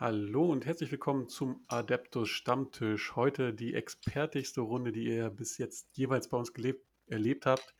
[0.00, 3.16] Hallo und herzlich willkommen zum Adeptus Stammtisch.
[3.16, 7.74] Heute die expertigste Runde, die ihr bis jetzt jeweils bei uns gelebt, erlebt habt.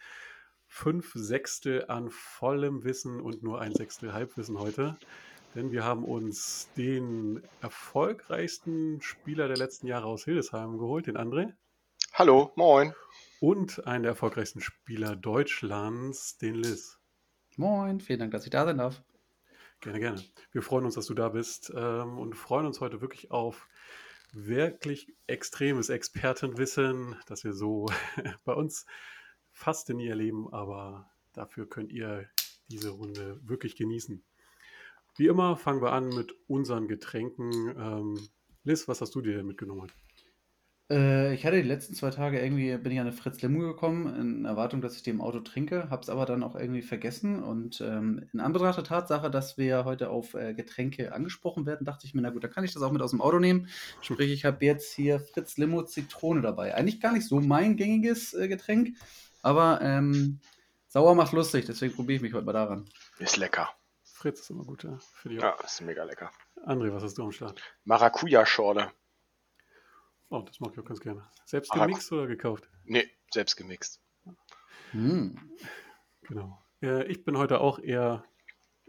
[0.67, 4.99] Fünf Sechstel an vollem Wissen und nur ein Sechstel Halbwissen heute.
[5.55, 11.53] Denn wir haben uns den erfolgreichsten Spieler der letzten Jahre aus Hildesheim geholt, den André.
[12.15, 12.95] Hallo, moin.
[13.39, 16.99] Und einen der erfolgreichsten Spieler Deutschlands, den Liz.
[17.57, 19.05] Moin, vielen Dank, dass ich da sein darf.
[19.81, 20.25] Gerne, gerne.
[20.51, 23.69] Wir freuen uns, dass du da bist ähm, und freuen uns heute wirklich auf
[24.33, 27.87] wirklich extremes Expertenwissen, das wir so
[28.45, 28.87] bei uns
[29.53, 32.29] fast nie erleben, aber dafür könnt ihr
[32.69, 34.23] diese Runde wirklich genießen.
[35.17, 37.69] Wie immer fangen wir an mit unseren Getränken.
[37.77, 38.29] Ähm,
[38.65, 39.91] Liz, was hast du dir denn mitgenommen?
[40.91, 44.15] Äh, ich hatte die letzten zwei Tage irgendwie, bin ich an eine Fritz Lemu gekommen,
[44.19, 47.43] in Erwartung, dass ich die im Auto trinke, habe es aber dann auch irgendwie vergessen.
[47.43, 52.07] Und ähm, in Anbetracht der Tatsache, dass wir heute auf äh, Getränke angesprochen werden, dachte
[52.07, 53.69] ich mir, na gut, dann kann ich das auch mit aus dem Auto nehmen.
[54.01, 56.75] Sprich, ich habe jetzt hier Fritz Limo Zitrone dabei.
[56.75, 58.97] Eigentlich gar nicht so mein gängiges äh, Getränk,
[59.43, 60.41] aber ähm,
[60.89, 62.89] sauer macht lustig, deswegen probiere ich mich heute mal daran.
[63.19, 63.69] Ist lecker.
[64.03, 64.99] Fritz ist immer gut, ja.
[65.15, 66.31] Für die ja, ist mega lecker.
[66.65, 67.63] André, was hast du am Start?
[67.85, 68.91] Maracuja-Schorle.
[70.31, 71.27] Oh, das mag ich auch ganz gerne.
[71.47, 72.69] Selbst gemixt oder gekauft?
[72.85, 74.03] Nee, selbst gemixt.
[74.91, 75.39] Hm.
[76.23, 76.63] Genau.
[76.81, 78.25] Ja, ich bin heute auch eher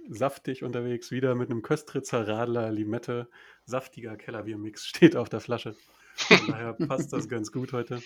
[0.09, 3.29] saftig unterwegs, wieder mit einem Köstritzer Radler Limette.
[3.65, 5.75] Saftiger Kellerbier-Mix steht auf der Flasche.
[6.15, 8.01] Von daher passt das ganz gut heute.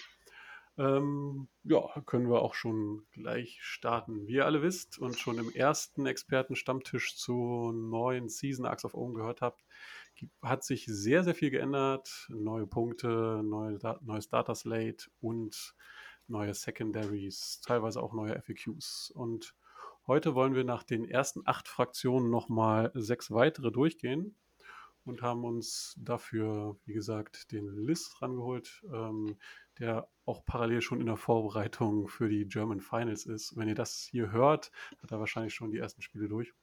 [0.78, 4.28] Ähm, ja, können wir auch schon gleich starten.
[4.28, 9.14] Wie ihr alle wisst und schon im ersten Experten-Stammtisch zur neuen Season Axe of Own
[9.14, 9.64] gehört habt,
[10.41, 12.27] hat sich sehr, sehr viel geändert.
[12.29, 15.75] Neue Punkte, neue, neues Data Slate und
[16.27, 19.11] neue Secondaries, teilweise auch neue FAQs.
[19.16, 19.55] Und
[20.07, 24.35] heute wollen wir nach den ersten acht Fraktionen nochmal sechs weitere durchgehen
[25.05, 29.38] und haben uns dafür, wie gesagt, den Liz rangeholt, ähm,
[29.79, 33.57] der auch parallel schon in der Vorbereitung für die German Finals ist.
[33.57, 36.53] Wenn ihr das hier hört, hat er wahrscheinlich schon die ersten Spiele durch.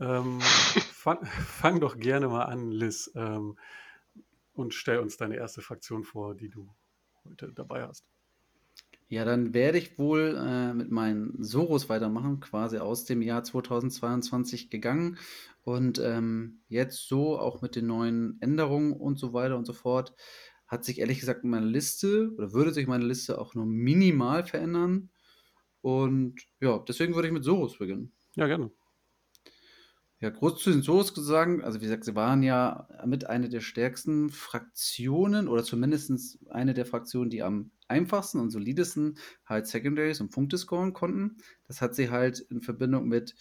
[0.00, 3.56] Ähm, fang, fang, doch gerne mal an, Liz, ähm,
[4.52, 6.68] und stell uns deine erste Fraktion vor, die du
[7.24, 8.04] heute dabei hast.
[9.08, 14.70] Ja, dann werde ich wohl äh, mit meinen Soros weitermachen, quasi aus dem Jahr 2022
[14.70, 15.18] gegangen
[15.64, 20.14] und ähm, jetzt so auch mit den neuen Änderungen und so weiter und so fort
[20.66, 25.10] hat sich ehrlich gesagt meine Liste oder würde sich meine Liste auch nur minimal verändern
[25.82, 28.12] und ja, deswegen würde ich mit Soros beginnen.
[28.34, 28.70] Ja, gerne.
[30.22, 33.60] Ja, groß zu den Soos sagen, also wie gesagt, sie waren ja mit einer der
[33.60, 40.30] stärksten Fraktionen oder zumindest eine der Fraktionen, die am einfachsten und solidesten halt Secondaries und
[40.30, 41.38] Punkte scoren konnten.
[41.66, 43.34] Das hat sie halt in Verbindung mit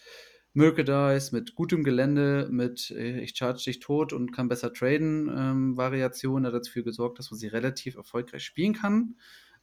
[0.53, 5.77] Merchandise, mit gutem Gelände, mit äh, ich charge dich tot und kann besser traden, ähm,
[5.77, 9.17] Variationen dafür gesorgt, dass man sie relativ erfolgreich spielen kann.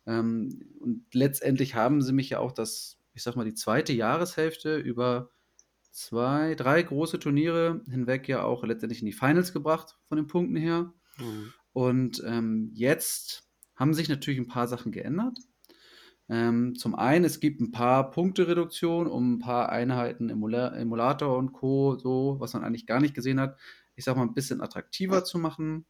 [0.06, 4.76] Ähm, und letztendlich haben sie mich ja auch das, ich sag mal, die zweite Jahreshälfte
[4.76, 5.32] über
[5.90, 10.56] zwei, drei große Turniere hinweg ja auch letztendlich in die Finals gebracht, von den Punkten
[10.56, 10.92] her.
[11.18, 11.52] Mhm.
[11.72, 15.38] Und ähm, jetzt haben sich natürlich ein paar Sachen geändert.
[16.28, 21.52] Ähm, zum einen, es gibt ein paar Punktereduktionen um ein paar Einheiten Emula Emulator und
[21.52, 23.58] Co., so, was man eigentlich gar nicht gesehen hat,
[23.94, 25.86] ich sag mal, ein bisschen attraktiver zu machen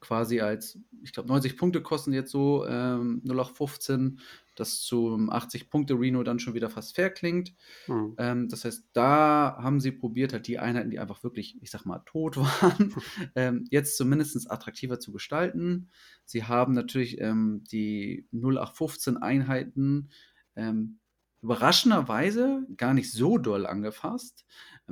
[0.00, 4.20] quasi als, ich glaube, 90 Punkte kosten jetzt so ähm, 0815,
[4.56, 7.54] das zum 80-Punkte-Reno dann schon wieder fast fair klingt.
[7.86, 8.14] Mhm.
[8.18, 11.84] Ähm, das heißt, da haben sie probiert, halt die Einheiten, die einfach wirklich, ich sag
[11.84, 12.94] mal, tot waren,
[13.34, 15.90] ähm, jetzt zumindest attraktiver zu gestalten.
[16.24, 20.10] Sie haben natürlich ähm, die 0815-Einheiten
[20.56, 20.98] ähm,
[21.42, 24.44] überraschenderweise gar nicht so doll angefasst.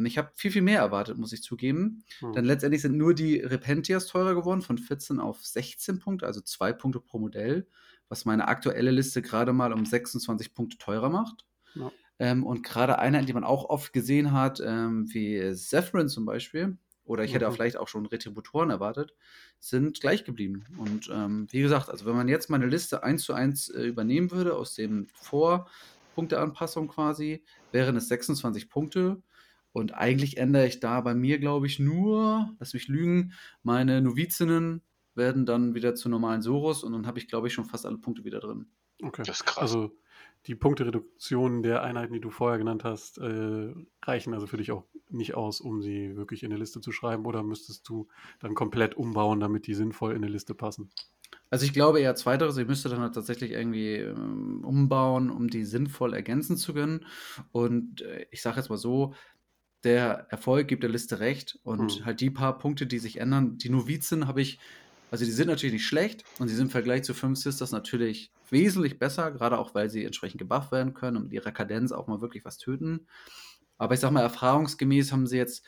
[0.04, 2.04] Ich habe viel, viel mehr erwartet, muss ich zugeben.
[2.20, 2.32] Hm.
[2.32, 6.72] Denn letztendlich sind nur die Repentias teurer geworden, von 14 auf 16 Punkte, also zwei
[6.72, 7.66] Punkte pro Modell,
[8.08, 11.44] was meine aktuelle Liste gerade mal um 26 Punkte teurer macht.
[11.75, 11.91] Ja.
[12.20, 16.78] Ähm, und gerade Einheiten, die man auch oft gesehen hat, ähm, wie Zephyrin zum Beispiel,
[17.05, 17.55] oder ich hätte mhm.
[17.55, 19.14] vielleicht auch schon Retributoren erwartet,
[19.61, 20.64] sind gleich geblieben.
[20.76, 24.31] Und ähm, wie gesagt, also wenn man jetzt meine Liste eins zu eins äh, übernehmen
[24.31, 25.06] würde aus dem
[26.19, 29.23] Vorpunkteanpassung quasi, wären es 26 Punkte.
[29.73, 33.32] Und eigentlich ändere ich da bei mir, glaube ich, nur, lass mich lügen,
[33.62, 34.82] meine Novizinnen
[35.15, 37.99] werden dann wieder zu normalen Soros und dann habe ich, glaube ich, schon fast alle
[37.99, 38.67] Punkte wieder drin.
[39.00, 39.23] Okay.
[39.25, 39.59] Das ist krass.
[39.59, 39.97] Also
[40.47, 43.73] die Punktereduktion der Einheiten, die du vorher genannt hast, äh,
[44.03, 47.26] reichen also für dich auch nicht aus, um sie wirklich in eine Liste zu schreiben
[47.26, 48.09] oder müsstest du
[48.41, 50.91] dann komplett umbauen, damit die sinnvoll in eine Liste passen?
[51.50, 55.64] Also ich glaube eher zweiteres, ich müsste dann halt tatsächlich irgendwie ähm, umbauen, um die
[55.64, 57.06] sinnvoll ergänzen zu können.
[57.52, 59.14] Und äh, ich sage jetzt mal so,
[59.84, 62.04] der Erfolg gibt der Liste recht und Mhm.
[62.04, 63.58] halt die paar Punkte, die sich ändern.
[63.58, 64.60] Die Novizen habe ich,
[65.10, 68.34] also die sind natürlich nicht schlecht und sie sind im Vergleich zu Fünf Sisters natürlich
[68.50, 72.08] wesentlich besser, gerade auch, weil sie entsprechend gebufft werden können und mit ihrer Kadenz auch
[72.08, 73.06] mal wirklich was töten.
[73.78, 75.64] Aber ich sag mal, erfahrungsgemäß haben sie jetzt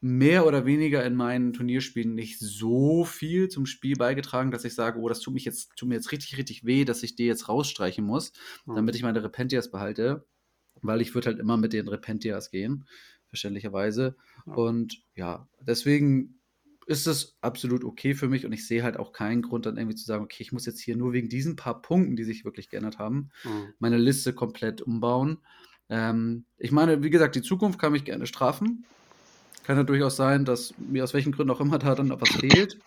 [0.00, 5.00] mehr oder weniger in meinen Turnierspielen nicht so viel zum Spiel beigetragen, dass ich sage,
[5.00, 7.48] oh, das tut, mich jetzt, tut mir jetzt richtig, richtig weh, dass ich die jetzt
[7.48, 8.32] rausstreichen muss,
[8.66, 8.74] Mhm.
[8.76, 10.26] damit ich meine Repentias behalte.
[10.82, 12.86] Weil ich würde halt immer mit den Repentias gehen,
[13.28, 14.16] verständlicherweise.
[14.46, 14.54] Ja.
[14.54, 16.40] Und ja, deswegen
[16.86, 19.96] ist es absolut okay für mich und ich sehe halt auch keinen Grund, dann irgendwie
[19.96, 22.68] zu sagen, okay, ich muss jetzt hier nur wegen diesen paar Punkten, die sich wirklich
[22.68, 23.74] geändert haben, Mhm.
[23.78, 25.38] meine Liste komplett umbauen.
[25.88, 28.86] Ähm, ich meine, wie gesagt, die Zukunft kann mich gerne strafen.
[29.64, 32.30] Kann ja durchaus sein, dass mir aus welchen Gründen auch immer da dann noch was
[32.30, 32.78] fehlt.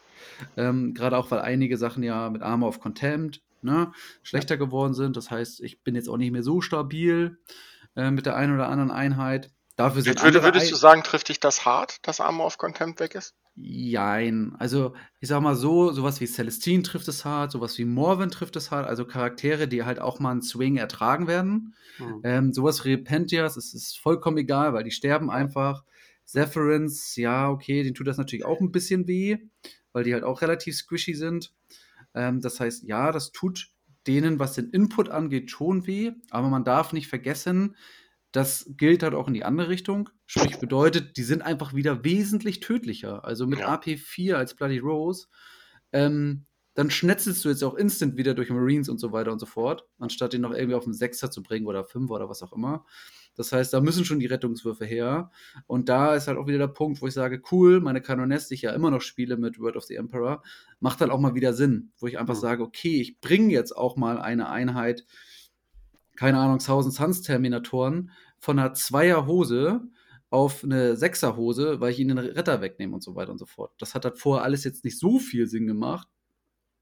[0.56, 3.92] Ähm, Gerade auch, weil einige Sachen ja mit Armor of Contempt ne,
[4.24, 5.18] schlechter geworden sind.
[5.18, 7.40] Das heißt, ich bin jetzt auch nicht mehr so stabil
[7.96, 9.52] äh, mit der einen oder anderen Einheit.
[9.76, 13.14] Dafür sind Würde, würdest du sagen, trifft dich das hart, dass Armor of Contempt weg
[13.14, 13.36] ist?
[13.56, 14.56] Jein.
[14.60, 18.56] Also, ich sag mal so, sowas wie Celestine trifft es hart, sowas wie Morven trifft
[18.56, 21.76] es hart, also Charaktere, die halt auch mal einen Swing ertragen werden.
[21.98, 22.22] Mhm.
[22.24, 25.84] Ähm, sowas wie Repentias, es ist vollkommen egal, weil die sterben einfach.
[26.28, 29.38] Zephyrins, ja, okay, denen tut das natürlich auch ein bisschen weh,
[29.94, 31.54] weil die halt auch relativ squishy sind.
[32.14, 33.70] Ähm, das heißt, ja, das tut
[34.06, 37.76] denen, was den Input angeht, schon weh, aber man darf nicht vergessen,
[38.32, 40.10] das gilt halt auch in die andere Richtung.
[40.26, 43.24] Sprich, bedeutet, die sind einfach wieder wesentlich tödlicher.
[43.24, 43.74] Also mit Ja.
[43.76, 45.28] AP4 als Bloody Rose,
[45.94, 49.46] ähm, dann schnetzelst du jetzt auch instant wieder durch Marines und so weiter und so
[49.48, 52.54] fort, anstatt den noch irgendwie auf einen Sechser zu bringen oder Fünfer oder was auch
[52.54, 52.86] immer.
[53.38, 55.32] Das heißt, da müssen schon die Rettungswürfe her.
[55.68, 58.56] Und da ist halt auch wieder der Punkt, wo ich sage, cool, meine Kanoness, die
[58.56, 60.44] ich ja immer noch spiele mit Word of the Emperor,
[60.80, 61.92] macht halt auch mal wieder Sinn.
[62.00, 62.40] Wo ich einfach Mhm.
[62.40, 65.06] sage, okay, ich bringe jetzt auch mal eine Einheit,
[66.16, 69.82] keine Ahnung, Thousand Suns Terminatoren von einer Zweierhose
[70.30, 73.72] auf eine Sechserhose, weil ich ihnen den Retter wegnehme und so weiter und so fort.
[73.78, 76.08] Das hat halt vorher alles jetzt nicht so viel Sinn gemacht.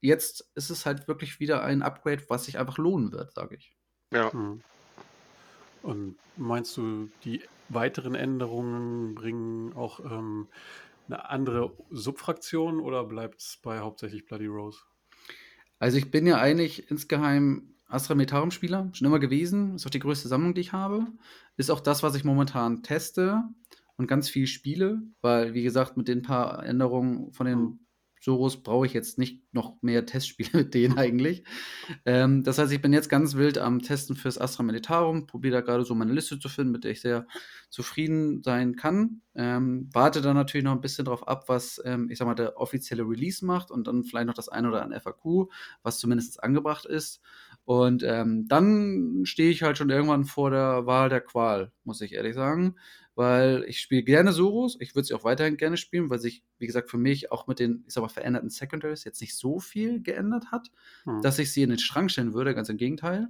[0.00, 3.76] Jetzt ist es halt wirklich wieder ein Upgrade, was sich einfach lohnen wird, sage ich.
[4.12, 4.32] Ja.
[4.32, 4.62] Mhm.
[5.86, 10.48] Und meinst du, die weiteren Änderungen bringen auch ähm,
[11.06, 14.80] eine andere Subfraktion oder bleibt es bei hauptsächlich Bloody Rose?
[15.78, 19.76] Also ich bin ja eigentlich insgeheim Astra Militarum Spieler, schon immer gewesen.
[19.76, 21.06] Ist auch die größte Sammlung, die ich habe.
[21.56, 23.44] Ist auch das, was ich momentan teste
[23.96, 27.85] und ganz viel spiele, weil, wie gesagt, mit den paar Änderungen von den Mhm.
[28.26, 31.44] Soros brauche ich jetzt nicht noch mehr Testspiele mit denen eigentlich.
[32.04, 35.60] Ähm, das heißt, ich bin jetzt ganz wild am Testen fürs Astra Militarum, probiere da
[35.60, 37.28] gerade so meine Liste zu finden, mit der ich sehr
[37.70, 39.22] zufrieden sein kann.
[39.36, 42.56] Ähm, warte dann natürlich noch ein bisschen drauf ab, was, ähm, ich sag mal, der
[42.56, 45.48] offizielle Release macht und dann vielleicht noch das ein oder andere FAQ,
[45.84, 47.20] was zumindest angebracht ist.
[47.64, 52.14] Und ähm, dann stehe ich halt schon irgendwann vor der Wahl der Qual, muss ich
[52.14, 52.74] ehrlich sagen.
[53.16, 56.66] Weil ich spiele gerne Soros, ich würde sie auch weiterhin gerne spielen, weil sich, wie
[56.66, 60.02] gesagt, für mich auch mit den, ich sag mal, veränderten Secondaries jetzt nicht so viel
[60.02, 60.70] geändert hat,
[61.06, 61.22] Mhm.
[61.22, 63.28] dass ich sie in den Schrank stellen würde, ganz im Gegenteil.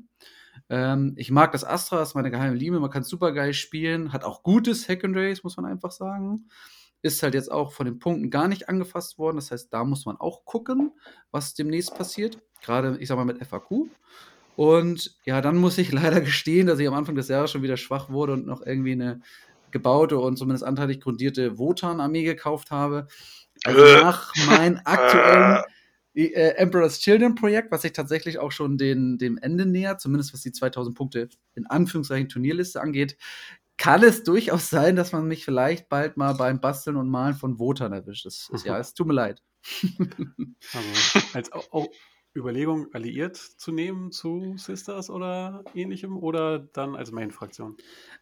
[0.69, 4.25] Ähm, ich mag das Astra, ist meine geheime Liebe, man kann super geil spielen, hat
[4.25, 6.49] auch gute Secondaries, muss man einfach sagen.
[7.03, 10.05] Ist halt jetzt auch von den Punkten gar nicht angefasst worden, das heißt, da muss
[10.05, 10.93] man auch gucken,
[11.31, 12.41] was demnächst passiert.
[12.63, 13.89] Gerade, ich sag mal, mit FAQ.
[14.57, 17.77] Und ja, dann muss ich leider gestehen, dass ich am Anfang des Jahres schon wieder
[17.77, 19.21] schwach wurde und noch irgendwie eine
[19.77, 23.07] gebaute und zumindest anteilig grundierte Wotan-Armee gekauft habe.
[23.65, 24.01] Also Äh.
[24.01, 25.63] nach meinem aktuellen
[26.15, 30.41] äh, Emperor's Children Projekt, was sich tatsächlich auch schon den, dem Ende nähert, zumindest was
[30.41, 33.17] die 2000 Punkte in Anführungszeichen Turnierliste angeht,
[33.79, 37.59] kann es durchaus sein, dass man mich vielleicht bald mal beim Basteln und Malen von
[37.59, 38.25] Wotan erwischt.
[38.25, 39.43] Das ist, ja, es tut mir leid.
[40.73, 40.89] Also
[41.35, 41.91] als Au- Au-
[42.37, 47.79] Überlegung, alliiert zu nehmen zu Sisters oder ähnlichem oder dann als Main-Fraktion?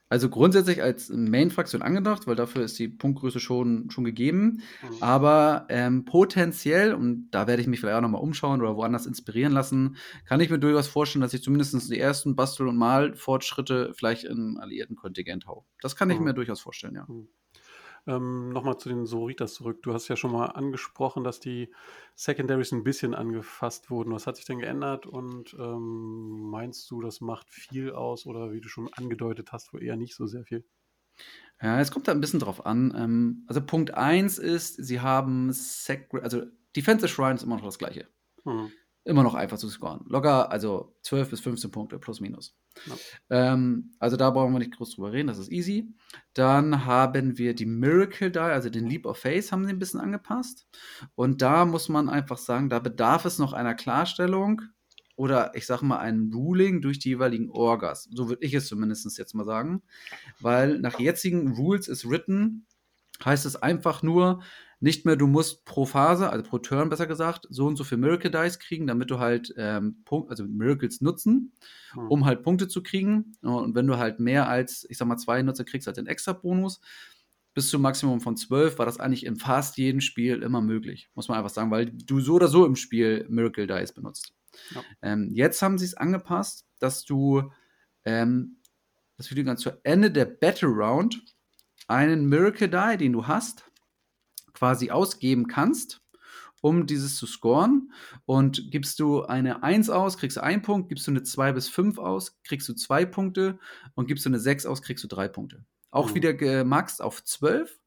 [0.08, 4.60] Also grundsätzlich als Main-Fraktion angedacht, weil dafür ist die Punktgröße schon, schon gegeben.
[4.82, 4.96] Mhm.
[5.00, 9.52] Aber ähm, potenziell, und da werde ich mich vielleicht auch nochmal umschauen oder woanders inspirieren
[9.52, 14.24] lassen, kann ich mir durchaus vorstellen, dass ich zumindest die ersten Bastel- und Malfortschritte vielleicht
[14.24, 15.66] im alliierten Kontingent hau.
[15.80, 16.24] Das kann ich Mhm.
[16.24, 17.08] mir durchaus vorstellen, ja.
[18.06, 19.82] Ähm, Nochmal zu den Soritas zurück.
[19.82, 21.72] Du hast ja schon mal angesprochen, dass die
[22.14, 24.12] Secondaries ein bisschen angefasst wurden.
[24.12, 28.60] Was hat sich denn geändert und ähm, meinst du, das macht viel aus oder wie
[28.60, 30.64] du schon angedeutet hast, wohl eher nicht so sehr viel?
[31.62, 32.92] Ja, es kommt da ein bisschen drauf an.
[32.96, 36.42] Ähm, also Punkt 1 ist, sie haben Sacred, also
[36.76, 38.08] Defensive Shrine ist immer noch das gleiche.
[38.44, 38.72] Hm.
[39.06, 40.04] Immer noch einfach zu scoren.
[40.08, 42.56] Locker, also 12 bis 15 Punkte plus minus.
[42.86, 43.52] Ja.
[43.52, 45.94] Ähm, also da brauchen wir nicht groß drüber reden, das ist easy.
[46.32, 50.00] Dann haben wir die Miracle Die, also den Leap of Faith haben sie ein bisschen
[50.00, 50.66] angepasst.
[51.14, 54.62] Und da muss man einfach sagen, da bedarf es noch einer Klarstellung.
[55.16, 58.08] oder ich sage mal ein Ruling durch die jeweiligen Orgas.
[58.12, 59.82] So würde ich es zumindest jetzt mal sagen.
[60.40, 62.66] Weil nach jetzigen Rules is written
[63.24, 64.42] heißt es einfach nur,
[64.84, 67.96] nicht mehr, du musst pro Phase, also pro Turn besser gesagt, so und so viel
[67.96, 71.54] Miracle Dice kriegen, damit du halt ähm, Punkt, also Miracles nutzen,
[71.92, 72.08] hm.
[72.08, 73.32] um halt Punkte zu kriegen.
[73.40, 76.34] Und wenn du halt mehr als, ich sag mal, zwei Nutzer kriegst, halt den extra
[76.34, 76.82] Bonus.
[77.54, 81.28] Bis zum Maximum von zwölf war das eigentlich in fast jedem Spiel immer möglich, muss
[81.28, 84.34] man einfach sagen, weil du so oder so im Spiel Miracle Dice benutzt.
[84.74, 84.82] Ja.
[85.00, 87.50] Ähm, jetzt haben sie es angepasst, dass du,
[88.04, 88.58] ähm,
[89.16, 91.24] dass du dann zu Ende der Battle Round
[91.86, 93.64] einen Miracle Die, den du hast,
[94.64, 96.00] quasi ausgeben kannst,
[96.62, 97.92] um dieses zu scoren.
[98.24, 101.68] Und gibst du eine 1 aus, kriegst du einen Punkt, gibst du eine 2 bis
[101.68, 103.58] 5 aus, kriegst du zwei Punkte
[103.94, 105.66] und gibst du eine 6 aus, kriegst du drei Punkte.
[105.90, 106.14] Auch mhm.
[106.14, 107.78] wieder gemaxt auf 12.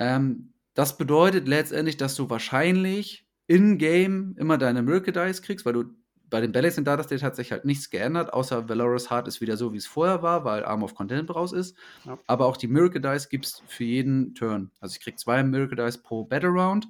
[0.00, 5.84] Ähm, das bedeutet letztendlich, dass du wahrscheinlich in-game immer deine Miracle Dice kriegst, weil du
[6.30, 9.56] bei den Balancing Data State hat sich halt nichts geändert, außer Valorous Heart ist wieder
[9.56, 11.76] so, wie es vorher war, weil Arm of Content raus ist.
[12.04, 12.18] Ja.
[12.26, 14.70] Aber auch die Miracle Dice gibt es für jeden Turn.
[14.80, 16.88] Also ich kriege zwei Miracle Dice pro Battle Round,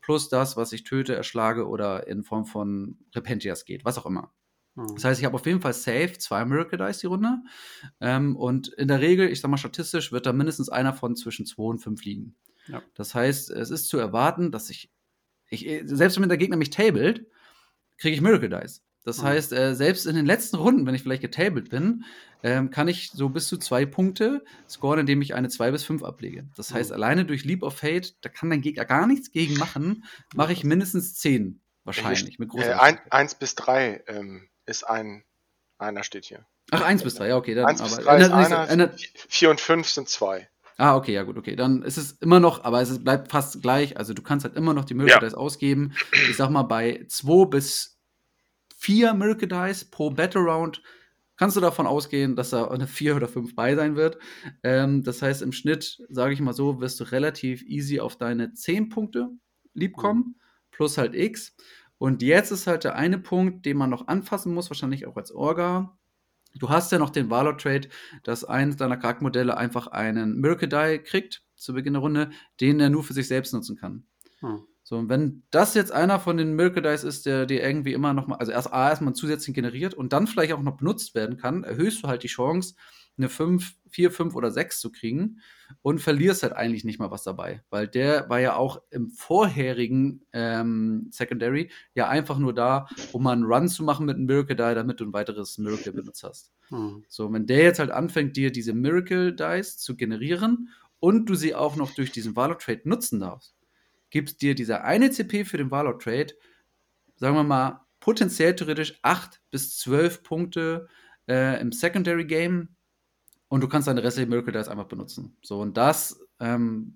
[0.00, 4.32] plus das, was ich töte, erschlage oder in Form von Repentias geht, was auch immer.
[4.74, 4.94] Mhm.
[4.94, 7.38] Das heißt, ich habe auf jeden Fall safe zwei Miracle Dice die Runde.
[8.00, 11.46] Ähm, und in der Regel, ich sag mal statistisch, wird da mindestens einer von zwischen
[11.46, 12.34] zwei und fünf liegen.
[12.66, 12.82] Ja.
[12.94, 14.92] Das heißt, es ist zu erwarten, dass ich,
[15.48, 17.26] ich selbst wenn der Gegner mich tabelt,
[18.00, 18.82] kriege ich Miracle Dice.
[19.04, 19.26] Das mhm.
[19.26, 22.04] heißt, äh, selbst in den letzten Runden, wenn ich vielleicht getabelt bin,
[22.42, 26.02] ähm, kann ich so bis zu zwei Punkte scoren, indem ich eine 2 bis 5
[26.02, 26.46] ablege.
[26.56, 26.96] Das heißt, mhm.
[26.96, 30.04] alleine durch Leap of Fate, da kann dein Gegner gar nichts gegen machen,
[30.34, 32.38] mache ich mindestens 10 wahrscheinlich.
[32.38, 35.24] Mit großer äh, 1 bis 3 ähm, ist ein,
[35.78, 36.46] einer steht hier.
[36.70, 37.54] Ach, 1 bis 3, ja, okay.
[37.54, 38.94] Dann, 1 bis 3 ist einer,
[39.28, 40.48] 4 und 5 sind 2.
[40.80, 41.56] Ah, okay, ja gut, okay.
[41.56, 43.98] Dann ist es immer noch, aber es bleibt fast gleich.
[43.98, 45.36] Also du kannst halt immer noch die Möglichkeit ja.
[45.36, 45.92] ausgeben.
[46.30, 48.00] Ich sag mal, bei 2 bis
[48.78, 50.82] vier Miracle Dice pro Battle Round
[51.36, 54.18] kannst du davon ausgehen, dass da eine 4 oder 5 bei sein wird.
[54.62, 58.54] Ähm, das heißt, im Schnitt, sage ich mal so, wirst du relativ easy auf deine
[58.54, 59.28] 10 Punkte
[59.74, 60.34] lieb kommen, mhm.
[60.70, 61.54] plus halt X.
[61.98, 65.30] Und jetzt ist halt der eine Punkt, den man noch anfassen muss, wahrscheinlich auch als
[65.30, 65.98] Orga.
[66.58, 67.88] Du hast ja noch den Valor Trade,
[68.22, 72.30] dass eines deiner Charaktermodelle einfach einen Miracle Die kriegt zu Beginn der Runde,
[72.60, 74.04] den er nur für sich selbst nutzen kann.
[74.40, 74.62] Hm.
[74.82, 78.12] So, und wenn das jetzt einer von den Miracle Dice ist, der dir irgendwie immer
[78.12, 81.36] noch mal, also erst A, erstmal zusätzlich generiert und dann vielleicht auch noch benutzt werden
[81.36, 82.74] kann, erhöhst du halt die Chance,
[83.20, 85.40] eine 5, 4, 5 oder 6 zu kriegen
[85.82, 87.62] und verlierst halt eigentlich nicht mal was dabei.
[87.70, 93.32] Weil der war ja auch im vorherigen ähm, Secondary ja einfach nur da, um mal
[93.32, 96.52] einen Run zu machen mit einem Miracle Die, damit du ein weiteres Miracle benutzt hast.
[96.68, 97.04] Hm.
[97.08, 101.54] So, wenn der jetzt halt anfängt, dir diese Miracle Dice zu generieren und du sie
[101.54, 103.54] auch noch durch diesen Valor Trade nutzen darfst,
[104.10, 106.34] gibt dir dieser eine CP für den Valor Trade,
[107.16, 110.88] sagen wir mal, potenziell theoretisch 8 bis 12 Punkte
[111.28, 112.76] äh, im Secondary Game
[113.50, 115.36] und du kannst deine restlichen Miracle Dice einfach benutzen.
[115.42, 116.94] So, und das ähm,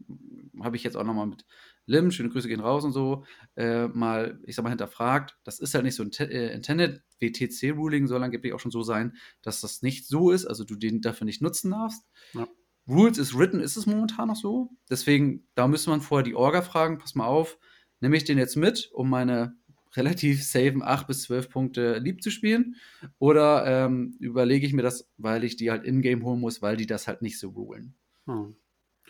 [0.63, 1.45] habe ich jetzt auch nochmal mit
[1.87, 3.25] Lim, schöne Grüße gehen raus und so,
[3.57, 5.37] äh, mal, ich sag mal, hinterfragt.
[5.43, 9.17] Das ist halt nicht so ein äh, Intended WTC-Ruling, soll angeblich auch schon so sein,
[9.43, 12.07] dass das nicht so ist, also du den dafür nicht nutzen darfst.
[12.35, 12.47] Ja.
[12.87, 14.71] Rules is written ist es momentan noch so.
[14.89, 17.59] Deswegen, da müsste man vorher die Orga fragen, pass mal auf,
[17.99, 19.57] nehme ich den jetzt mit, um meine
[19.97, 22.77] relativ safen 8 bis 12 Punkte lieb zu spielen?
[23.19, 26.87] Oder ähm, überlege ich mir das, weil ich die halt in-game holen muss, weil die
[26.87, 27.95] das halt nicht so rulen?
[28.27, 28.57] Hm.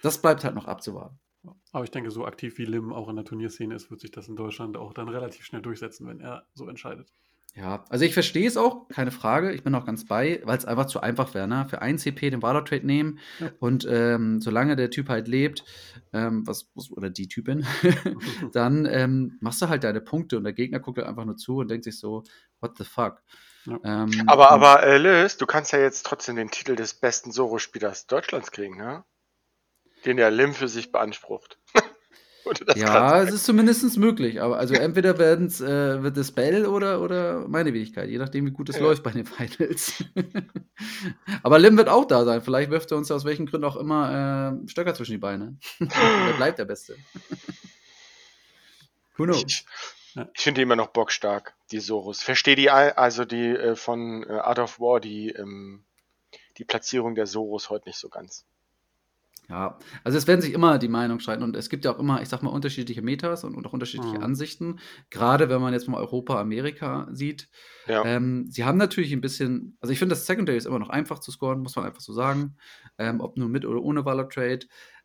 [0.02, 1.18] Das bleibt halt noch abzuwarten.
[1.72, 4.28] Aber ich denke, so aktiv wie Lim auch in der Turnierszene ist, wird sich das
[4.28, 7.12] in Deutschland auch dann relativ schnell durchsetzen, wenn er so entscheidet.
[7.56, 9.52] Ja, also ich verstehe es auch, keine Frage.
[9.52, 11.46] Ich bin auch ganz bei, weil es einfach zu einfach wäre.
[11.46, 11.66] Ne?
[11.70, 13.50] Für ein CP den Valor Trade nehmen ja.
[13.60, 15.64] und ähm, solange der Typ halt lebt,
[16.12, 17.64] ähm, was, was, oder die Typin,
[18.52, 21.58] dann ähm, machst du halt deine Punkte und der Gegner guckt halt einfach nur zu
[21.58, 22.24] und denkt sich so,
[22.60, 23.22] what the fuck.
[23.66, 23.78] Ja.
[23.84, 28.08] Ähm, aber, aber äh, Liz, du kannst ja jetzt trotzdem den Titel des besten Soro-Spielers
[28.08, 29.04] Deutschlands kriegen, ne?
[30.04, 31.58] Den der Lim für sich beansprucht.
[32.76, 34.42] ja, es ist zumindest möglich.
[34.42, 38.50] Aber also entweder werden's, äh, wird es Bell oder, oder meine Wenigkeit, je nachdem, wie
[38.50, 38.82] gut es ja.
[38.82, 40.04] läuft bei den Finals.
[41.42, 42.42] aber Lim wird auch da sein.
[42.42, 45.58] Vielleicht wirft er uns aus welchen Gründen auch immer äh, Stöcker zwischen die Beine.
[45.78, 46.96] er bleibt der Beste.
[49.16, 49.44] Who knows?
[49.46, 49.64] Ich,
[50.34, 52.22] ich finde die immer noch bockstark, die Sorus.
[52.22, 55.84] Verstehe die, also die äh, von äh, Art of War, die, ähm,
[56.58, 58.44] die Platzierung der Sorus heute nicht so ganz.
[59.48, 62.22] Ja, also es werden sich immer die Meinungen streiten und es gibt ja auch immer,
[62.22, 64.24] ich sag mal, unterschiedliche Metas und, und auch unterschiedliche mhm.
[64.24, 64.80] Ansichten.
[65.10, 67.48] Gerade wenn man jetzt mal Europa, Amerika sieht.
[67.86, 68.04] Ja.
[68.06, 71.18] Ähm, sie haben natürlich ein bisschen, also ich finde, das Secondary ist immer noch einfach
[71.18, 72.56] zu scoren, muss man einfach so sagen.
[72.96, 74.60] Ähm, ob nur mit oder ohne Valor Trade.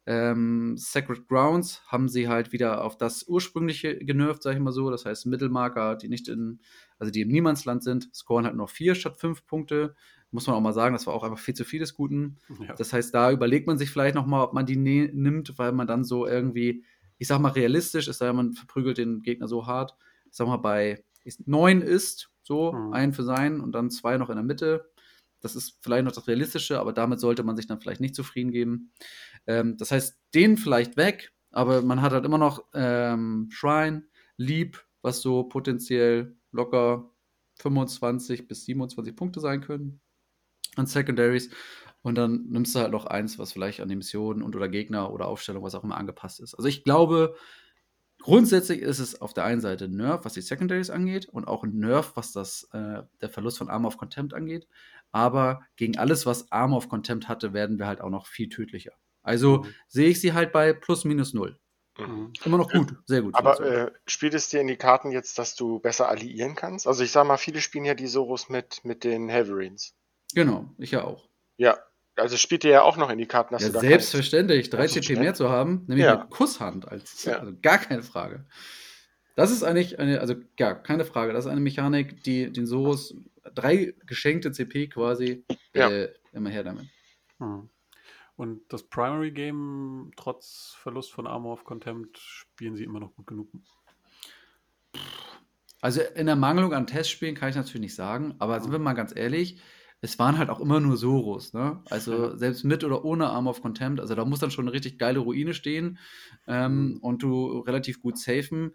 [0.06, 4.90] Ähm, Sacred Grounds haben sie halt wieder auf das ursprüngliche genervt, sag ich mal so.
[4.90, 6.62] Das heißt, Mittelmarker, die nicht in,
[7.00, 9.96] also die im Niemandsland sind, scoren halt noch vier statt fünf Punkte.
[10.32, 12.38] Muss man auch mal sagen, das war auch einfach viel zu viel des Guten.
[12.60, 12.76] Ja.
[12.76, 15.88] Das heißt, da überlegt man sich vielleicht nochmal, ob man die ne nimmt, weil man
[15.88, 16.84] dann so irgendwie,
[17.18, 19.96] ich sag mal, realistisch ist, sei man verprügelt den Gegner so hart.
[20.30, 21.04] Ich sag mal, bei
[21.46, 22.94] neun ist, so, mhm.
[22.94, 24.92] ein für sein und dann zwei noch in der Mitte.
[25.40, 28.52] Das ist vielleicht noch das Realistische, aber damit sollte man sich dann vielleicht nicht zufrieden
[28.52, 28.92] geben.
[29.48, 34.04] Ähm, das heißt, den vielleicht weg, aber man hat halt immer noch ähm, Shrine,
[34.38, 37.12] Lieb, was so potenziell locker
[37.60, 40.02] 25 bis 27 Punkte sein können
[40.76, 41.50] an Secondaries.
[42.02, 45.12] Und dann nimmst du halt noch eins, was vielleicht an die Missionen und oder Gegner
[45.12, 46.56] oder Aufstellung, was auch immer angepasst ist.
[46.56, 47.36] Also ich glaube,
[48.20, 51.64] grundsätzlich ist es auf der einen Seite ein Nerf, was die Secondaries angeht, und auch
[51.64, 54.68] ein Nerf, was das, äh, der Verlust von Armor of Contempt angeht.
[55.12, 58.94] Aber gegen alles, was Armor of Contempt hatte, werden wir halt auch noch viel tödlicher.
[59.22, 59.74] Also mhm.
[59.88, 61.60] sehe ich sie halt bei plus minus null.
[62.08, 62.34] Mhm.
[62.46, 63.36] Immer noch gut, sehr gut.
[63.36, 66.88] Aber äh, spielt es dir in die Karten jetzt, dass du besser alliieren kannst?
[66.88, 69.94] Also ich sag mal, viele spielen ja die Soros mit, mit den Heaverines.
[70.34, 71.28] Genau, ich ja auch.
[71.58, 71.78] Ja,
[72.16, 74.88] also spielt dir ja auch noch in die Karten, dass ja, du da Selbstverständlich, 3
[74.88, 76.18] CP mehr zu haben, nämlich ja.
[76.18, 77.40] mit Kusshand, als, ja.
[77.40, 78.46] also gar keine Frage.
[79.36, 83.16] Das ist eigentlich eine, also ja, keine Frage, das ist eine Mechanik, die den Soros
[83.56, 85.90] drei geschenkte CP quasi ja.
[85.90, 86.88] äh, immer her damit.
[87.40, 87.70] Hm.
[88.40, 93.28] Und das Primary Game, trotz Verlust von Armor of Contempt, spielen sie immer noch gut
[93.28, 93.50] genug.
[95.82, 98.94] Also in der Mangelung an Testspielen kann ich natürlich nicht sagen, aber sind wir mal
[98.94, 99.60] ganz ehrlich,
[100.00, 101.84] es waren halt auch immer nur Soros, ne?
[101.90, 104.98] Also selbst mit oder ohne Arm of Contempt, also da muss dann schon eine richtig
[105.00, 106.00] geile Ruine stehen
[106.48, 106.98] ähm, mhm.
[107.00, 108.74] und du relativ gut safen,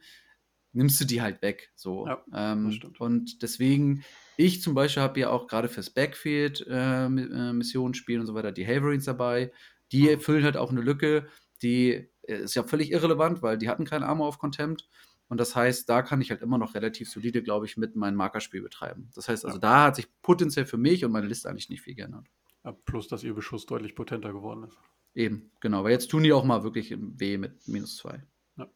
[0.73, 1.73] nimmst du die halt weg.
[1.75, 2.06] So.
[2.06, 4.04] Ja, ähm, und deswegen,
[4.37, 7.09] ich zum Beispiel habe ja auch gerade fürs Backfield äh, äh,
[7.53, 9.53] Missionen spielen und so weiter die Haverines dabei.
[9.93, 10.21] Die mhm.
[10.21, 11.29] füllen halt auch eine Lücke,
[11.62, 14.88] die äh, ist ja völlig irrelevant, weil die hatten kein Armor of Contempt.
[15.29, 18.17] Und das heißt, da kann ich halt immer noch relativ solide, glaube ich, mit meinem
[18.17, 19.11] Markerspiel betreiben.
[19.14, 19.61] Das heißt also, ja.
[19.61, 22.26] da hat sich potenziell für mich und meine Liste eigentlich nicht viel geändert.
[22.62, 24.79] Ja, plus, dass ihr Beschuss deutlich potenter geworden ist.
[25.14, 25.81] Eben, genau.
[25.81, 28.23] Aber jetzt tun die auch mal wirklich weh mit minus zwei.
[28.57, 28.69] Ja,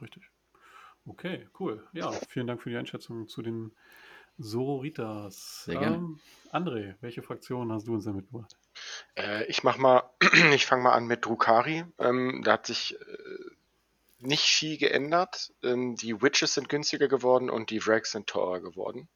[0.00, 0.30] richtig.
[1.06, 1.86] Okay, cool.
[1.92, 3.72] Ja, vielen Dank für die Einschätzung zu den
[4.38, 5.64] Sororitas.
[5.64, 5.96] Sehr gerne.
[5.96, 6.20] Ähm,
[6.50, 8.56] André, welche Fraktion hast du uns denn mitgebracht?
[9.16, 10.02] Äh, ich mach mal,
[10.54, 11.84] ich fange mal an mit Drukari.
[11.98, 13.38] Ähm, da hat sich äh,
[14.18, 15.52] nicht viel geändert.
[15.62, 19.08] Ähm, die Witches sind günstiger geworden und die Wrecks sind teurer geworden.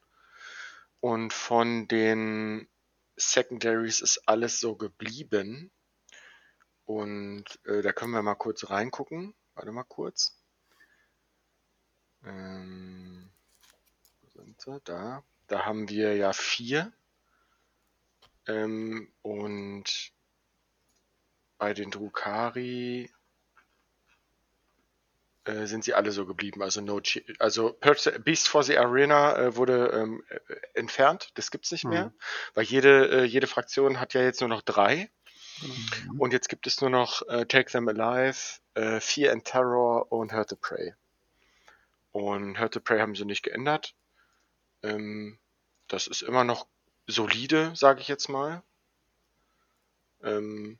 [1.01, 2.69] Und von den
[3.17, 5.71] Secondaries ist alles so geblieben.
[6.85, 9.35] Und äh, da können wir mal kurz reingucken.
[9.55, 10.41] Warte mal kurz.
[12.25, 13.31] Ähm,
[14.61, 14.81] sie?
[14.85, 15.23] Da.
[15.47, 16.93] Da haben wir ja vier.
[18.47, 20.13] Ähm, und
[21.59, 23.11] bei den Drukari
[25.45, 26.63] äh, sind sie alle so geblieben.
[26.63, 27.01] Also no
[27.39, 27.79] also
[28.25, 30.39] Beast for the Arena äh, wurde ähm, äh,
[30.75, 31.91] entfernt, das gibt's nicht mhm.
[31.91, 32.13] mehr,
[32.55, 35.11] weil jede, äh, jede Fraktion hat ja jetzt nur noch drei.
[35.63, 36.21] Mhm.
[36.21, 40.33] Und jetzt gibt es nur noch äh, Take Them Alive, äh, Fear and Terror und
[40.33, 40.95] Hurt the Prey.
[42.13, 43.95] Und Hurt the Prey haben sie nicht geändert.
[44.83, 45.39] Ähm,
[45.89, 46.67] das ist immer noch
[47.07, 48.63] solide, sage ich jetzt mal.
[50.23, 50.79] Ähm,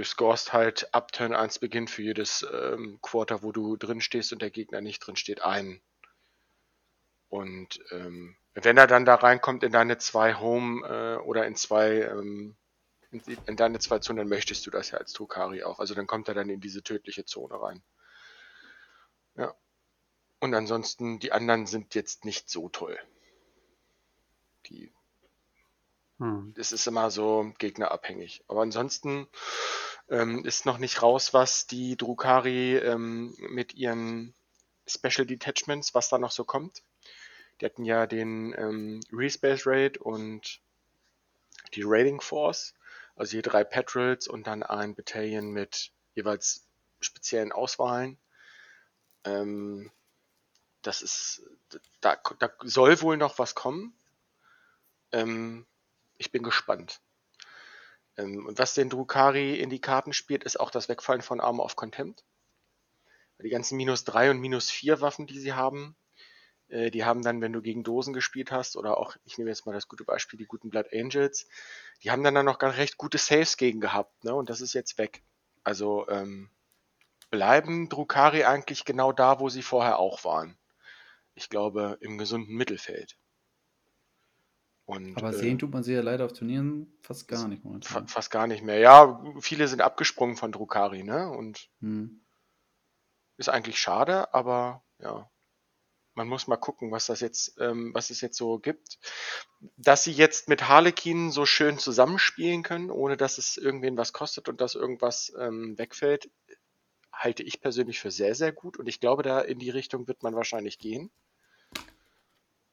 [0.00, 4.32] Du scorest halt ab Turn 1 Beginn für jedes ähm, Quarter, wo du drin stehst
[4.32, 5.82] und der Gegner nicht drin steht, ein.
[7.28, 12.02] Und ähm, wenn er dann da reinkommt in deine zwei Home äh, oder in zwei
[12.02, 12.56] ähm,
[13.10, 15.80] in, in, deine zwei Zonen, dann möchtest du das ja als Drukari auch.
[15.80, 17.82] Also dann kommt er dann in diese tödliche Zone rein.
[19.36, 19.54] Ja.
[20.38, 22.98] Und ansonsten, die anderen sind jetzt nicht so toll.
[24.66, 24.92] Die
[26.20, 26.52] hm.
[26.54, 28.44] Das ist immer so gegnerabhängig.
[28.46, 29.26] Aber ansonsten
[30.10, 34.34] ähm, ist noch nicht raus, was die Drukari ähm, mit ihren
[34.86, 36.82] Special Detachments, was da noch so kommt.
[37.60, 40.60] Die hatten ja den ähm, Respace Raid und
[41.74, 42.74] die Raiding Force,
[43.16, 46.66] also hier drei Patrols und dann ein Battalion mit jeweils
[47.00, 48.18] speziellen Auswahlen.
[49.24, 49.90] Ähm,
[50.82, 51.42] das ist,
[52.00, 53.94] da, da soll wohl noch was kommen.
[55.12, 55.66] Ähm,
[56.18, 57.00] ich bin gespannt.
[58.16, 61.64] Ähm, und was den Drukari in die Karten spielt, ist auch das Wegfallen von Armor
[61.64, 62.24] of Contempt.
[63.42, 65.96] Die ganzen minus 3 und minus 4 Waffen, die sie haben,
[66.70, 69.66] äh, die haben dann, wenn du gegen Dosen gespielt hast, oder auch, ich nehme jetzt
[69.66, 71.48] mal das gute Beispiel, die guten Blood Angels,
[72.02, 74.34] die haben dann, dann noch gar recht gute Saves gegen gehabt, ne?
[74.34, 75.22] Und das ist jetzt weg.
[75.64, 76.50] Also ähm,
[77.30, 80.56] bleiben Drukari eigentlich genau da, wo sie vorher auch waren.
[81.34, 83.16] Ich glaube, im gesunden Mittelfeld.
[84.90, 88.08] Und, Aber sehen tut man sie ja leider auf Turnieren fast gar nicht momentan.
[88.08, 88.78] Fast gar nicht mehr.
[88.78, 91.30] Ja, viele sind abgesprungen von Drukari, ne?
[91.30, 92.20] Und hm.
[93.36, 95.30] ist eigentlich schade, aber ja.
[96.14, 98.98] Man muss mal gucken, was das jetzt, ähm, was es jetzt so gibt.
[99.76, 104.48] Dass sie jetzt mit Harlequin so schön zusammenspielen können, ohne dass es irgendwen was kostet
[104.48, 106.28] und dass irgendwas ähm, wegfällt,
[107.12, 108.76] halte ich persönlich für sehr, sehr gut.
[108.76, 111.12] Und ich glaube, da in die Richtung wird man wahrscheinlich gehen.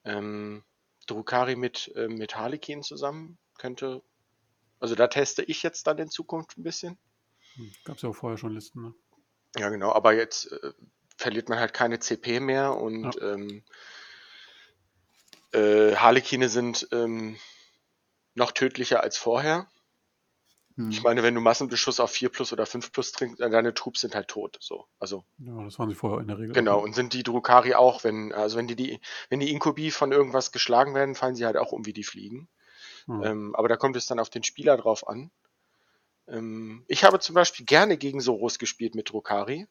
[0.04, 0.64] Ähm,
[1.08, 4.04] Drukari mit, äh, mit Harlequin zusammen könnte.
[4.80, 6.98] Also da teste ich jetzt dann in Zukunft ein bisschen.
[7.56, 8.94] Hm, Gab es ja auch vorher schon Listen, ne?
[9.58, 10.74] Ja, genau, aber jetzt äh,
[11.18, 13.34] verliert man halt keine CP mehr und ja.
[13.34, 13.64] ähm,
[15.52, 17.38] äh, Harlekine sind ähm,
[18.36, 19.68] noch tödlicher als vorher.
[20.78, 20.92] Hm.
[20.92, 24.14] Ich meine, wenn du Massenbeschuss auf 4 plus oder 5 plus trinkst, deine Troops sind
[24.14, 24.58] halt tot.
[24.60, 24.86] So.
[25.00, 26.54] Also, ja, das waren sie vorher in der Regel.
[26.54, 30.12] Genau, und sind die Drukari auch, wenn, also wenn die, die, wenn die Inkubi von
[30.12, 32.48] irgendwas geschlagen werden, fallen sie halt auch um wie die Fliegen.
[33.08, 33.24] Hm.
[33.24, 35.32] Ähm, aber da kommt es dann auf den Spieler drauf an.
[36.28, 39.68] Ähm, ich habe zum Beispiel gerne gegen Soros gespielt mit Drukari.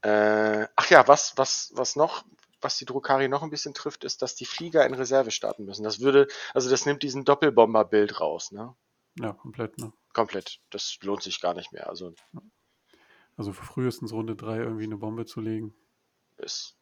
[0.00, 2.24] Äh, ach ja, was, was, was noch,
[2.60, 5.84] was die Drukari noch ein bisschen trifft, ist, dass die Flieger in Reserve starten müssen.
[5.84, 8.74] Das würde, also das nimmt diesen Doppelbomber-Bild raus, ne?
[9.18, 9.92] Ja, komplett, ne?
[10.12, 10.60] Komplett.
[10.70, 11.88] Das lohnt sich gar nicht mehr.
[11.88, 12.14] Also,
[13.36, 15.74] also frühestens Runde 3 irgendwie eine Bombe zu legen.
[16.36, 16.76] Ist.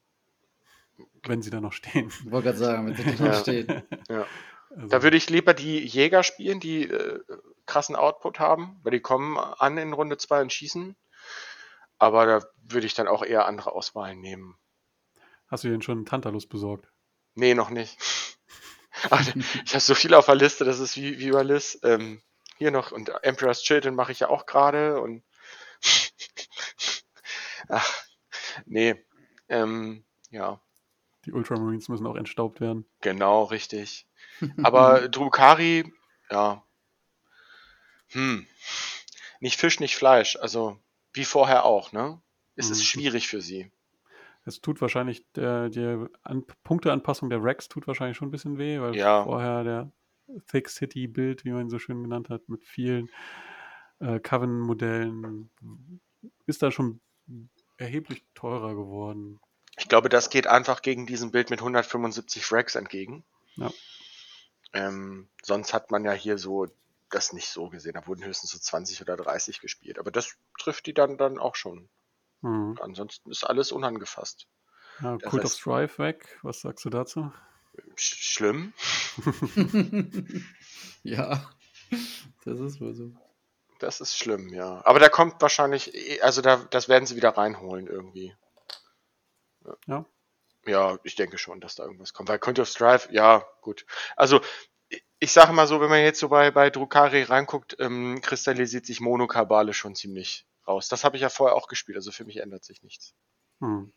[1.22, 2.08] Wenn sie da noch stehen.
[2.08, 3.82] Ich wollte gerade sagen, wenn sie da noch stehen.
[4.08, 4.26] Ja.
[4.70, 4.86] Also.
[4.86, 7.20] Da würde ich lieber die Jäger spielen, die äh,
[7.66, 10.94] krassen Output haben, weil die kommen an in Runde 2 und schießen.
[11.98, 14.56] Aber da würde ich dann auch eher andere Auswahlen nehmen.
[15.48, 16.88] Hast du denn schon Tantalus besorgt?
[17.34, 17.98] Nee, noch nicht.
[19.64, 21.78] ich habe so viel auf der Liste, das ist wie, wie über Liz.
[21.82, 22.20] Ähm,
[22.58, 25.22] hier noch, und Emperor's Children mache ich ja auch gerade und
[27.68, 28.04] ach,
[28.66, 28.96] nee,
[29.48, 30.60] ähm, ja.
[31.26, 32.86] Die Ultramarines müssen auch entstaubt werden.
[33.00, 34.06] Genau, richtig.
[34.62, 35.92] Aber Drukari,
[36.30, 36.64] ja.
[38.08, 38.46] Hm.
[39.40, 40.36] Nicht Fisch, nicht Fleisch.
[40.36, 40.78] Also,
[41.12, 42.20] wie vorher auch, ne?
[42.56, 42.72] Es mhm.
[42.72, 43.70] ist schwierig für sie.
[44.44, 48.80] Es tut wahrscheinlich, der, die An Punkteanpassung der Rex tut wahrscheinlich schon ein bisschen weh,
[48.80, 49.24] weil ja.
[49.24, 49.92] vorher der
[50.50, 53.10] Thick City Bild, wie man ihn so schön genannt hat, mit vielen
[53.98, 55.50] äh, Coven-Modellen,
[56.46, 57.00] ist da schon
[57.76, 59.40] erheblich teurer geworden.
[59.78, 63.24] Ich glaube, das geht einfach gegen diesen Bild mit 175 Rex entgegen.
[63.56, 63.70] Ja.
[64.72, 66.66] Ähm, sonst hat man ja hier so
[67.08, 67.94] das nicht so gesehen.
[67.94, 69.98] Da wurden höchstens so 20 oder 30 gespielt.
[69.98, 71.88] Aber das trifft die dann, dann auch schon.
[72.42, 72.78] Mhm.
[72.80, 74.46] Ansonsten ist alles unangefasst.
[75.00, 76.38] Ja, Cult of Strife weg.
[76.42, 77.32] Was sagst du dazu?
[77.96, 78.72] Sch schlimm.
[81.02, 81.50] ja,
[82.44, 83.12] das ist wohl so.
[83.78, 84.82] Das ist schlimm, ja.
[84.84, 88.34] Aber da kommt wahrscheinlich, eh, also da, das werden sie wieder reinholen irgendwie.
[89.86, 90.04] Ja.
[90.66, 92.28] Ja, ich denke schon, dass da irgendwas kommt.
[92.28, 93.86] Weil Cult of Strife, ja, gut.
[94.16, 94.40] Also,
[95.18, 99.00] ich sage mal so, wenn man jetzt so bei, bei Drukari reinguckt, ähm, kristallisiert sich
[99.00, 100.88] Monokabale schon ziemlich raus.
[100.88, 103.14] Das habe ich ja vorher auch gespielt, also für mich ändert sich nichts.
[103.60, 103.92] Hm.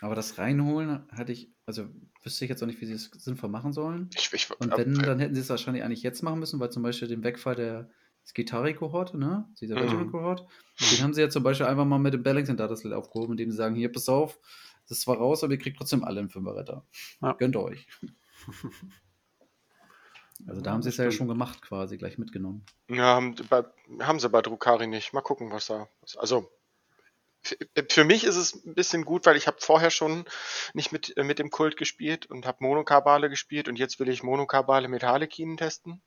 [0.00, 1.88] Aber das Reinholen hatte ich, also
[2.22, 4.10] wüsste ich jetzt auch nicht, wie sie es sinnvoll machen sollen.
[4.16, 6.82] Ich, ich, Und wenn, dann hätten sie es wahrscheinlich eigentlich jetzt machen müssen, weil zum
[6.82, 7.90] Beispiel den Wegfall der
[8.26, 9.48] Skitari-Kohorte, ne?
[9.60, 10.84] Dieser Regiment-Kohort, mhm.
[10.90, 13.56] den haben sie ja zum Beispiel einfach mal mit dem Bellington Dataset aufgehoben, indem sie
[13.56, 14.40] sagen, hier, pass auf,
[14.88, 16.86] das ist zwar raus, aber ihr kriegt trotzdem alle einen Fünferretter.
[17.20, 17.32] Ja.
[17.34, 17.86] Gönnt euch.
[20.46, 22.64] Also da haben sie es ja schon gemacht, quasi, gleich mitgenommen.
[22.88, 23.64] Ja, haben, bei,
[24.00, 25.12] haben sie bei Drukari nicht.
[25.12, 25.88] Mal gucken, was da.
[26.00, 26.50] Was, also
[27.90, 30.24] für mich ist es ein bisschen gut, weil ich habe vorher schon
[30.72, 34.22] nicht mit, äh, mit dem Kult gespielt und habe Monokabale gespielt und jetzt will ich
[34.22, 36.02] Monokabale mit Harlekinen testen.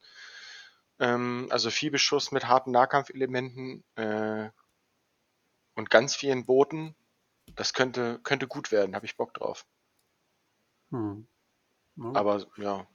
[1.00, 4.50] Ähm, also Viehbeschuss mit harten Nahkampfelementen äh,
[5.76, 6.96] und ganz vielen Booten.
[7.56, 9.66] Das könnte, könnte gut werden, habe ich Bock drauf.
[10.90, 11.28] Hm.
[11.98, 12.12] Ja.
[12.14, 12.88] Aber ja,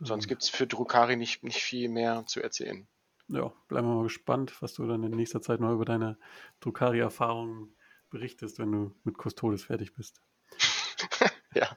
[0.00, 2.86] Sonst gibt es für Drukari nicht, nicht viel mehr zu erzählen.
[3.28, 6.18] Ja, bleiben wir mal gespannt, was du dann in nächster Zeit noch über deine
[6.60, 7.76] Drukari-Erfahrungen
[8.10, 10.22] berichtest, wenn du mit Custodes fertig bist.
[11.54, 11.76] ja.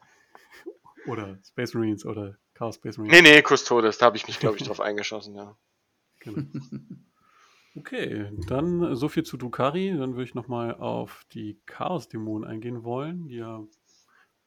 [1.07, 3.21] Oder Space Marines oder Chaos Space Marines.
[3.21, 5.57] Nee, nee, Custodes, da habe ich mich, glaube ich, drauf eingeschossen, ja.
[6.19, 6.43] Genau.
[7.75, 9.95] Okay, dann so viel zu Drukari.
[9.97, 13.63] Dann würde ich nochmal auf die Chaos-Dämonen eingehen wollen, die ja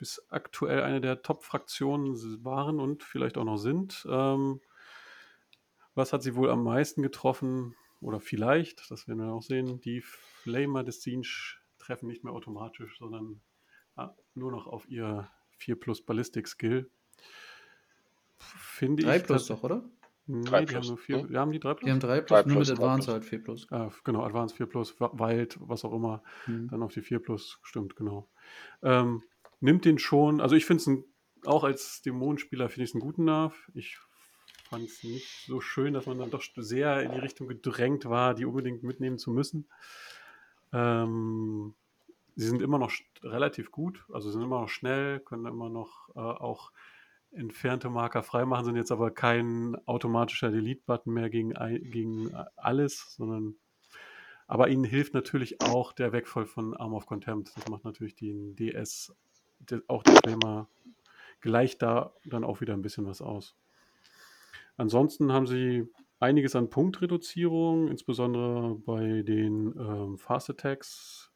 [0.05, 2.15] bis aktuell eine der Top-Fraktionen
[2.45, 4.07] waren und vielleicht auch noch sind.
[4.07, 4.61] Ähm,
[5.95, 7.75] was hat sie wohl am meisten getroffen?
[8.03, 12.99] Oder vielleicht, das werden wir auch sehen, die Flamer des Siege treffen nicht mehr automatisch,
[12.99, 13.41] sondern
[13.97, 16.91] ja, nur noch auf ihr 4 plus Ballistic Skill.
[18.37, 19.89] Finde 3 plus doch, oder?
[20.27, 21.17] Nee, 3 die haben nur 4.
[21.17, 21.31] Ne?
[21.31, 21.87] Wir haben die 3 plus?
[21.87, 23.67] Die haben 3 plus, 3 nur mit Advanced halt 4 plus.
[23.71, 26.23] Ah, genau, Advanced 4 plus, Wild, was auch immer.
[26.47, 26.69] Mhm.
[26.69, 28.29] Dann auf die 4 plus, stimmt, genau.
[28.83, 29.23] Ähm,
[29.65, 33.25] nimmt den schon, also ich finde es auch als Dämonenspieler finde ich es einen guten
[33.25, 33.71] Nerv.
[33.75, 33.99] Ich
[34.69, 38.35] fand es nicht so schön, dass man dann doch sehr in die Richtung gedrängt war,
[38.35, 39.67] die unbedingt mitnehmen zu müssen.
[40.73, 41.75] Ähm,
[42.37, 46.21] sie sind immer noch relativ gut, also sind immer noch schnell, können immer noch äh,
[46.21, 46.71] auch
[47.31, 51.55] entfernte Marker freimachen, sind jetzt aber kein automatischer Delete-Button mehr gegen,
[51.91, 53.57] gegen alles, sondern
[54.47, 57.51] aber ihnen hilft natürlich auch der Wegfall von Arm of Contempt.
[57.57, 59.15] Das macht natürlich den DS,
[59.89, 60.69] auch der Flamer,
[61.41, 63.57] gleicht da dann auch wieder ein bisschen was aus.
[64.77, 65.89] Ansonsten haben sie
[66.21, 71.31] einiges an Punktreduzierung, insbesondere bei den ähm, Fast Attacks.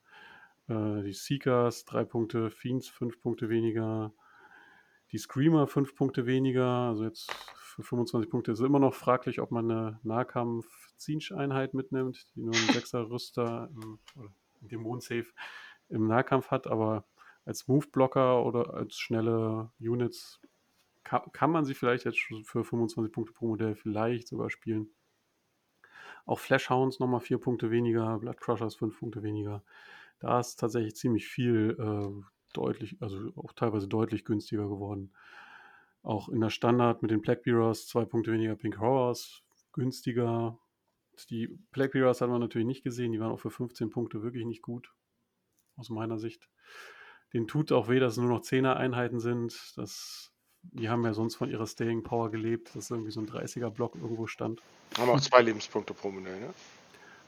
[0.68, 4.12] Äh, die Seekers drei Punkte, Fiends fünf Punkte weniger,
[5.12, 6.66] die Screamer fünf Punkte weniger.
[6.66, 12.26] Also jetzt für 25 Punkte ist es immer noch fraglich, ob man eine Nahkampf-Zinch-Einheit mitnimmt,
[12.34, 14.30] die nur einen Sechser-Rüster im, oder
[14.62, 15.26] Dämon-Safe
[15.88, 17.04] im Nahkampf hat, aber
[17.48, 20.40] als Move-Blocker oder als schnelle Units
[21.02, 24.90] kann, kann man sie vielleicht jetzt für 25 Punkte pro Modell vielleicht sogar spielen.
[26.26, 29.64] Auch Flashhounds nochmal 4 Punkte weniger, Blood Crushers 5 Punkte weniger.
[30.20, 35.14] Da ist tatsächlich ziemlich viel äh, deutlich, also auch teilweise deutlich günstiger geworden.
[36.02, 40.58] Auch in der Standard mit den Black Bearers 2 Punkte weniger, Pink Horrors günstiger.
[41.30, 44.44] Die Black Bearers hat man natürlich nicht gesehen, die waren auch für 15 Punkte wirklich
[44.44, 44.92] nicht gut,
[45.76, 46.50] aus meiner Sicht.
[47.32, 49.72] Den tut auch weh, dass es nur noch 10er Einheiten sind.
[49.76, 53.94] Das die haben ja sonst von ihrer Staying Power gelebt, dass irgendwie so ein 30er-Block
[53.94, 54.60] irgendwo stand.
[54.98, 56.54] Haben auch zwei Lebenspunkte pro Modell, ne?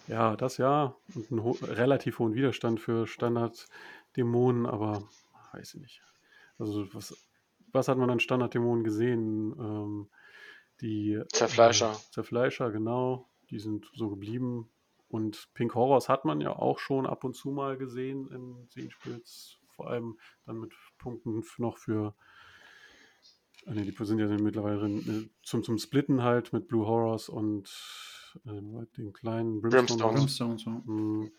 [0.08, 0.96] Ja, das ja.
[1.14, 5.08] Und einen ho relativ hohen Widerstand für Standard-Dämonen, aber
[5.52, 6.02] weiß ich nicht.
[6.58, 7.16] Also, was,
[7.72, 9.54] was hat man an Standard-Dämonen gesehen?
[9.58, 10.10] Ähm,
[10.80, 11.92] die Zerfleischer.
[11.92, 13.28] Äh, Zerfleischer, genau.
[13.50, 14.70] Die sind so geblieben.
[15.08, 19.59] Und Pink Horrors hat man ja auch schon ab und zu mal gesehen in Seenspitz.
[19.80, 22.14] Vor allem dann mit Punkten noch für
[23.66, 27.28] Ah, nee, die sind ja mittlerweile drin, äh, zum, zum Splitten halt mit Blue Horrors
[27.28, 27.68] und
[28.46, 30.14] äh, den kleinen Brimstone.
[30.14, 30.70] Brimstone so.
[30.70, 31.30] Mhm.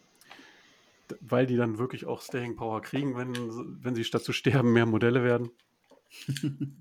[1.19, 3.33] Weil die dann wirklich auch Staying Power kriegen, wenn,
[3.83, 5.49] wenn sie statt zu sterben mehr Modelle werden.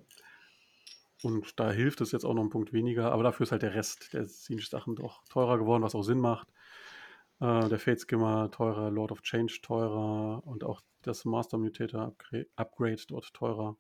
[1.23, 3.75] und da hilft es jetzt auch noch ein Punkt weniger, aber dafür ist halt der
[3.75, 6.49] Rest der Siege-Sachen doch teurer geworden, was auch Sinn macht.
[7.41, 12.15] Äh, der Fate Skimmer teurer, Lord of Change teurer und auch das Master Mutator
[12.57, 13.77] Upgrade, dort teurer.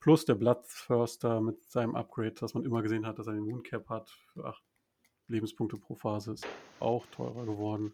[0.00, 3.88] Plus der Bloodthirster mit seinem Upgrade, das man immer gesehen hat, dass er den Mooncap
[3.90, 4.62] hat für 8
[5.28, 6.46] Lebenspunkte pro Phase, ist
[6.80, 7.92] auch teurer geworden.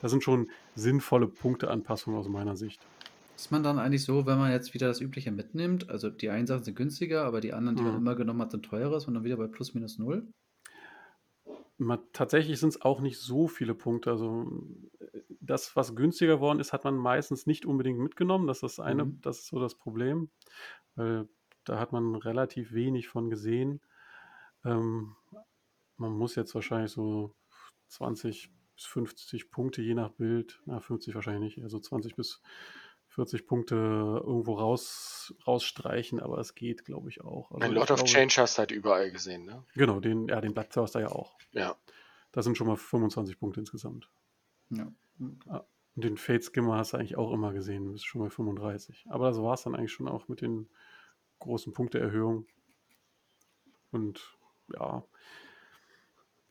[0.00, 2.80] Das sind schon sinnvolle Punkteanpassungen aus meiner Sicht.
[3.36, 6.46] Ist man dann eigentlich so, wenn man jetzt wieder das Übliche mitnimmt, also die einen
[6.46, 7.98] Sachen sind günstiger, aber die anderen, die man mhm.
[7.98, 10.26] immer genommen hat, sind teurer, ist man dann wieder bei plus minus null?
[12.12, 14.10] Tatsächlich sind es auch nicht so viele Punkte.
[14.10, 14.50] Also
[15.40, 18.46] das, was günstiger geworden ist, hat man meistens nicht unbedingt mitgenommen.
[18.46, 19.20] Das ist eine, mhm.
[19.20, 20.30] das ist so das Problem.
[20.94, 21.28] Weil
[21.64, 23.80] da hat man relativ wenig von gesehen.
[24.64, 25.16] Ähm,
[25.96, 27.34] man muss jetzt wahrscheinlich so
[27.88, 32.42] 20 bis 50 Punkte je nach Bild, na 50 wahrscheinlich nicht, also 20 bis
[33.14, 37.50] 40 Punkte irgendwo raus, rausstreichen, aber es geht, glaube ich, auch.
[37.50, 39.64] Also Ein Lot of glaube, Change hast du halt überall gesehen, ne?
[39.74, 41.36] Genau, den, ja, den Bloodthirster ja auch.
[41.52, 41.76] Ja.
[42.32, 44.08] Das sind schon mal 25 Punkte insgesamt.
[44.70, 44.90] Ja.
[45.46, 49.04] Ah, und den Fade Skimmer hast du eigentlich auch immer gesehen, bis schon mal 35.
[49.10, 50.70] Aber das war es dann eigentlich schon auch mit den
[51.38, 52.46] großen Punkteerhöhung.
[53.90, 54.38] Und
[54.72, 55.04] ja,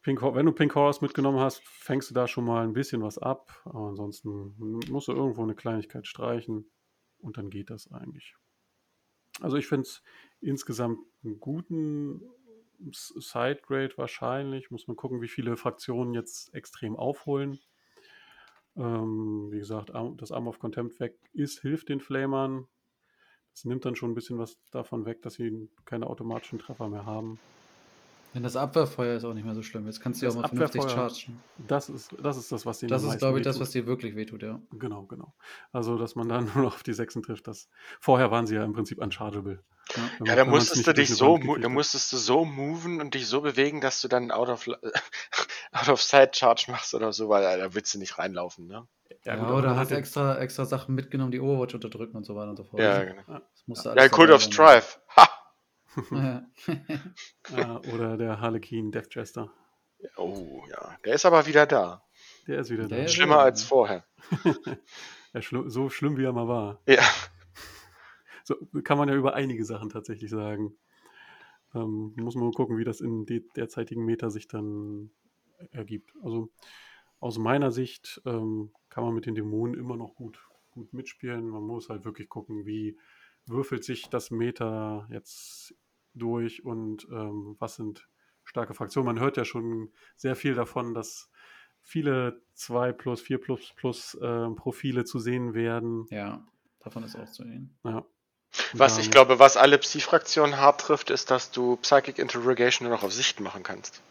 [0.01, 3.17] Pink, wenn du Pink Horse mitgenommen hast, fängst du da schon mal ein bisschen was
[3.17, 3.61] ab.
[3.65, 4.55] Aber ansonsten
[4.89, 6.71] musst du irgendwo eine Kleinigkeit streichen
[7.19, 8.35] und dann geht das eigentlich.
[9.39, 10.03] Also ich finde es
[10.39, 12.21] insgesamt einen guten
[12.91, 14.71] Side-Grade wahrscheinlich.
[14.71, 17.59] Muss man gucken, wie viele Fraktionen jetzt extrem aufholen.
[18.75, 22.67] Ähm, wie gesagt, das Arm of Contempt weg ist, hilft den Flamern.
[23.53, 27.05] Das nimmt dann schon ein bisschen was davon weg, dass sie keine automatischen Treffer mehr
[27.05, 27.39] haben.
[28.33, 29.85] Wenn das Abwehrfeuer ist auch nicht mehr so schlimm.
[29.85, 31.41] Jetzt kannst du ja auch mal vernünftig chargen.
[31.57, 34.15] Das ist, das ist das, was dir Das ist, glaube ich, das, was dir wirklich
[34.15, 34.61] wehtut, ja.
[34.71, 35.33] Genau, genau.
[35.73, 37.47] Also, dass man dann nur noch auf die Sechsen trifft.
[37.47, 37.67] Das,
[37.99, 39.61] vorher waren sie ja im Prinzip unchargeable.
[39.95, 43.41] Ja, ja da musstest du dich so, da musstest du so moven und dich so
[43.41, 44.67] bewegen, dass du dann out of,
[45.73, 48.87] out of sight charge machst oder so, weil da willst du nicht reinlaufen, ne?
[49.25, 52.57] Ja, ja oder hast extra, extra Sachen mitgenommen, die Overwatch unterdrücken und so weiter und
[52.57, 52.81] so fort.
[52.81, 53.23] Ja, genau.
[53.93, 54.99] ja, Code of Strife.
[55.17, 55.29] Ha!
[57.55, 59.51] ja, oder der Harlequin Death Jester.
[60.17, 62.03] Oh ja, der ist aber wieder da.
[62.47, 63.07] Der ist wieder der da.
[63.07, 63.43] Schlimmer wieder.
[63.43, 64.05] als vorher.
[65.33, 66.81] ja, schl so schlimm wie er mal war.
[66.87, 67.03] Ja.
[68.43, 70.75] So kann man ja über einige Sachen tatsächlich sagen.
[71.75, 75.11] Ähm, muss man nur gucken, wie das in de derzeitigen Meta sich dann
[75.69, 76.11] ergibt.
[76.23, 76.49] Also
[77.19, 81.47] aus meiner Sicht ähm, kann man mit den Dämonen immer noch gut, gut mitspielen.
[81.47, 82.97] Man muss halt wirklich gucken, wie
[83.45, 85.75] würfelt sich das Meta jetzt
[86.13, 88.07] durch und ähm, was sind
[88.43, 89.05] starke Fraktionen?
[89.05, 91.29] Man hört ja schon sehr viel davon, dass
[91.81, 96.05] viele 2 plus, 4 plus plus äh, Profile zu sehen werden.
[96.09, 96.45] Ja,
[96.79, 97.77] davon ist auch zu sehen.
[97.83, 98.05] Ja.
[98.73, 103.03] Was ich glaube, was alle Psi-Fraktionen hart trifft, ist, dass du Psychic Interrogation nur noch
[103.03, 104.01] auf Sicht machen kannst.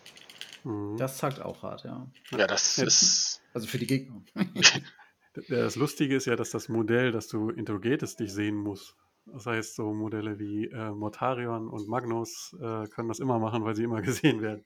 [0.64, 0.96] Mhm.
[0.96, 2.06] Das sagt auch hart, ja.
[2.30, 2.84] Ja, das ja.
[2.84, 3.42] ist.
[3.52, 4.22] Also für die Gegner.
[5.48, 8.96] das Lustige ist ja, dass das Modell, das du interrogatest, dich sehen muss.
[9.32, 13.76] Das heißt, so Modelle wie äh, Mortarion und Magnus äh, können das immer machen, weil
[13.76, 14.64] sie immer gesehen werden.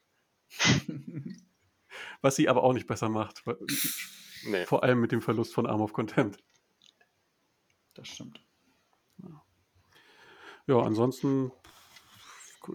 [2.22, 3.44] Was sie aber auch nicht besser macht.
[4.46, 4.66] Nee.
[4.66, 6.42] Vor allem mit dem Verlust von Arm of Contempt.
[7.94, 8.44] Das stimmt.
[9.18, 9.42] Ja.
[10.66, 11.52] ja, ansonsten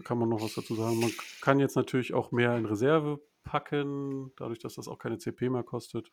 [0.03, 0.99] kann man noch was dazu sagen.
[0.99, 5.49] Man kann jetzt natürlich auch mehr in Reserve packen, dadurch, dass das auch keine CP
[5.49, 6.11] mehr kostet.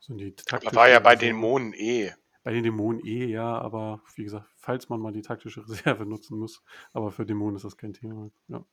[0.00, 2.12] Sind die aber war ja bei Dämonen eh.
[2.42, 6.38] Bei den Dämonen eh, ja, aber wie gesagt, falls man mal die taktische Reserve nutzen
[6.38, 8.30] muss, aber für Dämonen ist das kein Thema.
[8.48, 8.64] Ja.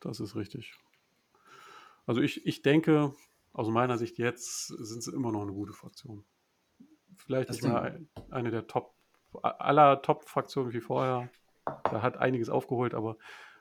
[0.00, 0.74] Das ist richtig.
[2.06, 3.12] Also ich, ich denke,
[3.52, 6.24] aus meiner Sicht jetzt sind sie immer noch eine gute Fraktion.
[7.16, 8.94] Vielleicht das nicht mal eine der Top,
[9.42, 11.28] aller Top-Fraktionen wie vorher.
[11.64, 13.18] Da hat einiges aufgeholt, aber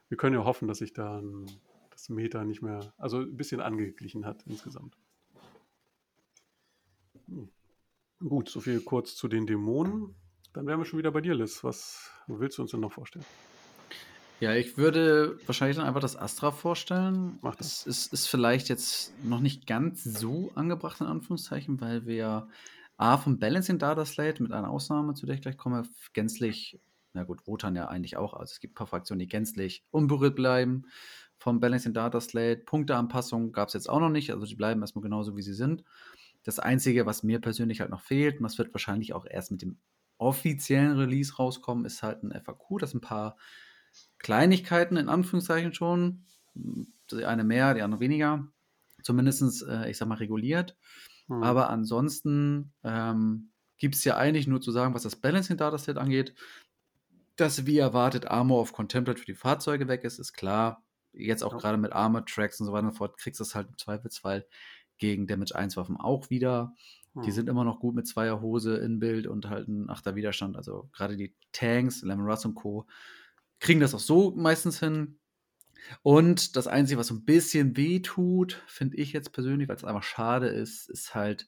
[0.08, 1.22] wir können ja hoffen, dass sich da
[1.90, 4.96] das Meta nicht mehr, also ein bisschen angeglichen hat insgesamt.
[7.28, 7.50] Hm.
[8.20, 10.16] Gut, so viel kurz zu den Dämonen.
[10.54, 11.64] Dann wären wir schon wieder bei dir, Liz.
[11.64, 13.26] Was willst du uns denn noch vorstellen?
[14.40, 17.38] Ja, ich würde wahrscheinlich dann einfach das Astra vorstellen.
[17.42, 17.86] Macht das.
[17.86, 22.48] Es ist, ist vielleicht jetzt noch nicht ganz so angebracht, in Anführungszeichen, weil wir
[22.98, 26.80] A vom Balancing Data Slate mit einer Ausnahme, zu der ich gleich komme, gänzlich,
[27.14, 30.36] na gut, Wotan ja eigentlich auch, also es gibt ein paar Fraktionen, die gänzlich unberührt
[30.36, 30.86] bleiben
[31.38, 32.64] vom Balancing Data Slate.
[32.66, 35.84] Punkteanpassung gab es jetzt auch noch nicht, also die bleiben erstmal genauso, wie sie sind.
[36.48, 39.62] Das Einzige, was mir persönlich halt noch fehlt, und das wird wahrscheinlich auch erst mit
[39.62, 39.80] dem
[40.18, 43.36] offiziellen Release rauskommen, ist halt ein FAQ, das ein paar
[44.18, 46.24] Kleinigkeiten in Anführungszeichen schon,
[46.56, 48.48] die eine mehr, die andere weniger,
[49.04, 50.78] zumindest, äh, ich sag mal, reguliert.
[51.28, 51.44] Hm.
[51.44, 56.34] Aber ansonsten ähm, gibt es ja eigentlich nur zu sagen, was das Balancing Dataset angeht,
[57.36, 60.82] dass wie erwartet Armor auf Contemplate für die Fahrzeuge weg ist, ist klar.
[61.12, 61.58] Jetzt auch ja.
[61.58, 63.78] gerade mit Armor Tracks und so weiter und so fort kriegst du es halt im
[63.78, 64.48] Zweifelsfall
[64.98, 66.74] gegen Damage 1 Waffen auch wieder.
[67.14, 67.24] Hm.
[67.24, 70.56] Die sind immer noch gut mit zweier Hose in Bild und halt ein achter Widerstand.
[70.56, 72.86] Also gerade die Tanks, Lemon Russ und Co.
[73.60, 75.20] kriegen das auch so meistens hin.
[76.02, 79.86] Und das Einzige, was so ein bisschen weh tut, finde ich jetzt persönlich, weil es
[79.86, 81.48] einfach schade ist, ist halt,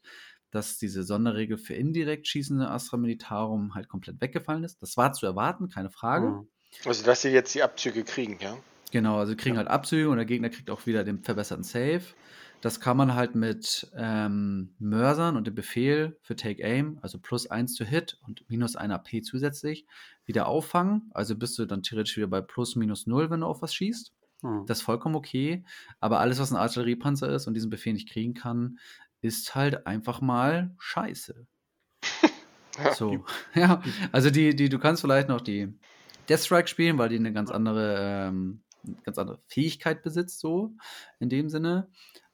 [0.52, 4.82] dass diese Sonderregel für indirekt schießende Astra Militarum halt komplett weggefallen ist.
[4.82, 6.28] Das war zu erwarten, keine Frage.
[6.28, 6.48] Hm.
[6.86, 8.58] Also, dass sie jetzt die Abzüge kriegen, ja?
[8.92, 9.60] Genau, also sie kriegen ja.
[9.60, 12.02] halt Abzüge und der Gegner kriegt auch wieder den verbesserten Save.
[12.62, 17.48] Das kann man halt mit ähm, Mörsern und dem Befehl für Take Aim, also plus
[17.48, 19.86] 1 to Hit und minus 1 AP zusätzlich,
[20.26, 21.10] wieder auffangen.
[21.14, 24.12] Also bist du dann theoretisch wieder bei plus minus 0, wenn du auf was schießt.
[24.42, 24.66] Hm.
[24.66, 25.64] Das ist vollkommen okay.
[26.02, 28.80] Aber alles, was ein Artilleriepanzer ist und diesen Befehl nicht kriegen kann,
[29.22, 31.48] ist halt einfach mal scheiße.
[32.96, 33.24] so,
[33.56, 33.82] ja.
[34.12, 35.74] Also die, die, du kannst vielleicht noch die
[36.28, 38.64] Death Strike spielen, weil die eine ganz andere ähm,
[39.04, 40.74] ganz andere Fähigkeit besitzt, so
[41.20, 41.90] in dem Sinne.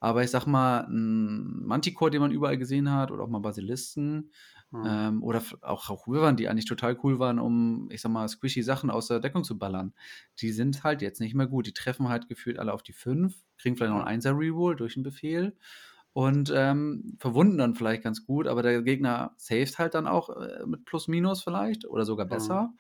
[0.05, 4.29] Aber ich sag mal, ein Manticore, den man überall gesehen hat, oder auch mal Basilisten,
[4.69, 4.83] hm.
[4.85, 8.61] ähm, oder auch, auch Wyvern, die eigentlich total cool waren, um, ich sag mal, squishy
[8.61, 9.95] Sachen aus der Deckung zu ballern,
[10.41, 11.65] die sind halt jetzt nicht mehr gut.
[11.65, 14.95] Die treffen halt gefühlt alle auf die 5, kriegen vielleicht noch einen 1er Reroll durch
[14.95, 15.57] einen Befehl
[16.13, 20.67] und ähm, verwunden dann vielleicht ganz gut, aber der Gegner saved halt dann auch äh,
[20.67, 22.73] mit Plus Minus vielleicht oder sogar besser.
[22.73, 22.79] Mhm.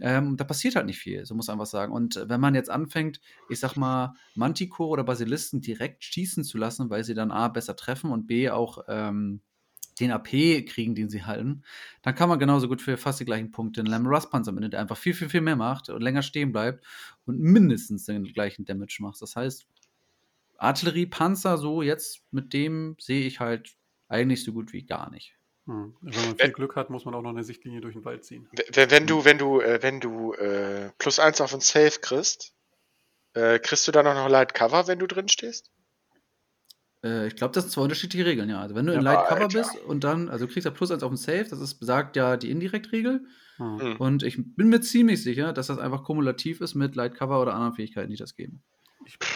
[0.00, 1.92] Ähm, da passiert halt nicht viel, so muss man einfach sagen.
[1.92, 6.90] Und wenn man jetzt anfängt, ich sag mal, Manticore oder Basilisten direkt schießen zu lassen,
[6.90, 9.40] weil sie dann A besser treffen und B auch ähm,
[9.98, 11.62] den AP kriegen, den sie halten,
[12.02, 14.72] dann kann man genauso gut für fast die gleichen Punkte einen Lam Rust Panzer mit,
[14.72, 16.84] der einfach viel, viel, viel mehr macht und länger stehen bleibt
[17.24, 19.20] und mindestens den gleichen Damage macht.
[19.22, 19.66] Das heißt,
[20.58, 23.76] Artilleriepanzer so jetzt mit dem sehe ich halt
[24.08, 25.34] eigentlich so gut wie gar nicht.
[25.66, 25.96] Hm.
[26.00, 28.48] Wenn man viel Glück hat, muss man auch noch eine Sichtlinie durch den Wald ziehen.
[28.72, 32.54] Wenn, wenn du, wenn du, äh, wenn du äh, plus eins auf ein Safe kriegst,
[33.34, 35.72] äh, kriegst du dann auch noch Light Cover, wenn du drin stehst?
[37.02, 38.60] Äh, ich glaube, das sind zwei unterschiedliche Regeln, ja.
[38.60, 39.58] Also wenn du ja, in Light Cover Alter.
[39.58, 42.16] bist und dann, also du kriegst ja plus eins auf ein Safe, das ist besagt
[42.16, 43.26] ja die Indirekt-Regel.
[43.56, 43.80] Hm.
[43.80, 43.96] hm.
[43.96, 47.54] Und ich bin mir ziemlich sicher, dass das einfach kumulativ ist mit Light Cover oder
[47.54, 48.62] anderen Fähigkeiten, die das geben.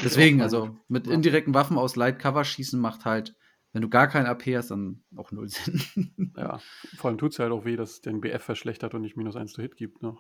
[0.03, 3.35] Deswegen, also mit indirekten Waffen aus Light Cover schießen macht halt
[3.73, 6.33] wenn du gar kein AP hast, dann auch null Sinn.
[6.37, 6.61] ja,
[6.97, 9.53] vor allem tut es halt auch weh, dass den BF verschlechtert und nicht minus 1
[9.53, 10.03] zu Hit gibt.
[10.03, 10.17] Ne?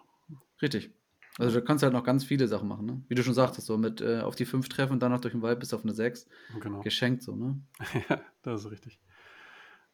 [0.62, 0.92] Richtig.
[1.38, 3.03] Also da kannst du halt noch ganz viele Sachen machen, ne?
[3.09, 5.32] Wie du schon sagtest, so mit äh, auf die 5 treffen und dann noch durch
[5.32, 6.26] den Wald bis auf eine 6.
[6.61, 6.80] Genau.
[6.80, 7.61] Geschenkt so, ne?
[8.09, 9.01] ja, das ist richtig.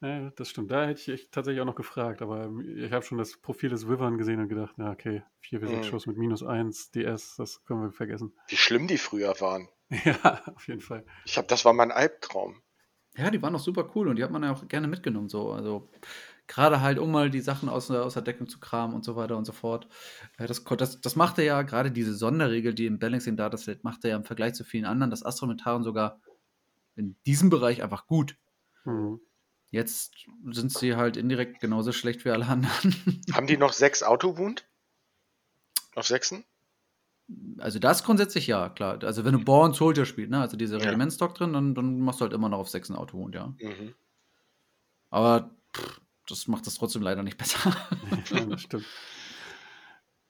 [0.00, 0.70] Ja, das stimmt.
[0.70, 4.18] Da hätte ich tatsächlich auch noch gefragt, aber ich habe schon das Profil des Wivern
[4.18, 5.90] gesehen und gedacht, na okay, 4 bis 6 mhm.
[5.90, 8.34] Schuss mit minus 1 DS, das können wir vergessen.
[8.48, 9.68] Wie schlimm die früher waren.
[10.04, 11.07] Ja, auf jeden Fall.
[11.26, 12.61] Ich habe, das war mein Albtraum.
[13.16, 15.28] Ja, die waren auch super cool und die hat man ja auch gerne mitgenommen.
[15.28, 15.52] So.
[15.52, 15.88] Also
[16.46, 19.36] gerade halt, um mal die Sachen aus, aus der Deckung zu kramen und so weiter
[19.36, 19.88] und so fort.
[20.38, 24.10] Das, das, das macht er ja, gerade diese Sonderregel, die im Balancing Dataset macht er
[24.10, 26.20] ja im Vergleich zu vielen anderen, das Astrometaren sogar
[26.94, 28.36] in diesem Bereich einfach gut.
[28.84, 29.20] Mhm.
[29.70, 30.14] Jetzt
[30.50, 33.22] sind sie halt indirekt genauso schlecht wie alle anderen.
[33.32, 34.66] Haben die noch sechs Auto-Wound?
[35.94, 36.44] Auf sechsen?
[37.59, 39.03] Also das grundsätzlich ja, klar.
[39.03, 42.24] Also wenn du Born Soldier spielst, ne, also diese Regimentsdoc drin, dann, dann machst du
[42.24, 43.49] halt immer noch auf sechs Auto-Wound, ja.
[43.61, 43.95] Mhm.
[45.11, 47.74] Aber pff, das macht das trotzdem leider nicht besser.
[48.31, 48.87] ja, das stimmt.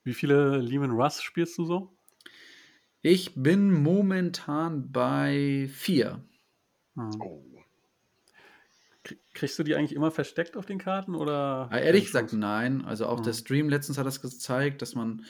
[0.03, 1.97] Wie viele Lehman Russ spielst du so?
[3.01, 6.23] Ich bin momentan bei vier.
[6.95, 7.21] Hm.
[7.21, 7.43] Oh.
[9.33, 11.69] Kriegst du die eigentlich immer versteckt auf den Karten oder?
[11.71, 12.83] Ja, ehrlich gesagt, nein.
[12.83, 13.23] Also auch hm.
[13.23, 15.25] der Stream letztens hat das gezeigt, dass man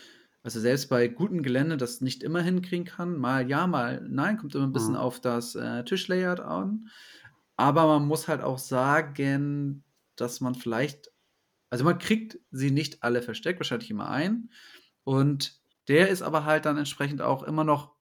[0.47, 3.17] also selbst bei gutem Gelände das nicht immer hinkriegen kann.
[3.17, 5.01] Mal ja, mal nein, kommt immer ein bisschen hm.
[5.01, 6.87] auf das äh, Tischlayout an.
[7.57, 9.83] Aber man muss halt auch sagen,
[10.15, 11.11] dass man vielleicht,
[11.69, 14.49] also man kriegt sie nicht alle versteckt, wahrscheinlich immer ein.
[15.03, 17.91] Und der ist aber halt dann entsprechend auch immer noch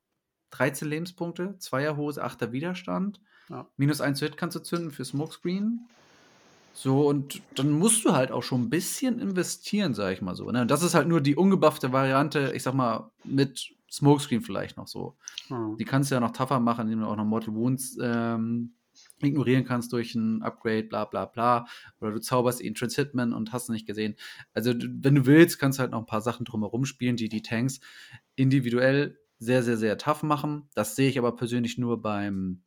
[0.51, 3.20] 13 Lebenspunkte, Zweierhose, 8er Widerstand.
[3.49, 3.68] Ja.
[3.76, 5.88] Minus 1 Hit kannst du zünden für Smokescreen.
[6.79, 10.51] So, und dann musst du halt auch schon ein bisschen investieren, sag ich mal so.
[10.51, 10.61] Ne?
[10.61, 14.87] Und das ist halt nur die ungebuffte Variante, ich sag mal, mit Smokescreen vielleicht noch
[14.87, 15.16] so.
[15.49, 15.79] Hm.
[15.79, 18.74] Die kannst du ja noch tougher machen, indem du auch noch Mortal Wounds ähm,
[19.22, 21.66] ignorieren kannst durch ein Upgrade, bla bla bla.
[21.99, 24.14] Oder du zauberst ihn Transhitman und hast nicht gesehen.
[24.53, 27.41] Also, wenn du willst, kannst du halt noch ein paar Sachen drumherum spielen, die die
[27.41, 27.81] Tanks
[28.35, 30.68] individuell sehr, sehr, sehr tough machen.
[30.74, 32.64] Das sehe ich aber persönlich nur beim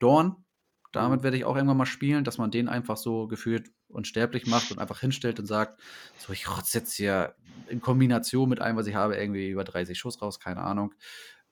[0.00, 0.44] Dorn.
[0.92, 1.24] Damit mhm.
[1.24, 4.78] werde ich auch irgendwann mal spielen, dass man den einfach so gefühlt unsterblich macht und
[4.78, 5.80] einfach hinstellt und sagt,
[6.18, 7.34] so, ich rotze jetzt hier
[7.68, 10.94] in Kombination mit allem, was ich habe, irgendwie über 30 Schuss raus, keine Ahnung.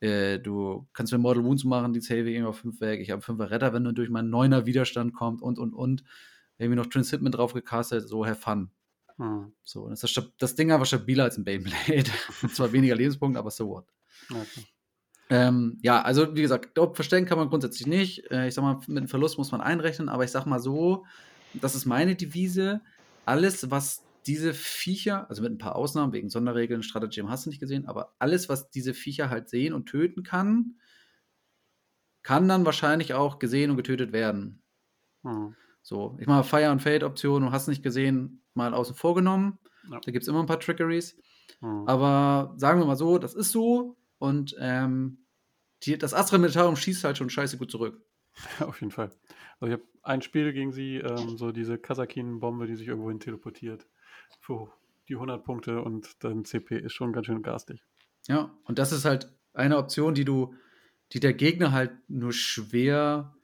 [0.01, 3.01] Äh, du kannst mir Mortal Wounds machen, die zähle ich irgendwie auf 5 weg.
[3.01, 6.05] Ich habe 5er Retter, wenn du durch meinen 9er Widerstand kommt und, und, und.
[6.59, 8.70] Irgendwie noch Transhipment drauf gecastet, so have fun.
[9.16, 9.53] Hm.
[9.62, 10.01] So, das,
[10.39, 12.11] das Ding einfach stabiler als ein Beyblade.
[12.53, 13.87] Zwar weniger Lebenspunkte, aber so what.
[14.30, 14.64] Okay.
[15.28, 18.30] Ähm, ja, also wie gesagt, verstellen kann man grundsätzlich nicht.
[18.30, 21.04] Äh, ich sag mal, mit einem Verlust muss man einrechnen, aber ich sag mal so,
[21.54, 22.80] das ist meine Devise.
[23.24, 27.60] Alles, was diese Viecher, also mit ein paar Ausnahmen wegen Sonderregeln, Stratagem hast du nicht
[27.60, 30.76] gesehen, aber alles, was diese Viecher halt sehen und töten kann,
[32.22, 34.62] kann dann wahrscheinlich auch gesehen und getötet werden.
[35.22, 35.54] Hm.
[35.82, 39.58] So, ich mache Fire and Fade Option und hast nicht gesehen, mal außen vor genommen.
[39.90, 40.00] Ja.
[40.04, 41.16] Da gibt es immer ein paar Trickeries.
[41.60, 41.86] Hm.
[41.86, 45.26] Aber sagen wir mal so, das ist so und ähm,
[45.82, 48.00] die, das Astra Militarum schießt halt schon scheiße gut zurück.
[48.58, 49.10] Ja, auf jeden Fall.
[49.60, 53.20] Also ich habe ein Spiel gegen sie, ähm, so diese Kasakin-Bombe, die sich irgendwo hin
[53.20, 53.86] teleportiert
[54.40, 54.72] für
[55.08, 57.82] die 100 Punkte und dein CP ist schon ganz schön garstig.
[58.26, 60.54] Ja, und das ist halt eine Option, die du,
[61.12, 63.36] die der Gegner halt nur schwer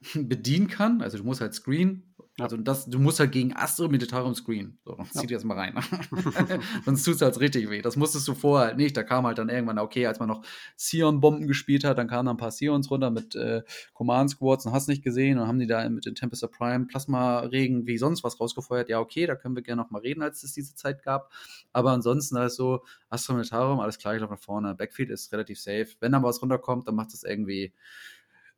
[0.14, 1.02] bedienen kann.
[1.02, 4.76] Also du musst halt Screen also das, du musst halt gegen Astro Militarum Screen.
[4.84, 5.26] So, zieh ja.
[5.26, 5.74] dir das mal rein.
[6.84, 7.80] Sonst tut es halt richtig weh.
[7.80, 8.96] Das musstest du vorher halt nicht.
[8.96, 10.42] Da kam halt dann irgendwann, okay, als man noch
[10.76, 13.62] Sion-Bomben gespielt hat, dann kamen dann ein paar Sions runter mit äh,
[13.92, 16.86] Command Squads und hast nicht gesehen und haben die da mit den Tempest of Prime
[16.86, 18.88] Plasma-Regen wie sonst was rausgefeuert.
[18.88, 21.32] Ja, okay, da können wir gerne noch mal reden, als es diese Zeit gab.
[21.72, 24.74] Aber ansonsten da ist so, Astro Militarum, alles klar, ich glaube nach vorne.
[24.74, 25.86] Backfield ist relativ safe.
[26.00, 27.72] Wenn da was runterkommt, dann macht das irgendwie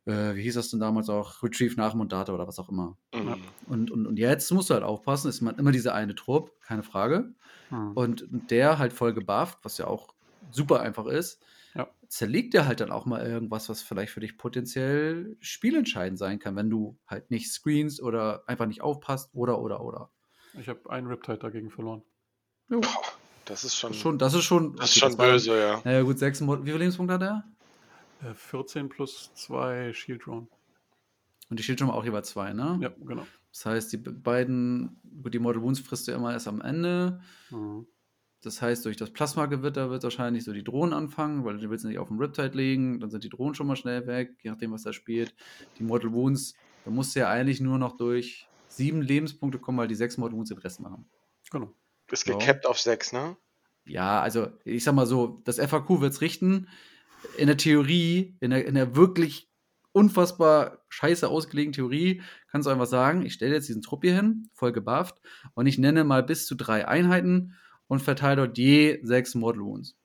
[0.07, 2.97] äh, wie hieß das denn damals auch, Retrieve nach Mundata oder was auch immer.
[3.13, 3.35] Mhm.
[3.67, 7.33] Und, und, und jetzt musst du halt aufpassen, ist immer diese eine Trupp, keine Frage.
[7.69, 7.91] Mhm.
[7.91, 10.13] Und der halt voll gebufft, was ja auch
[10.49, 11.43] super einfach ist,
[11.75, 11.87] ja.
[12.07, 16.55] zerlegt dir halt dann auch mal irgendwas, was vielleicht für dich potenziell spielentscheidend sein kann,
[16.55, 20.09] wenn du halt nicht screens oder einfach nicht aufpasst oder oder oder.
[20.59, 22.01] Ich habe einen Riptide dagegen verloren.
[22.69, 22.81] Jo.
[23.45, 25.81] Das ist schon, das ist schon, das ist schon, das ist schon böse, war, ja.
[25.85, 27.43] Naja, gut, sechs, wie viele Lebenspunkte hat er?
[28.33, 30.47] 14 äh, plus 2 Shield Drone.
[31.49, 32.77] Und die Shield Drone auch jeweils zwei, ne?
[32.81, 33.25] Ja, genau.
[33.51, 37.21] Das heißt, die beiden, gut, die Mortal Wounds frisst du immer erst am Ende.
[37.49, 37.87] Mhm.
[38.41, 41.97] Das heißt, durch das Plasma-Gewitter wird wahrscheinlich so die Drohnen anfangen, weil du willst nicht
[41.97, 44.83] auf dem Riptide legen, dann sind die Drohnen schon mal schnell weg, je nachdem, was
[44.83, 45.33] da spielt.
[45.79, 46.53] Die Mortal Wounds,
[46.85, 50.37] da musst du ja eigentlich nur noch durch sieben Lebenspunkte kommen, weil die sechs Mortal
[50.37, 51.09] Wounds den Rest machen.
[51.49, 51.73] Genau.
[52.11, 52.69] Ist gecapped so.
[52.69, 53.37] auf sechs, ne?
[53.85, 56.67] Ja, also ich sag mal so, das FAQ wird es richten
[57.37, 59.49] in der Theorie, in der, in der wirklich
[59.91, 62.21] unfassbar scheiße ausgelegten Theorie,
[62.51, 65.15] kannst du einfach sagen, ich stelle jetzt diesen Trupp hier hin, voll gebufft,
[65.55, 67.55] und ich nenne mal bis zu drei Einheiten
[67.87, 69.95] und verteile dort je sechs Mortal Wounds.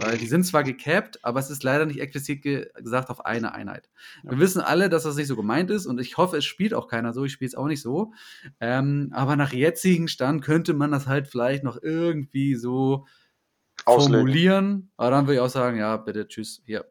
[0.00, 3.52] Weil die sind zwar gecapped, aber es ist leider nicht explizit ge gesagt auf eine
[3.52, 3.88] Einheit.
[4.22, 4.30] Ja.
[4.30, 6.88] Wir wissen alle, dass das nicht so gemeint ist und ich hoffe, es spielt auch
[6.88, 7.24] keiner so.
[7.24, 8.12] Ich spiele es auch nicht so.
[8.60, 13.06] Ähm, aber nach jetzigem Stand könnte man das halt vielleicht noch irgendwie so
[13.88, 14.18] Auslegen.
[14.18, 14.90] formulieren.
[14.96, 16.62] Aber dann würde ich auch sagen, ja, bitte, tschüss.
[16.64, 16.84] Hier.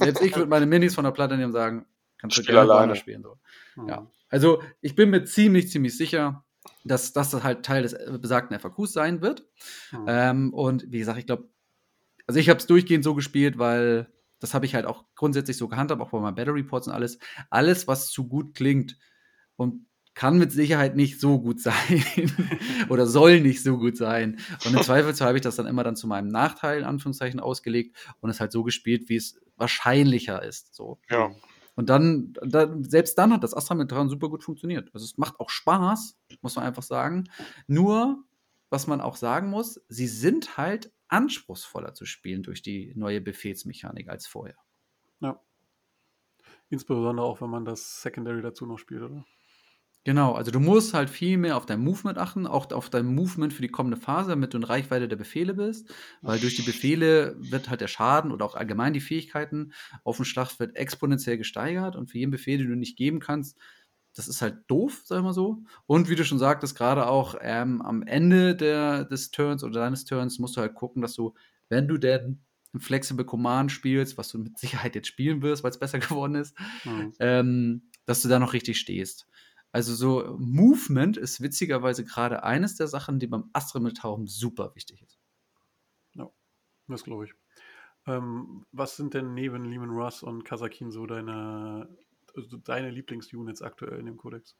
[0.00, 1.86] Selbst ich würde meine Minis von der Platte nehmen und sagen,
[2.18, 3.22] kannst du Spiel gerne alleine spielen.
[3.22, 3.38] So.
[3.76, 3.88] Mhm.
[3.88, 4.10] Ja.
[4.28, 6.44] Also ich bin mir ziemlich, ziemlich sicher,
[6.84, 9.46] dass das halt Teil des äh, besagten FAQs sein wird.
[9.92, 10.04] Mhm.
[10.06, 11.48] Ähm, und wie gesagt, ich glaube,
[12.26, 15.68] also ich habe es durchgehend so gespielt, weil das habe ich halt auch grundsätzlich so
[15.68, 17.18] gehandhabt, auch bei meinen Battle Reports und alles.
[17.50, 18.98] Alles, was zu gut klingt
[19.56, 21.74] und kann mit Sicherheit nicht so gut sein
[22.88, 24.38] oder soll nicht so gut sein.
[24.64, 27.96] Und im Zweifelsfall habe ich das dann immer dann zu meinem Nachteil, in Anführungszeichen, ausgelegt
[28.20, 30.74] und es halt so gespielt, wie es wahrscheinlicher ist.
[30.74, 31.00] So.
[31.10, 31.34] Ja.
[31.76, 34.90] Und dann, dann, selbst dann hat das Astra mit dran super gut funktioniert.
[34.94, 37.24] Also es macht auch Spaß, muss man einfach sagen.
[37.66, 38.22] Nur,
[38.70, 44.08] was man auch sagen muss, sie sind halt anspruchsvoller zu spielen durch die neue Befehlsmechanik
[44.08, 44.56] als vorher.
[45.20, 45.40] Ja.
[46.70, 49.24] Insbesondere auch, wenn man das Secondary dazu noch spielt, oder?
[50.04, 53.54] Genau, also du musst halt viel mehr auf dein Movement achten, auch auf dein Movement
[53.54, 55.90] für die kommende Phase, damit du in Reichweite der Befehle bist,
[56.20, 59.72] weil durch die Befehle wird halt der Schaden oder auch allgemein die Fähigkeiten
[60.04, 63.58] auf dem Schlachtfeld exponentiell gesteigert und für jeden Befehl, den du nicht geben kannst,
[64.14, 65.62] das ist halt doof, sag ich mal so.
[65.86, 70.04] Und wie du schon sagtest, gerade auch ähm, am Ende der, des Turns oder deines
[70.04, 71.34] Turns musst du halt gucken, dass du,
[71.70, 72.44] wenn du denn
[72.74, 76.34] ein Flexible Command spielst, was du mit Sicherheit jetzt spielen wirst, weil es besser geworden
[76.34, 77.12] ist, mhm.
[77.20, 79.26] ähm, dass du da noch richtig stehst.
[79.74, 85.18] Also so Movement ist witzigerweise gerade eines der Sachen, die beim Astra-Tauchen super wichtig ist.
[86.14, 86.30] Ja,
[86.86, 87.34] das glaube ich.
[88.06, 91.88] Ähm, was sind denn neben Lehman Russ und Kazakin so deine
[92.36, 94.56] also deine Lieblingsunits aktuell in dem Kodex?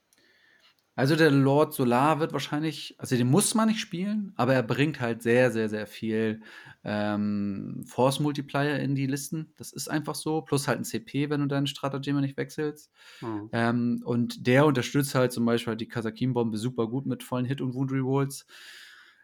[0.97, 5.01] Also der Lord Solar wird wahrscheinlich, also den muss man nicht spielen, aber er bringt
[5.01, 6.41] halt sehr, sehr, sehr viel
[6.85, 9.51] ähm, Force Multiplier in die Listen.
[9.57, 10.41] Das ist einfach so.
[10.41, 12.91] Plus halt ein CP, wenn du deinen Stratagem nicht wechselst.
[13.21, 13.49] Mhm.
[13.51, 17.61] Ähm, und der unterstützt halt zum Beispiel halt die Kasakin-Bombe super gut mit vollen Hit-
[17.61, 18.45] und Wound-Rewolds.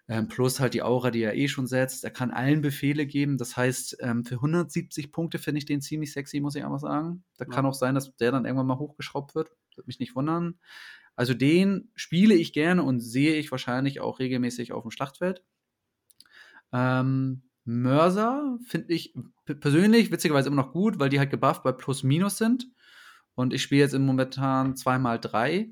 [0.09, 2.03] Ähm, plus halt die Aura, die er eh schon setzt.
[2.03, 3.37] Er kann allen Befehle geben.
[3.37, 7.23] Das heißt, ähm, für 170 Punkte finde ich den ziemlich sexy, muss ich einfach sagen.
[7.37, 7.49] Da ja.
[7.49, 9.51] kann auch sein, dass der dann irgendwann mal hochgeschraubt wird.
[9.75, 10.59] Würde mich nicht wundern.
[11.15, 15.43] Also den spiele ich gerne und sehe ich wahrscheinlich auch regelmäßig auf dem Schlachtfeld.
[16.73, 19.13] Ähm, Mörser finde ich
[19.45, 22.67] persönlich witzigerweise immer noch gut, weil die halt gebufft bei Plus Minus sind.
[23.35, 25.69] Und ich spiele jetzt im Momentan 2x3.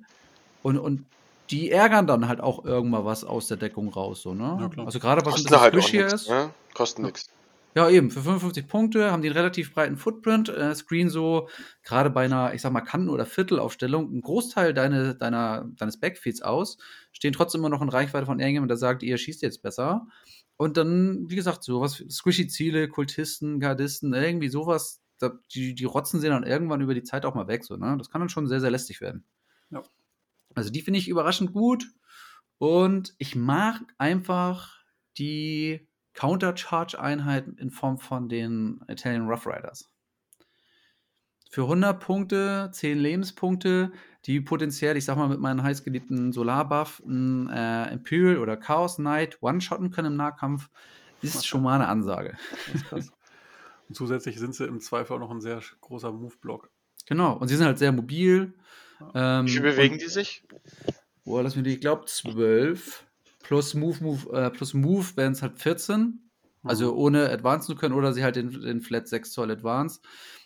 [0.61, 1.05] Und, und
[1.49, 4.69] die ärgern dann halt auch irgendwann was aus der Deckung raus, so, ne?
[4.75, 6.29] Ja, also gerade was ein bisschen halt hier ist.
[6.29, 6.51] Ne?
[6.73, 7.29] Kosten nichts.
[7.75, 11.49] Ja, eben, für 55 Punkte haben die einen relativ breiten Footprint, äh, Screen so,
[11.83, 16.41] gerade bei einer, ich sag mal, Kanten- oder Viertelaufstellung, ein Großteil deine, deiner, deines Backfeeds
[16.41, 16.77] aus,
[17.11, 20.07] stehen trotzdem immer noch in Reichweite von irgendjemandem, der sagt, ihr schießt jetzt besser.
[20.57, 25.01] Und dann, wie gesagt, sowas, squishy Ziele, Kultisten, Gardisten, irgendwie sowas,
[25.53, 27.95] die, die rotzen sie dann irgendwann über die Zeit auch mal weg, so, ne?
[27.97, 29.25] Das kann dann schon sehr, sehr lästig werden.
[29.69, 29.83] Ja.
[30.55, 31.85] Also die finde ich überraschend gut.
[32.57, 34.79] Und ich mag einfach
[35.17, 35.88] die
[36.19, 39.89] Countercharge-Einheit in Form von den Italian Rough Riders.
[41.49, 43.93] Für 100 Punkte, 10 Lebenspunkte,
[44.25, 49.41] die potenziell, ich sag mal, mit meinem heißgeliebten Solarbuff ein äh, Imperial oder Chaos Knight
[49.41, 50.69] one-shotten können im Nahkampf,
[51.21, 52.37] ist schon mal eine Ansage.
[52.91, 56.69] Und zusätzlich sind sie im Zweifel auch noch ein sehr großer Move-Block.
[57.07, 58.53] Genau, und sie sind halt sehr mobil.
[59.15, 60.43] Ähm, Wie bewegen und, die sich?
[61.23, 63.05] Boah, lass mich nicht, ich glaube 12.
[63.49, 66.19] Plus Move, Move, äh, plus Move wären es halt 14.
[66.61, 66.99] Also mhm.
[66.99, 70.01] ohne Advance zu können oder sie halt den, den Flat 6 Zoll Advance.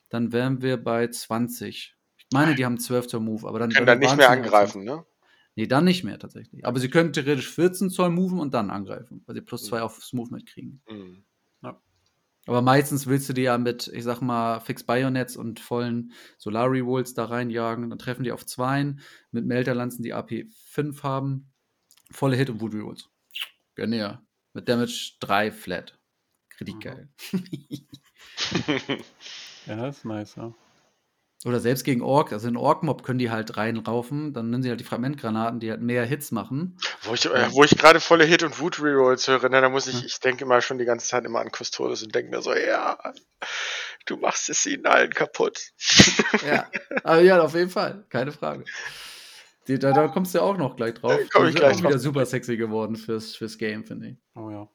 [0.07, 1.97] Dann wären wir bei 20.
[2.17, 3.71] Ich meine, die haben 12 Zoll Move, aber dann.
[3.71, 5.03] Können dann nicht mehr angreifen, ne?
[5.55, 6.65] Nee, dann nicht mehr tatsächlich.
[6.65, 9.83] Aber sie können theoretisch 14 Zoll moven und dann angreifen, weil sie plus 2 mhm.
[9.83, 10.81] aufs Movement kriegen.
[10.89, 11.25] Mhm.
[11.61, 11.81] Ja.
[12.45, 16.71] Aber meistens willst du die ja mit, ich sag mal, Fix Bayonets und vollen Solar
[16.71, 17.89] Rewolds da reinjagen.
[17.89, 18.95] Dann treffen die auf 2
[19.31, 21.52] mit Melterlanzen, die AP 5 haben.
[22.13, 23.09] Volle Hit und Wood Rerolls.
[23.75, 24.21] Gerne ja.
[24.53, 25.97] Mit Damage 3 flat.
[26.59, 27.09] Richtig geil.
[29.65, 30.53] ja, das ist nice, ja.
[31.45, 34.79] Oder selbst gegen Ork, also in Ork-Mob können die halt reinlaufen, dann nehmen sie halt
[34.79, 36.77] die Fragmentgranaten, die halt mehr Hits machen.
[37.01, 39.99] Wo ich, äh, wo ich gerade volle Hit- und Wood-Rerolls höre, ne, da muss ich,
[39.99, 40.05] ja.
[40.05, 42.97] ich denke immer schon die ganze Zeit immer an Custodes und denke mir so, ja,
[44.05, 45.71] du machst es ihnen allen kaputt.
[46.47, 46.69] ja,
[47.03, 48.63] aber ja, auf jeden Fall, keine Frage.
[49.67, 51.17] Die, da, da, kommst du ja auch noch gleich drauf.
[51.17, 54.17] Da komm ich gleich auch wieder super sexy geworden fürs, fürs Game, finde ich.
[54.35, 54.67] Oh ja.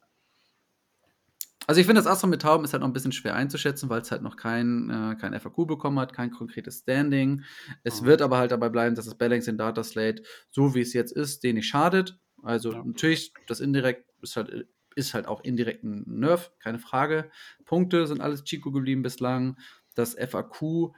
[1.66, 4.00] Also ich finde, das Astra mit Tauben ist halt noch ein bisschen schwer einzuschätzen, weil
[4.00, 7.42] es halt noch kein, äh, kein FAQ bekommen hat, kein konkretes Standing.
[7.84, 8.04] Es oh.
[8.06, 11.12] wird aber halt dabei bleiben, dass das Balance in Data Slate, so wie es jetzt
[11.12, 12.18] ist, den nicht schadet.
[12.42, 12.82] Also ja.
[12.82, 17.30] natürlich, das indirekt ist halt ist halt auch indirekt ein Nerf, keine Frage.
[17.64, 19.56] Punkte sind alles Chico geblieben bislang.
[19.94, 20.92] Das FAQ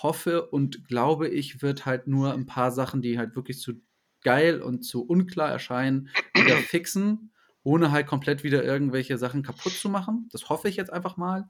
[0.00, 3.74] hoffe und glaube ich, wird halt nur ein paar Sachen, die halt wirklich zu
[4.22, 7.32] geil und zu unklar erscheinen, wieder fixen,
[7.62, 10.28] ohne halt komplett wieder irgendwelche Sachen kaputt zu machen.
[10.32, 11.48] Das hoffe ich jetzt einfach mal,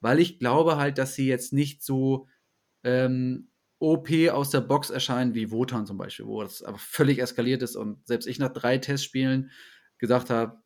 [0.00, 2.28] weil ich glaube halt, dass sie jetzt nicht so
[2.84, 7.62] ähm, OP aus der Box erscheinen wie Wotan zum Beispiel, wo das aber völlig eskaliert
[7.62, 9.50] ist und selbst ich nach drei Testspielen
[9.98, 10.62] gesagt habe,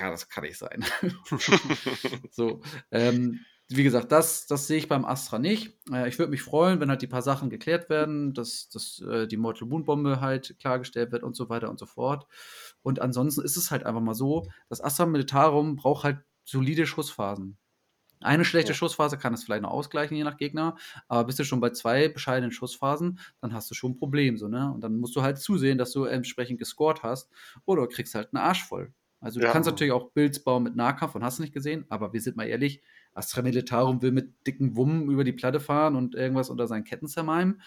[0.00, 0.84] ja, das kann nicht sein.
[2.30, 5.78] so, ähm, wie gesagt, das, das sehe ich beim Astra nicht.
[5.92, 9.26] Äh, ich würde mich freuen, wenn halt die paar Sachen geklärt werden, dass, dass äh,
[9.26, 12.26] die Mortal Wound Bombe halt klargestellt wird und so weiter und so fort.
[12.82, 17.58] Und ansonsten ist es halt einfach mal so, das Astra Militarum braucht halt solide Schussphasen.
[18.20, 18.74] Eine schlechte ja.
[18.74, 22.08] Schussphase kann es vielleicht noch ausgleichen, je nach Gegner, aber bist du schon bei zwei
[22.08, 24.72] bescheidenen Schussphasen, dann hast du schon ein Problem, so, ne?
[24.72, 27.30] Und dann musst du halt zusehen, dass du entsprechend gescored hast
[27.64, 28.92] oder du kriegst halt einen Arsch voll.
[29.20, 29.52] Also, du ja.
[29.52, 32.46] kannst natürlich auch Builds bauen mit Nahkampf und hast nicht gesehen, aber wir sind mal
[32.46, 32.82] ehrlich,
[33.18, 37.08] Astra Militarum will mit dicken Wummen über die Platte fahren und irgendwas unter seinen Ketten
[37.08, 37.60] zermalmen.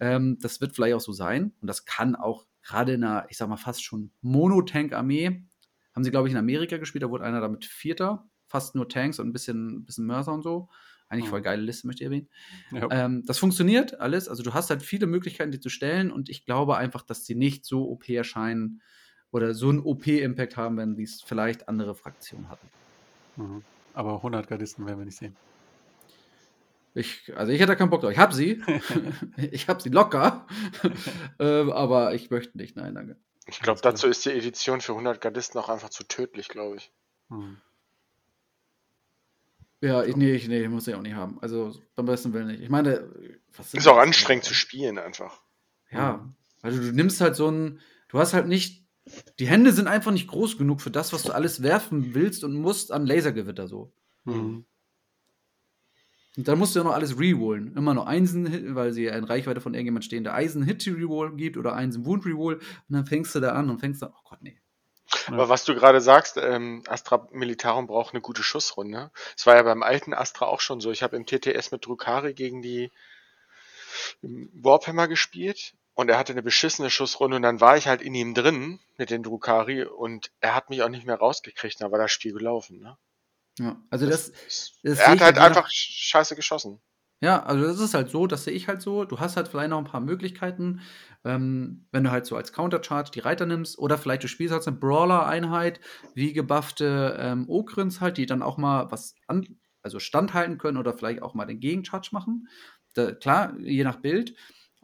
[0.00, 3.36] Ähm, das wird vielleicht auch so sein und das kann auch gerade in einer, ich
[3.36, 5.44] sag mal, fast schon Monotank-Armee,
[5.94, 9.18] haben sie, glaube ich, in Amerika gespielt, da wurde einer damit Vierter fast nur Tanks
[9.18, 10.68] und ein bisschen, bisschen Mörser und so.
[11.08, 12.28] Eigentlich voll geile Liste, möchte ich erwähnen.
[12.72, 12.88] Ja.
[12.90, 14.28] Ähm, das funktioniert alles.
[14.28, 17.34] Also du hast halt viele Möglichkeiten, die zu stellen und ich glaube einfach, dass die
[17.34, 18.80] nicht so OP erscheinen
[19.30, 22.68] oder so einen OP-Impact haben, wenn die es vielleicht andere Fraktionen hatten.
[23.36, 23.62] Mhm.
[23.94, 25.36] Aber 100 Gardisten werden wir nicht sehen.
[26.94, 28.12] Ich, also ich hätte keinen Bock drauf.
[28.12, 28.62] Ich habe sie.
[29.36, 30.46] ich habe sie locker.
[31.38, 32.76] ähm, aber ich möchte nicht.
[32.76, 33.16] Nein, danke.
[33.46, 36.92] Ich glaube, dazu ist die Edition für 100 Gardisten auch einfach zu tödlich, glaube ich.
[37.28, 37.58] Mhm.
[39.80, 41.38] Ja, ich, nee, ich, nee, muss ich auch nicht haben.
[41.42, 42.62] Also beim besten Willen nicht.
[42.62, 43.06] Ich meine,
[43.56, 45.42] was ist auch anstrengend zu spielen einfach.
[45.90, 46.32] Ja,
[46.62, 48.83] weil du, du nimmst halt so ein, du hast halt nicht,
[49.38, 52.54] die Hände sind einfach nicht groß genug für das, was du alles werfen willst und
[52.54, 53.92] musst an Lasergewitter so.
[54.24, 54.64] Mhm.
[56.36, 57.76] Und dann musst du ja noch alles rerollen.
[57.76, 61.74] Immer noch Einsen, weil sie ja in Reichweite von irgendjemand stehen, der Eisen-Hit-Reroll gibt oder
[61.74, 62.54] Einsen-Wound-Reroll.
[62.54, 64.58] Und dann fängst du da an und fängst dann, oh Gott, nee.
[65.28, 69.12] Aber was du gerade sagst, ähm, Astra Militarum braucht eine gute Schussrunde.
[69.36, 70.90] Das war ja beim alten Astra auch schon so.
[70.90, 72.90] Ich habe im TTS mit Drukari gegen die
[74.22, 78.34] Warhammer gespielt und er hatte eine beschissene Schussrunde und dann war ich halt in ihm
[78.34, 82.12] drin mit den Drukari und er hat mich auch nicht mehr rausgekriegt, da war das
[82.12, 82.80] Spiel gelaufen.
[82.80, 82.96] Ne?
[83.58, 86.80] Ja, also das, das, das er hat halt einfach scheiße geschossen.
[87.20, 89.04] Ja, also das ist halt so, das sehe ich halt so.
[89.04, 90.80] Du hast halt vielleicht noch ein paar Möglichkeiten,
[91.24, 94.66] ähm, wenn du halt so als Countercharge die Reiter nimmst oder vielleicht du spielst halt
[94.66, 95.80] eine Brawler-Einheit,
[96.14, 99.46] wie gebuffte ähm, Okrins halt, die dann auch mal was an,
[99.82, 102.48] also standhalten können oder vielleicht auch mal den Gegencharge machen.
[102.94, 104.34] Da, klar, je nach Bild.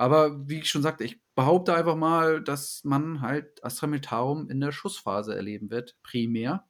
[0.01, 4.59] Aber wie ich schon sagte, ich behaupte einfach mal, dass man halt Astra Militarum in
[4.59, 6.65] der Schussphase erleben wird, primär.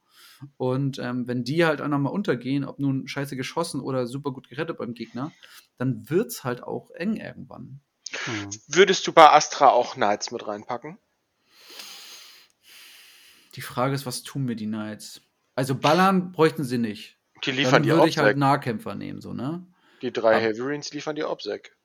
[0.56, 4.48] Und ähm, wenn die halt einfach mal untergehen, ob nun scheiße geschossen oder super gut
[4.48, 5.30] gerettet beim Gegner,
[5.78, 7.78] dann wird es halt auch eng irgendwann.
[8.24, 8.50] Hm.
[8.66, 10.98] Würdest du bei Astra auch Knights mit reinpacken?
[13.54, 15.20] Die Frage ist, was tun mir die Knights?
[15.54, 17.16] Also ballern bräuchten sie nicht.
[17.44, 19.64] Die liefern Dann die würde ich halt Nahkämpfer nehmen, so, ne?
[20.02, 21.76] Die drei Aber, Heavyreens liefern die Obsec.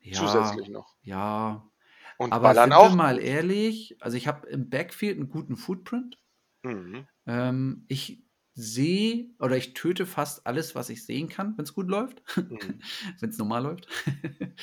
[0.00, 0.96] Ja, Zusätzlich noch.
[1.02, 1.70] Ja.
[2.18, 2.90] Und Aber ballern sind auch.
[2.90, 6.18] Wir mal ehrlich, also ich habe im Backfield einen guten Footprint.
[6.62, 7.06] Mhm.
[7.26, 8.24] Ähm, ich
[8.54, 12.22] sehe oder ich töte fast alles, was ich sehen kann, wenn es gut läuft.
[12.36, 12.58] Mhm.
[13.20, 13.88] wenn es normal läuft.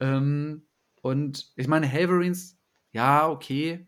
[0.00, 0.66] ähm,
[1.02, 2.58] und ich meine, Halverines,
[2.92, 3.86] ja, okay.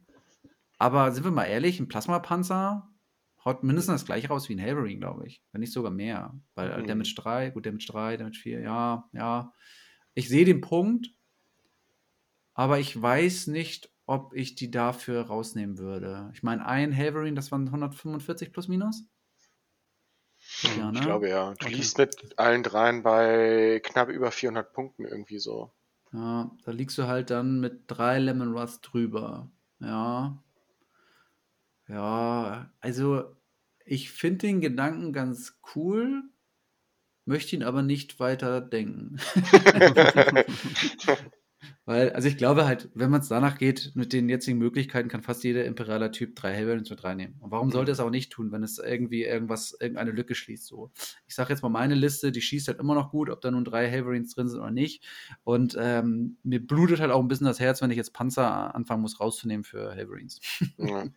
[0.78, 2.88] Aber sind wir mal ehrlich, ein Plasmapanzer
[3.44, 5.42] haut mindestens das gleiche raus wie ein Halverine, glaube ich.
[5.52, 6.38] Wenn nicht sogar mehr.
[6.54, 6.86] Weil mhm.
[6.86, 9.52] Damage 3, gut, Damage 3, Damage 4, ja, ja.
[10.14, 11.10] Ich sehe den Punkt,
[12.54, 16.30] aber ich weiß nicht, ob ich die dafür rausnehmen würde.
[16.34, 19.04] Ich meine, ein Haverin, das waren 145 plus minus.
[20.60, 20.98] Hm, ja, ne?
[20.98, 21.54] Ich glaube ja.
[21.54, 21.74] Du okay.
[21.74, 25.72] liegst mit allen dreien bei knapp über 400 Punkten irgendwie so.
[26.12, 29.50] Ja, da liegst du halt dann mit drei Lemon Rust drüber.
[29.80, 30.42] Ja.
[31.88, 33.34] Ja, also
[33.84, 36.22] ich finde den Gedanken ganz cool,
[37.24, 39.16] möchte ihn aber nicht weiter denken.
[41.84, 45.22] Weil, also ich glaube halt, wenn man es danach geht, mit den jetzigen Möglichkeiten kann
[45.22, 47.36] fast jeder imperialer Typ drei Hellbarons mit reinnehmen.
[47.40, 50.64] Und warum sollte es auch nicht tun, wenn es irgendwie irgendwas, irgendeine Lücke schließt?
[50.64, 50.92] So.
[51.26, 53.64] Ich sage jetzt mal meine Liste, die schießt halt immer noch gut, ob da nun
[53.64, 55.04] drei Hellbarons drin sind oder nicht.
[55.42, 59.02] Und ähm, mir blutet halt auch ein bisschen das Herz, wenn ich jetzt Panzer anfangen
[59.02, 60.40] muss rauszunehmen für Hellbarons.
[60.78, 61.04] Ja.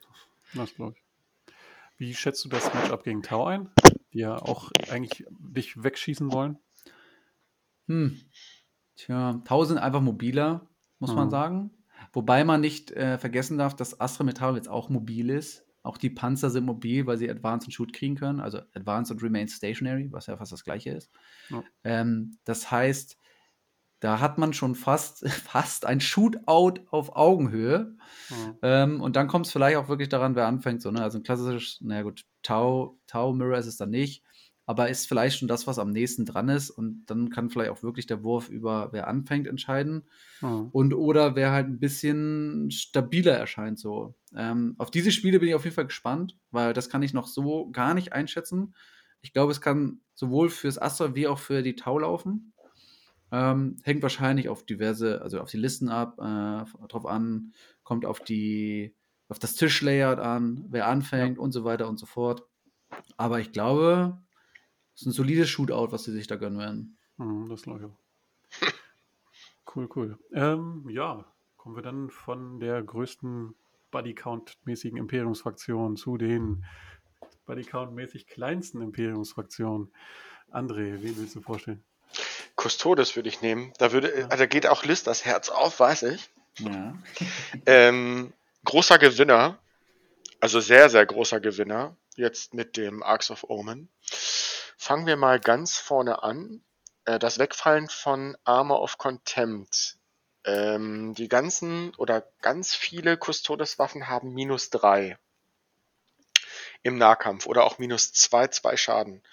[0.53, 1.53] Das glaube ich.
[1.97, 3.69] Wie schätzt du das Matchup gegen Tau ein?
[4.13, 5.25] Die ja auch eigentlich
[5.55, 6.59] dich wegschießen wollen?
[7.87, 8.19] Hm.
[8.95, 11.15] Tja, 1000 einfach mobiler, muss mhm.
[11.15, 11.71] man sagen.
[12.13, 15.65] Wobei man nicht äh, vergessen darf, dass Astra Metall jetzt auch mobil ist.
[15.83, 18.39] Auch die Panzer sind mobil, weil sie Advance und Shoot kriegen können.
[18.39, 21.11] Also Advance und Remain Stationary, was ja fast das gleiche ist.
[21.49, 21.63] Ja.
[21.83, 23.17] Ähm, das heißt,
[23.99, 27.95] da hat man schon fast, fast ein Shootout auf Augenhöhe.
[28.29, 28.57] Mhm.
[28.61, 30.81] Ähm, und dann kommt es vielleicht auch wirklich daran, wer anfängt.
[30.81, 31.01] So, ne?
[31.01, 34.23] Also ein klassisches, naja gut, Tau, Tau Mirror ist es dann nicht,
[34.65, 36.71] aber ist vielleicht schon das, was am nächsten dran ist.
[36.71, 40.07] Und dann kann vielleicht auch wirklich der Wurf über wer anfängt entscheiden.
[40.41, 40.69] Mhm.
[40.71, 43.77] Und oder wer halt ein bisschen stabiler erscheint.
[43.77, 44.15] So.
[44.35, 47.27] Ähm, auf diese Spiele bin ich auf jeden Fall gespannt, weil das kann ich noch
[47.27, 48.73] so gar nicht einschätzen.
[49.21, 52.53] Ich glaube, es kann sowohl fürs Astra wie auch für die Tau laufen.
[53.31, 57.53] Ähm, hängt wahrscheinlich auf diverse, also auf die Listen ab, äh, drauf an,
[57.83, 58.95] kommt auf die,
[59.27, 61.43] auf das Tischlayout an, wer anfängt ja.
[61.43, 62.43] und so weiter und so fort.
[63.17, 64.24] Aber ich glaube,
[64.95, 66.97] es ist ein solides Shootout, was sie sich da gönnen werden.
[67.17, 68.71] Mhm, das glaube ich auch.
[69.75, 70.19] cool, cool.
[70.33, 71.25] Ähm, ja,
[71.57, 73.53] kommen wir dann von der größten
[73.91, 76.65] Bodycount-mäßigen Imperiumsfraktion zu den
[77.45, 79.91] Bodycount-mäßig kleinsten Imperiumsfraktionen.
[80.51, 81.83] André, wen willst du vorstellen?
[82.55, 83.73] Custodes würde ich nehmen.
[83.77, 84.27] Da würde, ja.
[84.27, 86.29] da geht auch List das Herz auf, weiß ich.
[86.59, 86.97] Ja.
[87.65, 88.33] ähm,
[88.63, 89.59] großer Gewinner,
[90.39, 93.89] also sehr, sehr großer Gewinner, jetzt mit dem Arcs of Omen.
[94.85, 96.61] Fangen wir mal ganz vorne an.
[97.05, 99.97] Äh, das Wegfallen von Armor of Contempt.
[100.43, 105.17] Ähm, die ganzen oder ganz viele Custodes-Waffen haben minus drei
[106.83, 109.23] im Nahkampf oder auch minus zwei, zwei Schaden.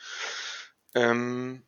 [0.95, 1.67] Ähm,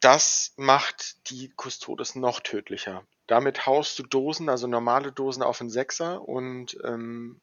[0.00, 3.04] das macht die Custodes noch tödlicher.
[3.26, 7.38] Damit haust du Dosen, also normale Dosen auf einen Sechser und ähm,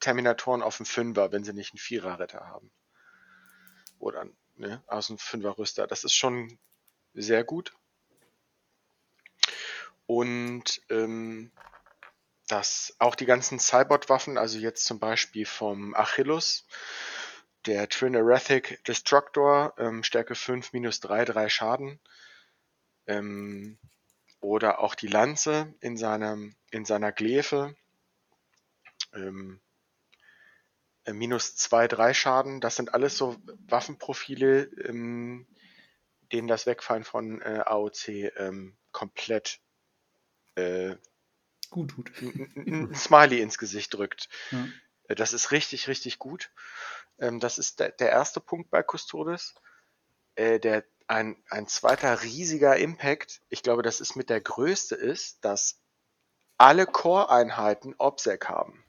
[0.00, 2.72] Terminatoren auf einen Fünfer, wenn sie nicht einen Vierer-Retter haben.
[4.02, 4.26] Oder
[4.56, 5.86] ne, aus einem Fünfer-Rüster.
[5.86, 6.58] Das ist schon
[7.14, 7.72] sehr gut.
[10.06, 11.52] Und ähm,
[12.48, 16.66] das auch die ganzen Cybot-Waffen, also jetzt zum Beispiel vom Achillus,
[17.66, 22.00] der Twin-Erethic Destructor, ähm, Stärke 5, minus 3, 3 Schaden.
[23.06, 23.78] Ähm,
[24.40, 27.76] oder auch die Lanze in, seinem, in seiner Glefe.
[29.14, 29.71] Ähm, äh,
[31.06, 32.60] minus 2, 3 Schaden.
[32.60, 33.36] Das sind alles so
[33.68, 35.46] Waffenprofile, ähm,
[36.32, 39.60] denen das Wegfallen von äh, AOC ähm, komplett
[40.54, 40.96] äh,
[41.70, 42.12] gut tut.
[42.20, 44.28] ein Smiley ins Gesicht drückt.
[45.08, 46.50] Äh, das ist richtig, richtig gut.
[47.18, 49.54] Ähm, das ist der, der, erste Punkt bei Custodes.
[50.34, 55.44] Äh, der, ein, ein zweiter riesiger Impact, ich glaube, das ist mit der größte ist,
[55.44, 55.78] dass
[56.56, 58.81] alle Core-Einheiten OBSEC haben.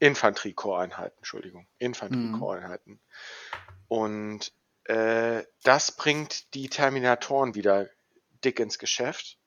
[0.00, 1.66] Infanterie-Core-Einheiten, Entschuldigung.
[1.78, 2.92] Infanterie-Core-Einheiten.
[2.92, 3.00] Mhm.
[3.88, 4.52] Und
[4.84, 7.88] äh, das bringt die Terminatoren wieder
[8.44, 9.38] dick ins Geschäft.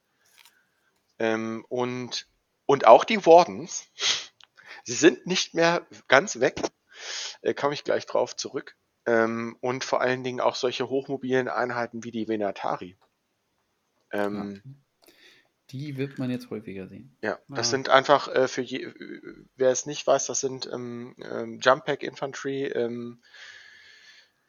[1.19, 2.27] Ähm, und,
[2.65, 3.87] und auch die Wardens.
[4.83, 6.61] Sie sind nicht mehr ganz weg.
[7.41, 8.75] Äh, komme ich gleich drauf zurück.
[9.05, 12.97] Ähm, und vor allen Dingen auch solche hochmobilen Einheiten wie die Venatari.
[14.11, 14.71] Ähm, ja.
[15.73, 17.17] Die wird man jetzt häufiger sehen.
[17.21, 17.71] Ja, das ah.
[17.71, 18.93] sind einfach äh, für je,
[19.55, 23.21] wer es nicht weiß, das sind ähm, ähm, Jump Pack Infantry ähm,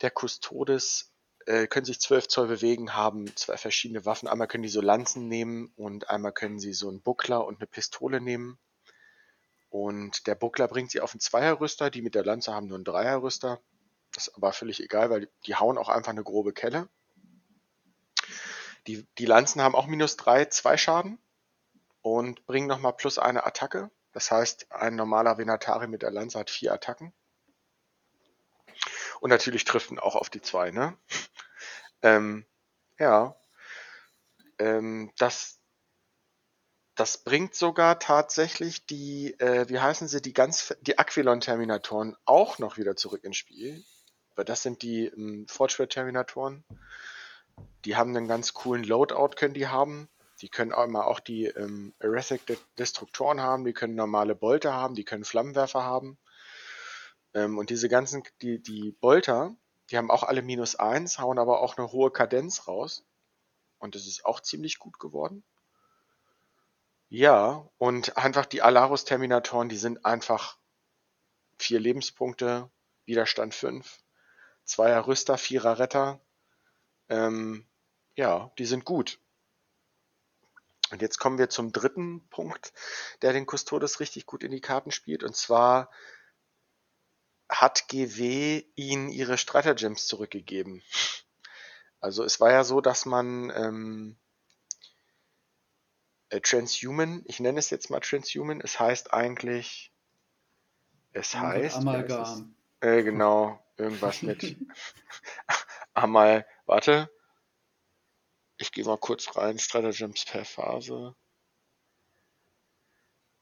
[0.02, 1.14] der Custodes
[1.46, 4.28] äh, können sich 12 Zoll bewegen, haben zwei verschiedene Waffen.
[4.28, 7.66] Einmal können die so Lanzen nehmen und einmal können sie so einen Buckler und eine
[7.66, 8.58] Pistole nehmen.
[9.70, 12.84] Und der Buckler bringt sie auf einen Zweierrüster, die mit der Lanze haben nur einen
[12.84, 13.60] Dreierrüster.
[14.12, 16.88] Das ist aber völlig egal, weil die, die hauen auch einfach eine grobe Kelle.
[18.86, 21.18] Die, die Lanzen haben auch minus drei, zwei Schaden
[22.02, 23.90] und bringen nochmal plus eine Attacke.
[24.12, 27.12] Das heißt, ein normaler Venatari mit der Lanze hat vier Attacken.
[29.20, 30.96] Und natürlich trifft ihn auch auf die zwei, ne?
[32.02, 32.46] ähm,
[32.98, 33.36] ja.
[34.58, 35.58] Ähm, das,
[36.94, 42.76] das bringt sogar tatsächlich die, äh, wie heißen sie, die ganz, die Aquilon-Terminatoren auch noch
[42.76, 43.82] wieder zurück ins Spiel.
[44.36, 46.64] Weil das sind die ähm, Fortschritt-Terminatoren.
[47.84, 50.08] Die haben einen ganz coolen Loadout, können die haben.
[50.40, 52.42] Die können auch immer auch die ähm, Erethic
[52.76, 56.18] Destruktoren haben, die können normale Bolter haben, die können Flammenwerfer haben.
[57.34, 59.54] Ähm, und diese ganzen, die, die Bolter,
[59.90, 63.04] die haben auch alle minus eins, hauen aber auch eine hohe Kadenz raus.
[63.78, 65.44] Und das ist auch ziemlich gut geworden.
[67.08, 70.58] Ja, und einfach die Alarus-Terminatoren, die sind einfach
[71.58, 72.70] vier Lebenspunkte,
[73.04, 74.02] Widerstand fünf,
[74.64, 76.20] zweier Rüster, vierer Retter.
[77.08, 77.66] Ähm,
[78.16, 79.18] ja, die sind gut.
[80.90, 82.72] Und jetzt kommen wir zum dritten Punkt,
[83.22, 85.24] der den Custodes richtig gut in die Karten spielt.
[85.24, 85.90] Und zwar
[87.48, 90.82] hat GW ihnen ihre Stratagems zurückgegeben.
[92.00, 94.16] Also es war ja so, dass man ähm,
[96.28, 99.92] äh, Transhuman, ich nenne es jetzt mal Transhuman, es heißt eigentlich
[101.12, 101.76] Es heißt.
[101.76, 102.54] Amalgam.
[102.80, 104.42] Äh, genau, irgendwas mit
[105.94, 106.46] Amal.
[106.66, 107.10] Warte.
[108.58, 109.58] Ich gehe mal kurz rein.
[109.58, 111.14] Stratagems per Phase.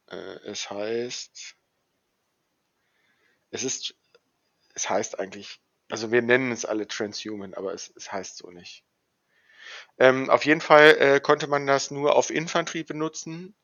[0.08, 1.56] Äh, es heißt.
[3.50, 3.94] Es ist.
[4.74, 5.60] Es heißt eigentlich.
[5.90, 8.84] Also wir nennen es alle Transhuman, aber es, es heißt so nicht.
[9.98, 13.54] Ähm, auf jeden Fall äh, konnte man das nur auf Infanterie benutzen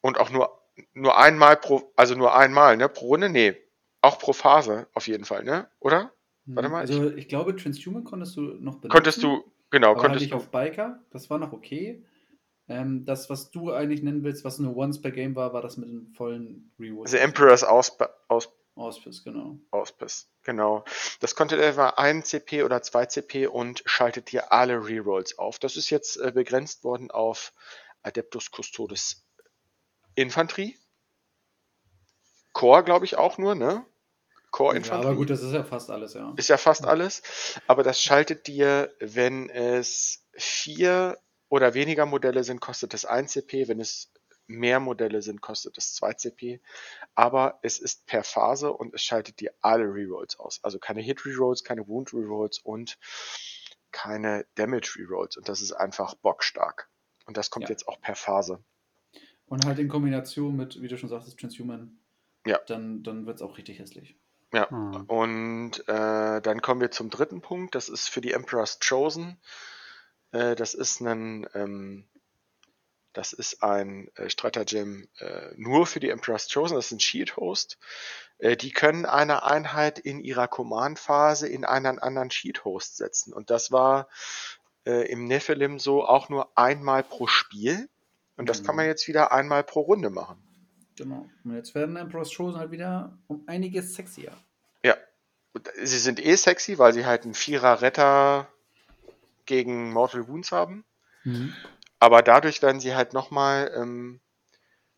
[0.00, 0.62] und auch nur
[0.94, 3.56] nur einmal pro, also nur einmal, ne, pro Runde, nee,
[4.02, 6.12] auch pro Phase auf jeden Fall, ne, oder?
[6.44, 6.80] Warte mal.
[6.80, 8.88] Also ich, ich glaube, Transhuman konntest du noch benutzen.
[8.90, 10.36] Konntest du, genau, konntest halt nicht du.
[10.36, 12.04] auf Biker, das war noch okay.
[12.68, 15.76] Ähm, das, was du eigentlich nennen willst, was nur once per Game war, war das
[15.76, 17.10] mit den vollen Rewards.
[17.10, 17.96] The Emperor's Aus,
[18.28, 19.58] Aus, Auspice, genau.
[19.70, 20.84] Auspice, genau.
[21.20, 25.58] Das konnte etwa 1 CP oder 2 CP und schaltet dir alle Rerolls auf.
[25.58, 27.52] Das ist jetzt äh, begrenzt worden auf
[28.02, 29.24] Adeptus Custodes
[30.14, 30.76] Infanterie.
[32.52, 33.84] Core, glaube ich, auch nur, ne?
[34.52, 36.32] Core Ja, aber gut, das ist ja fast alles, ja.
[36.36, 37.22] Ist ja fast alles.
[37.66, 43.66] Aber das schaltet dir, wenn es vier oder weniger Modelle sind, kostet es 1 CP.
[43.66, 44.12] Wenn es
[44.46, 46.60] mehr Modelle sind, kostet es 2 CP.
[47.14, 50.60] Aber es ist per Phase und es schaltet dir alle Rerolls aus.
[50.62, 52.98] Also keine Hit Rerolls, keine Wound Rerolls und
[53.90, 55.36] keine Damage Rerolls.
[55.36, 56.88] Und das ist einfach bockstark.
[57.24, 57.70] Und das kommt Ja.
[57.70, 58.62] jetzt auch per Phase.
[59.46, 61.98] Und halt in Kombination mit, wie du schon sagtest, Transhuman,
[62.46, 62.58] Ja.
[62.66, 64.16] dann, dann wird es auch richtig hässlich.
[64.52, 64.68] Ja.
[64.70, 65.04] Hm.
[65.06, 67.74] Und äh, dann kommen wir zum dritten Punkt.
[67.74, 69.38] Das ist für die Emperor's Chosen.
[70.32, 72.06] Äh, das ist ein, ähm,
[73.14, 76.76] das ist ein äh, Stratagem äh, nur für die Emperor's Chosen.
[76.76, 77.78] Das ist ein Shield Host.
[78.38, 83.32] Äh, die können eine Einheit in ihrer Command-Phase in einen anderen Shield Host setzen.
[83.32, 84.08] Und das war
[84.84, 87.88] äh, im Nephilim so auch nur einmal pro Spiel.
[88.36, 90.42] Und das kann man jetzt wieder einmal pro Runde machen.
[91.02, 91.28] Genau.
[91.42, 94.32] Und jetzt werden Emperor's Chosen halt wieder um einiges sexier.
[94.84, 94.96] Ja.
[95.82, 98.48] Sie sind eh sexy, weil sie halt einen Vierer-Retter
[99.44, 100.84] gegen Mortal Wounds haben.
[101.98, 104.20] Aber dadurch werden sie halt nochmal ähm,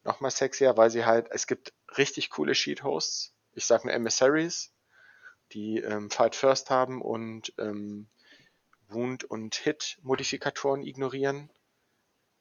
[0.05, 3.35] noch mal sexier, weil sie halt, es gibt richtig coole Sheet-Hosts.
[3.55, 4.73] Ich sag nur Emissaries,
[5.53, 8.09] die ähm, Fight First haben und ähm,
[8.89, 11.49] Wound- und Hit-Modifikatoren ignorieren.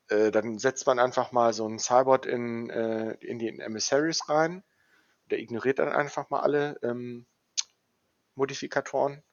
[0.09, 4.63] Äh, dann setzt man einfach mal so einen Cybot in, äh, in die Emissaries rein.
[5.29, 7.25] Der ignoriert dann einfach mal alle ähm,
[8.35, 9.23] Modifikatoren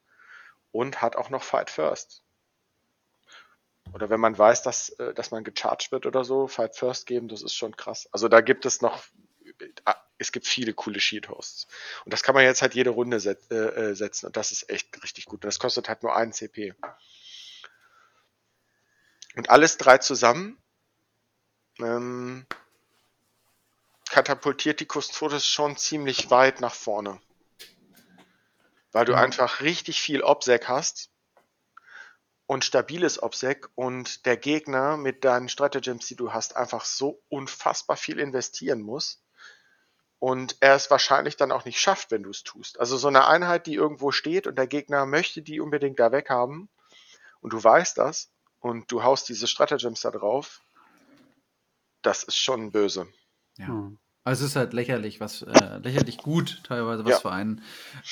[0.71, 2.23] und hat auch noch Fight First.
[3.93, 7.27] Oder wenn man weiß, dass, äh, dass man gecharged wird oder so, Fight First geben,
[7.27, 8.07] das ist schon krass.
[8.11, 9.03] Also da gibt es noch,
[9.85, 11.67] ah, es gibt viele coole Sheet Hosts.
[12.05, 14.69] Und das kann man jetzt halt jede Runde set, äh, äh, setzen und das ist
[14.69, 15.43] echt richtig gut.
[15.43, 16.73] Und das kostet halt nur einen CP.
[19.35, 20.60] Und alles drei zusammen
[21.83, 22.45] ähm,
[24.09, 27.21] katapultiert die Custodes schon ziemlich weit nach vorne.
[28.91, 29.19] Weil du Ja.
[29.19, 31.09] einfach richtig viel Obsec hast
[32.45, 37.95] und stabiles Obsec und der Gegner mit deinen Stratagems, die du hast, einfach so unfassbar
[37.95, 39.23] viel investieren muss
[40.19, 42.79] und er es wahrscheinlich dann auch nicht schafft, wenn du es tust.
[42.79, 46.67] Also so eine Einheit, die irgendwo steht und der Gegner möchte die unbedingt da weghaben
[47.39, 48.29] und du weißt das
[48.59, 50.61] und du haust diese Stratagems da drauf,
[52.01, 53.07] das ist schon böse.
[53.57, 53.67] Ja.
[53.67, 53.97] Hm.
[54.23, 57.19] Also es ist halt lächerlich, was äh, lächerlich gut teilweise, was Ja.
[57.21, 57.61] für einen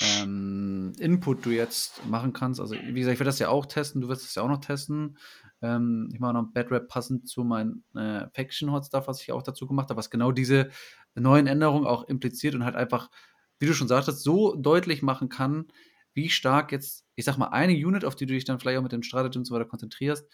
[0.01, 2.59] ähm, Input du jetzt machen kannst.
[2.59, 4.59] Also wie gesagt, ich werde das ja auch testen, du wirst das ja auch noch
[4.59, 5.19] testen.
[5.61, 9.21] Ähm, ich mache noch ein Bad Rap passend zu meinem äh, Faction Hot Stuff, was
[9.21, 10.69] ich auch dazu gemacht habe, was genau diese
[11.13, 13.11] neuen Änderungen auch impliziert und halt einfach,
[13.59, 15.67] wie du schon sagtest, so deutlich machen kann,
[16.13, 18.83] wie stark jetzt, ich sag mal, eine Unit, auf die du dich dann vielleicht auch
[18.83, 20.27] mit den Stratagems und so weiter konzentrierst,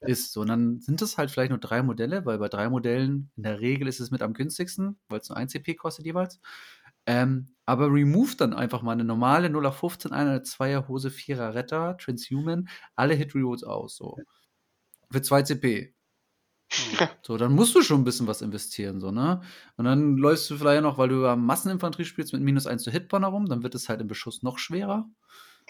[0.00, 0.32] ist.
[0.32, 3.42] So, und dann sind es halt vielleicht nur drei Modelle, weil bei drei Modellen in
[3.44, 6.40] der Regel ist es mit am günstigsten, weil es nur 1 CP kostet jeweils.
[7.06, 11.54] Ähm, aber remove dann einfach mal eine normale 0 auf 15, eine 2er Hose, 4er
[11.54, 13.96] Retter, Transhuman, alle Hit Rewards aus.
[13.96, 14.24] So.
[15.12, 15.94] Für 2 CP.
[17.22, 19.40] So, dann musst du schon ein bisschen was investieren, so, ne?
[19.76, 22.90] Und dann läufst du vielleicht noch, weil du über Masseninfanterie spielst mit minus 1 zu
[22.90, 25.08] Hitbanner rum, dann wird es halt im Beschuss noch schwerer.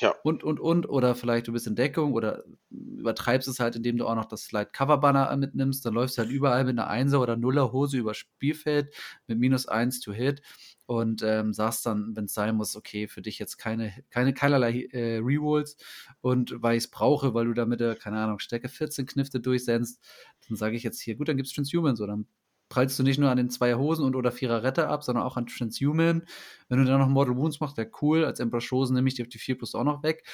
[0.01, 0.15] Ja.
[0.23, 0.89] Und, und, und.
[0.89, 4.45] Oder vielleicht du bist in Deckung oder übertreibst es halt, indem du auch noch das
[4.45, 5.85] Slide Cover Banner mitnimmst.
[5.85, 8.95] Dann läufst du halt überall mit einer 1er oder 0er Hose über Spielfeld
[9.27, 10.43] mit minus 1 to Hit
[10.87, 14.89] und ähm, sagst dann, wenn es sein muss, okay, für dich jetzt keine, keine keinerlei
[14.91, 15.77] äh, Rerolls
[16.21, 20.03] und weil ich es brauche, weil du damit, keine Ahnung, Stärke 14 Knifte durchsendst,
[20.49, 22.27] dann sage ich jetzt hier, gut, dann gibt's Transhuman so, dann
[22.71, 25.37] prallst du nicht nur an den Zweier Hosen und oder Vierer Retter ab, sondern auch
[25.37, 26.27] an Transhuman.
[26.69, 28.25] Wenn du dann noch Mortal Wounds machst, wäre cool.
[28.25, 30.25] Als Emperor Chosen nehme ich die auf die 4 plus auch noch weg.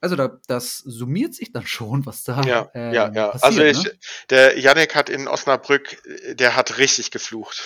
[0.00, 3.28] Also da, das summiert sich dann schon, was da Ja, ähm, ja, ja.
[3.28, 3.44] passiert.
[3.44, 3.98] Also ich, ne?
[4.30, 7.62] der Yannick hat in Osnabrück, äh, der hat richtig geflucht.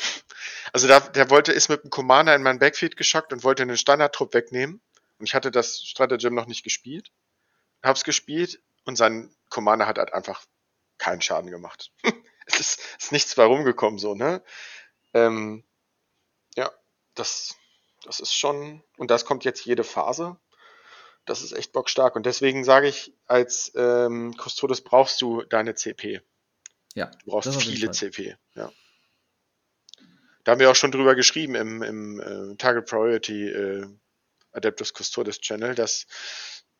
[0.73, 3.79] Also da, der wollte, ist mit dem Commander in mein Backfield geschockt und wollte einen
[3.79, 4.83] Standardtrupp wegnehmen.
[5.19, 7.11] Und ich hatte das Stratagem noch nicht gespielt.
[7.83, 10.45] Hab's gespielt und sein Commander hat halt einfach
[10.99, 11.93] keinen Schaden gemacht.
[12.61, 14.43] ist, ist nichts bei rumgekommen, so, ne?
[15.15, 15.65] Ähm,
[16.57, 16.71] ja,
[17.15, 17.57] das,
[18.05, 20.37] das ist schon, und das kommt jetzt jede Phase.
[21.25, 22.15] Das ist echt bockstark.
[22.15, 26.23] Und deswegen sage ich, als ähm, Custodes brauchst du deine CP.
[26.95, 27.07] Ja.
[27.25, 28.73] Du brauchst viele CP, ja.
[30.45, 33.87] Da haben wir auch schon drüber geschrieben im, im äh, Target Priority äh,
[34.53, 36.07] Adeptus Custodes Channel, dass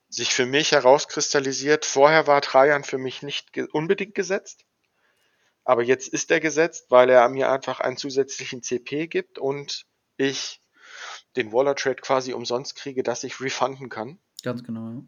[0.09, 4.65] sich für mich herauskristallisiert, vorher war Trajan für mich nicht ge unbedingt gesetzt,
[5.67, 9.85] aber jetzt ist er gesetzt, weil er mir einfach einen zusätzlichen CP gibt und
[10.17, 10.61] ich
[11.35, 14.19] den Waller Trade quasi umsonst kriege, dass ich refunden kann.
[14.43, 14.89] Ganz genau.
[14.89, 15.03] Ja.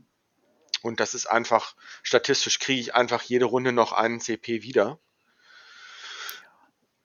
[0.83, 5.01] Und das ist einfach, statistisch kriege ich einfach jede Runde noch einen CP wieder.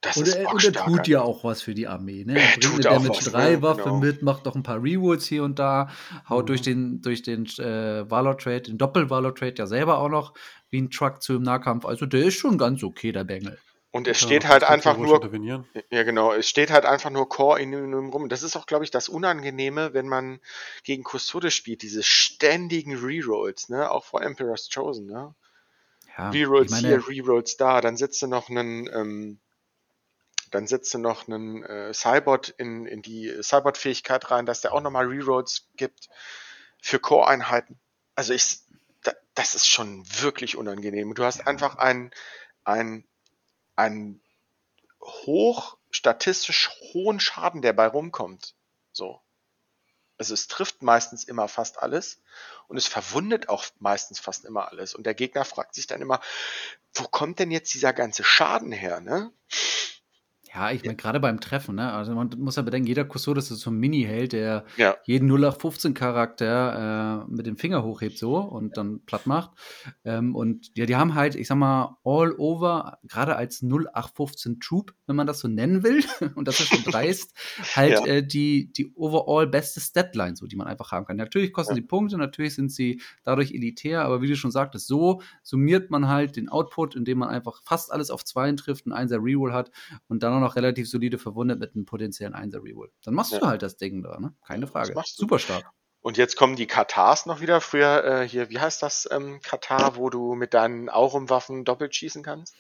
[0.04, 2.26] Das und, er, und er tut ja auch was für die Armee.
[2.26, 2.34] Ne?
[2.38, 3.62] Er, er bringt eine Damage 3 ne?
[3.62, 4.00] Waffe genau.
[4.00, 5.90] mit, macht doch ein paar Rewolds hier und da,
[6.30, 6.48] haut mhm.
[6.48, 10.34] durch den, durch den äh, Valor Trade, den Doppel-Valor Trade ja selber auch noch
[10.70, 11.86] wie ein Truck zu im Nahkampf.
[11.86, 13.58] Also der ist schon ganz okay, der Bengel.
[13.92, 15.22] Und es ja, steht halt einfach nur.
[15.92, 16.34] Ja, genau.
[16.34, 18.28] Es steht halt einfach nur Core in ihm rum.
[18.28, 20.40] Das ist auch, glaube ich, das Unangenehme, wenn man
[20.84, 21.84] gegen Custodes spielt.
[21.84, 23.92] Diese ständigen Rerolls, ne?
[23.92, 25.36] Auch vor Emperor's Chosen, ne?
[26.18, 27.82] Ja, Rerolls meine, hier, Rerolls da.
[27.82, 29.40] Dann sitzt du noch einen, ähm,
[30.54, 34.82] dann setzt du noch einen äh, Cybot in, in die Cybot-Fähigkeit rein, dass der auch
[34.82, 36.10] nochmal Rerolls gibt
[36.82, 37.80] für Core-Einheiten.
[38.16, 38.60] Also ich,
[39.04, 41.14] da, das ist schon wirklich unangenehm.
[41.16, 42.12] Du hast einfach ein,
[42.64, 43.06] ein
[43.76, 44.22] einen
[45.02, 48.56] hoch, statistisch hohen Schaden, der bei rumkommt.
[48.92, 49.22] So.
[50.18, 52.22] Also es trifft meistens immer fast alles
[52.68, 54.94] und es verwundet auch meistens fast immer alles.
[54.94, 56.22] Und der Gegner fragt sich dann immer,
[56.94, 59.32] wo kommt denn jetzt dieser ganze Schaden her, ne?
[60.54, 61.92] Ja, ich meine, gerade beim Treffen, ne?
[61.94, 64.96] Also man muss ja bedenken, jeder Custodes ist so ein Mini-Held, der ja.
[65.04, 69.52] jeden 0815-Charakter äh, mit dem Finger hochhebt so und dann platt macht.
[70.06, 74.94] Ähm, und ja, die haben halt, ich sag mal, all over, gerade als 0815 Troop,
[75.08, 76.04] wenn man das so nennen will,
[76.36, 77.34] und das ist schon dreist,
[77.76, 78.06] halt ja.
[78.06, 81.18] äh, die, die overall beste Statline, so, die man einfach haben kann.
[81.18, 81.78] Natürlich kosten ja.
[81.78, 86.08] sie Punkte, natürlich sind sie dadurch elitär, aber wie du schon sagtest, so summiert man
[86.08, 89.72] halt den Output, indem man einfach fast alles auf Zweien trifft, einen Einser Reroll hat
[90.08, 92.92] und dann auch noch relativ solide verwundet mit einem potenziellen Einser Reroll.
[93.04, 93.40] Dann machst ja.
[93.40, 94.34] du halt das Ding da, ne?
[94.46, 94.94] Keine Frage.
[95.06, 95.66] Super stark.
[96.02, 97.62] Und jetzt kommen die Katars noch wieder.
[97.62, 102.24] Früher äh, hier, wie heißt das ähm, Katar, wo du mit deinen Aurum-Waffen doppelt schießen
[102.24, 102.56] kannst?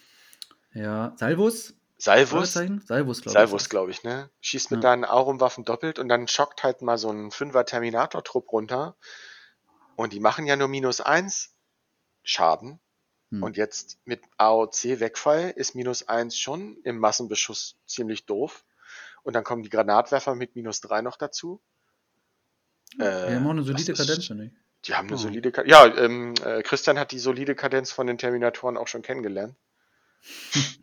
[0.73, 1.75] Ja, Salvus.
[1.97, 2.53] Salvus?
[2.53, 3.33] Salvus, glaube ich.
[3.33, 4.29] Salvus, glaube ich, ne?
[4.41, 4.89] Schießt mit ja.
[4.89, 8.95] deinen Aurum-Waffen doppelt und dann schockt halt mal so ein Fünfer Terminator-Trupp runter.
[9.95, 11.53] Und die machen ja nur minus eins
[12.23, 12.79] Schaden.
[13.33, 13.41] Hm.
[13.41, 18.63] Und jetzt mit AOC-Wegfall ist minus eins schon im Massenbeschuss ziemlich doof.
[19.23, 21.59] Und dann kommen die Granatwerfer mit minus drei noch dazu.
[22.99, 24.55] Äh, die haben auch eine solide Kadenz, nicht?
[24.85, 25.19] Die haben eine oh.
[25.19, 25.71] solide Kadenz.
[25.71, 29.55] Ja, ähm, äh, Christian hat die solide Kadenz von den Terminatoren auch schon kennengelernt.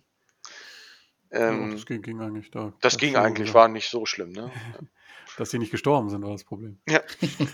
[1.31, 2.73] ähm, ja, das ging, ging, eigentlich da.
[2.81, 4.51] Das, das ging eigentlich, war nicht so schlimm, ne?
[5.37, 6.81] Dass sie nicht gestorben sind, war das Problem.
[6.89, 7.01] Ja.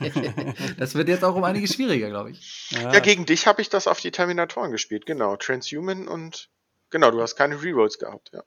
[0.79, 2.71] das wird jetzt auch um einiges schwieriger, glaube ich.
[2.71, 5.37] Ja, ja gegen dich habe ich das auf die Terminatoren gespielt, genau.
[5.37, 6.49] Transhuman und
[6.91, 8.43] genau, du hast keine Rerolls gehabt, ja.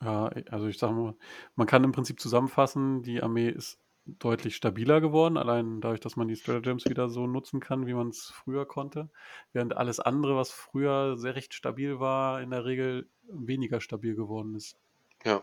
[0.00, 1.14] Ja, also ich sage mal,
[1.56, 3.80] man kann im Prinzip zusammenfassen, die Armee ist
[4.18, 8.08] deutlich stabiler geworden, allein dadurch, dass man die Stratagems wieder so nutzen kann, wie man
[8.08, 9.10] es früher konnte.
[9.52, 14.54] Während alles andere, was früher sehr recht stabil war, in der Regel weniger stabil geworden
[14.54, 14.76] ist.
[15.24, 15.42] Ja,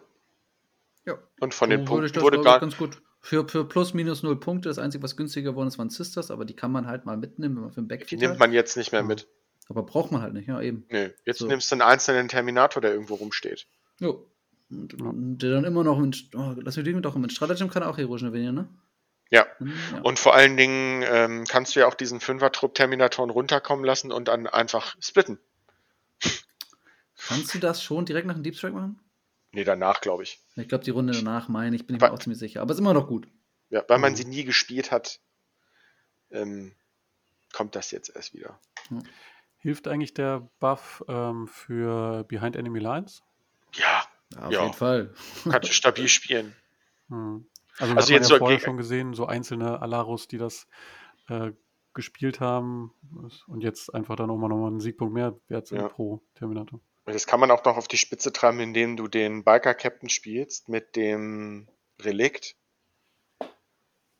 [1.05, 1.17] ja.
[1.39, 3.01] Und von den Punkten wurde gar ganz gut.
[3.21, 6.45] Für, für plus minus null Punkte, das Einzige, was günstiger geworden ist, waren Sisters, aber
[6.45, 8.77] die kann man halt mal mitnehmen, wenn man für ein Backfeed Die nimmt man jetzt
[8.77, 9.27] nicht mehr mit.
[9.67, 10.85] Aber braucht man halt nicht, ja, eben.
[10.91, 11.47] Nee, jetzt so.
[11.47, 13.67] nimmst du einen einzelnen Terminator, der irgendwo rumsteht.
[13.99, 14.27] Jo.
[14.69, 17.89] Und, und der dann immer noch mit, oh, lass mich doch, mit Stratagem kann er
[17.89, 18.69] auch heroisch erwähnen, ne?
[19.31, 19.45] Ja.
[19.59, 20.01] ja.
[20.01, 24.47] Und vor allen Dingen ähm, kannst du ja auch diesen Fünfer-Trupp-Terminatoren runterkommen lassen und dann
[24.47, 25.39] einfach splitten.
[27.27, 28.99] Kannst du das schon direkt nach dem Deep Strike machen?
[29.51, 30.39] Nee, danach, glaube ich.
[30.55, 32.61] Ich glaube, die Runde danach meine ich, bin ich mir auch ziemlich sicher.
[32.61, 33.27] Aber es ist immer noch gut.
[33.69, 34.17] Ja, weil man mhm.
[34.17, 35.19] sie nie gespielt hat,
[36.29, 36.75] ähm,
[37.53, 38.59] kommt das jetzt erst wieder.
[38.89, 39.03] Mhm.
[39.57, 43.23] Hilft eigentlich der Buff ähm, für Behind Enemy Lines?
[43.73, 44.04] Ja,
[44.35, 44.61] ja auf ja.
[44.63, 45.13] jeden Fall.
[45.49, 46.55] Kannst du stabil spielen.
[47.07, 47.47] Mhm.
[47.77, 50.67] Also, also hat jetzt ja vorher schon gesehen, so einzelne Alarus, die das
[51.27, 51.51] äh,
[51.93, 52.93] gespielt haben
[53.47, 55.89] und jetzt einfach dann auch mal nochmal einen Siegpunkt mehr wert sind ja.
[55.89, 56.79] pro Terminator.
[57.05, 60.95] Das kann man auch noch auf die Spitze treiben, indem du den Biker-Captain spielst mit
[60.95, 61.67] dem
[62.01, 62.55] Relikt,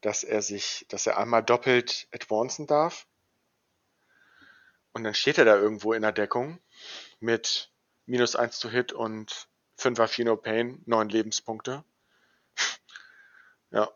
[0.01, 3.07] dass er sich, dass er einmal doppelt advancen darf.
[4.93, 6.59] Und dann steht er da irgendwo in der Deckung
[7.19, 7.71] mit
[8.05, 9.49] minus 1 zu Hit und
[9.79, 11.83] 5er Fino Pain, 9 Lebenspunkte.
[13.71, 13.89] ja.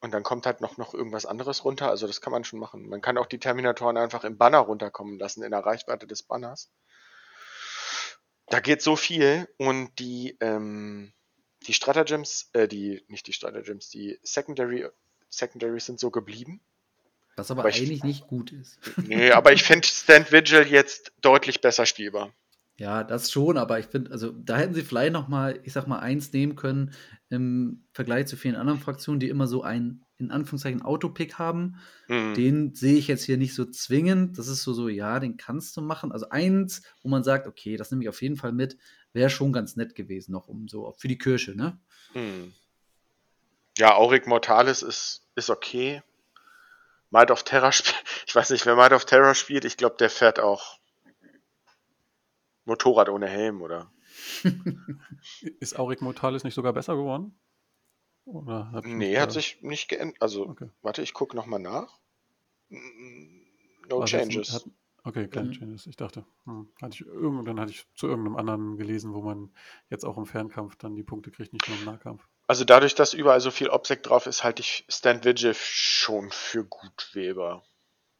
[0.00, 1.90] Und dann kommt halt noch, noch irgendwas anderes runter.
[1.90, 2.88] Also das kann man schon machen.
[2.88, 6.70] Man kann auch die Terminatoren einfach im Banner runterkommen lassen, in der Reichweite des Banners.
[8.46, 11.12] Da geht so viel und die, ähm,
[11.66, 14.88] die Stratagems, äh, die, nicht die Stratagems, die Secondary,
[15.28, 16.60] Secondaries sind so geblieben.
[17.36, 18.78] Was aber, aber eigentlich ich, nicht gut ist.
[18.96, 22.32] Nee, aber ich finde Stand Vigil jetzt deutlich besser spielbar.
[22.78, 25.88] Ja, das schon, aber ich finde, also da hätten sie vielleicht noch mal, ich sag
[25.88, 26.92] mal, eins nehmen können
[27.28, 31.80] im Vergleich zu vielen anderen Fraktionen, die immer so ein, in Anführungszeichen, Autopick haben.
[32.06, 32.34] Mhm.
[32.34, 34.38] Den sehe ich jetzt hier nicht so zwingend.
[34.38, 36.12] Das ist so, so, ja, den kannst du machen.
[36.12, 38.78] Also eins, wo man sagt, okay, das nehme ich auf jeden Fall mit,
[39.12, 41.80] wäre schon ganz nett gewesen, noch um so, für die Kirche, ne?
[42.14, 42.52] Mhm.
[43.76, 46.00] Ja, Auric Mortalis ist, ist okay.
[47.10, 50.10] Might of Terror spielt, ich weiß nicht, wer Might of Terror spielt, ich glaube, der
[50.10, 50.77] fährt auch
[52.68, 53.90] Motorrad ohne Helm, oder?
[55.60, 57.38] ist Auric Mortalis nicht sogar besser geworden?
[58.24, 60.20] Oder hat nee, hat sich nicht geändert.
[60.20, 60.68] Also, okay.
[60.82, 61.98] warte, ich gucke nochmal nach.
[62.68, 64.52] No Was changes.
[64.52, 64.64] Hat,
[65.02, 65.52] okay, keine mhm.
[65.52, 65.86] changes.
[65.86, 69.50] Ich dachte, hm, hatte ich irgendwann hatte ich zu irgendeinem anderen gelesen, wo man
[69.88, 72.28] jetzt auch im Fernkampf dann die Punkte kriegt, nicht nur im Nahkampf.
[72.46, 76.64] Also dadurch, dass überall so viel Obsec drauf ist, halte ich Stan Vigil schon für
[76.64, 77.62] gut Weber.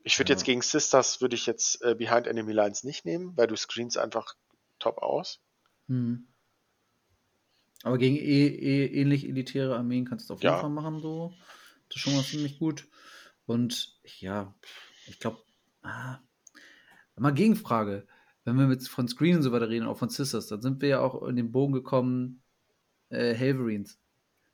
[0.08, 0.36] Ich würde ja.
[0.36, 3.98] jetzt gegen Sisters, würde ich jetzt äh, Behind Enemy Lines nicht nehmen, weil du screens
[3.98, 4.36] einfach
[4.78, 5.42] top aus.
[5.86, 6.26] Hm.
[7.82, 10.60] Aber gegen eh, eh, ähnlich elitäre Armeen kannst du auf jeden ja.
[10.60, 11.34] Fall machen, so.
[11.90, 12.88] Das ist schon mal ziemlich gut.
[13.44, 14.54] Und ja,
[15.08, 15.42] ich glaube,
[15.82, 16.20] ah,
[17.16, 18.06] mal Gegenfrage.
[18.44, 20.88] Wenn wir mit von Screen und so weiter reden, auch von Sisters, dann sind wir
[20.88, 22.42] ja auch in den Bogen gekommen,
[23.10, 23.98] äh, Helverines.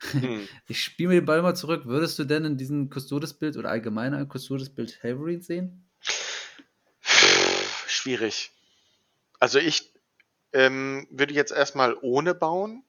[0.01, 0.49] Hm.
[0.66, 1.86] Ich spiele mir den Ball mal zurück.
[1.86, 5.88] Würdest du denn in diesem Custodes-Bild oder allgemein ein Custodes-Bild Helverines sehen?
[7.01, 8.53] Schwierig.
[9.38, 9.92] Also ich
[10.53, 12.84] ähm, würde jetzt erstmal ohne bauen.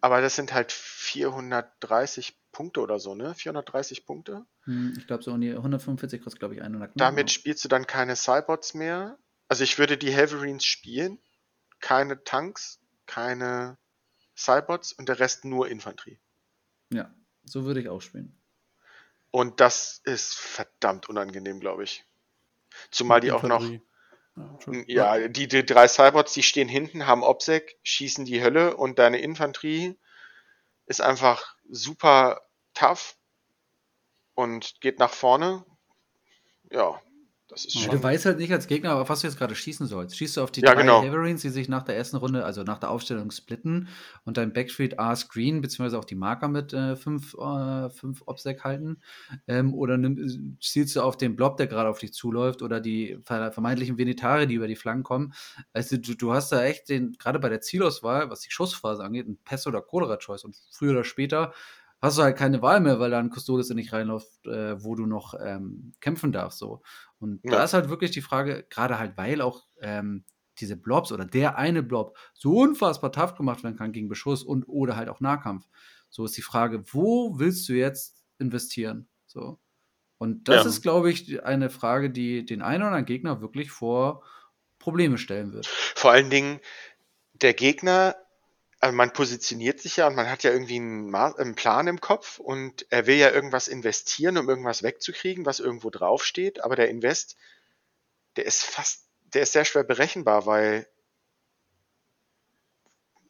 [0.00, 3.34] Aber das sind halt 430 Punkte oder so, ne?
[3.34, 4.46] 430 Punkte.
[4.64, 6.92] Hm, ich glaube so um die 145 kostet, glaube ich, 100.
[6.94, 9.18] Damit spielst du dann keine Cybots mehr.
[9.48, 11.18] Also ich würde die Heverines spielen.
[11.80, 13.78] Keine Tanks, keine
[14.38, 16.18] Cybots und der Rest nur Infanterie.
[16.92, 17.12] Ja,
[17.44, 18.40] so würde ich auch spielen.
[19.30, 22.04] Und das ist verdammt unangenehm, glaube ich.
[22.90, 23.68] Zumal die auch noch.
[24.86, 29.18] Ja, die, die drei Cybots, die stehen hinten, haben Obsec, schießen die Hölle und deine
[29.18, 29.98] Infanterie
[30.86, 32.40] ist einfach super
[32.72, 33.16] tough
[34.34, 35.66] und geht nach vorne.
[36.70, 37.02] Ja,
[37.48, 39.86] das ist ja, du weißt halt nicht als Gegner, auf was du jetzt gerade schießen
[39.86, 40.16] sollst.
[40.16, 41.02] Schießt du auf die ja, drei genau.
[41.02, 43.88] Haverines, die sich nach der ersten Runde, also nach der Aufstellung splitten
[44.24, 48.64] und dein Backstreet A Screen, beziehungsweise auch die Marker mit äh, fünf, äh, fünf Obsec
[48.64, 49.00] halten?
[49.46, 53.18] Ähm, oder nimm, zielst du auf den Blob, der gerade auf dich zuläuft, oder die
[53.24, 55.32] vermeintlichen Venetare, die über die Flanken kommen?
[55.72, 59.26] Also du, du hast da echt den, gerade bei der Zielauswahl, was die Schussphase angeht,
[59.26, 61.54] ein Pest oder Cholera-Choice und früher oder später
[62.00, 65.06] hast du halt keine Wahl mehr, weil da ein Custodes nicht reinläuft, äh, wo du
[65.06, 66.58] noch ähm, kämpfen darfst.
[66.58, 66.82] So.
[67.18, 67.52] Und ja.
[67.52, 70.24] da ist halt wirklich die Frage, gerade halt, weil auch ähm,
[70.60, 74.64] diese Blobs oder der eine Blob so unfassbar tough gemacht werden kann gegen Beschuss und
[74.64, 75.66] oder halt auch Nahkampf.
[76.08, 79.08] So ist die Frage, wo willst du jetzt investieren?
[79.26, 79.58] So.
[80.18, 80.70] Und das ja.
[80.70, 84.24] ist, glaube ich, eine Frage, die den einen oder anderen Gegner wirklich vor
[84.78, 85.66] Probleme stellen wird.
[85.66, 86.60] Vor allen Dingen,
[87.34, 88.16] der Gegner
[88.80, 92.38] also man positioniert sich ja und man hat ja irgendwie einen, einen, Plan im Kopf
[92.38, 97.36] und er will ja irgendwas investieren, um irgendwas wegzukriegen, was irgendwo draufsteht, aber der Invest,
[98.36, 99.04] der ist fast,
[99.34, 100.86] der ist sehr schwer berechenbar, weil,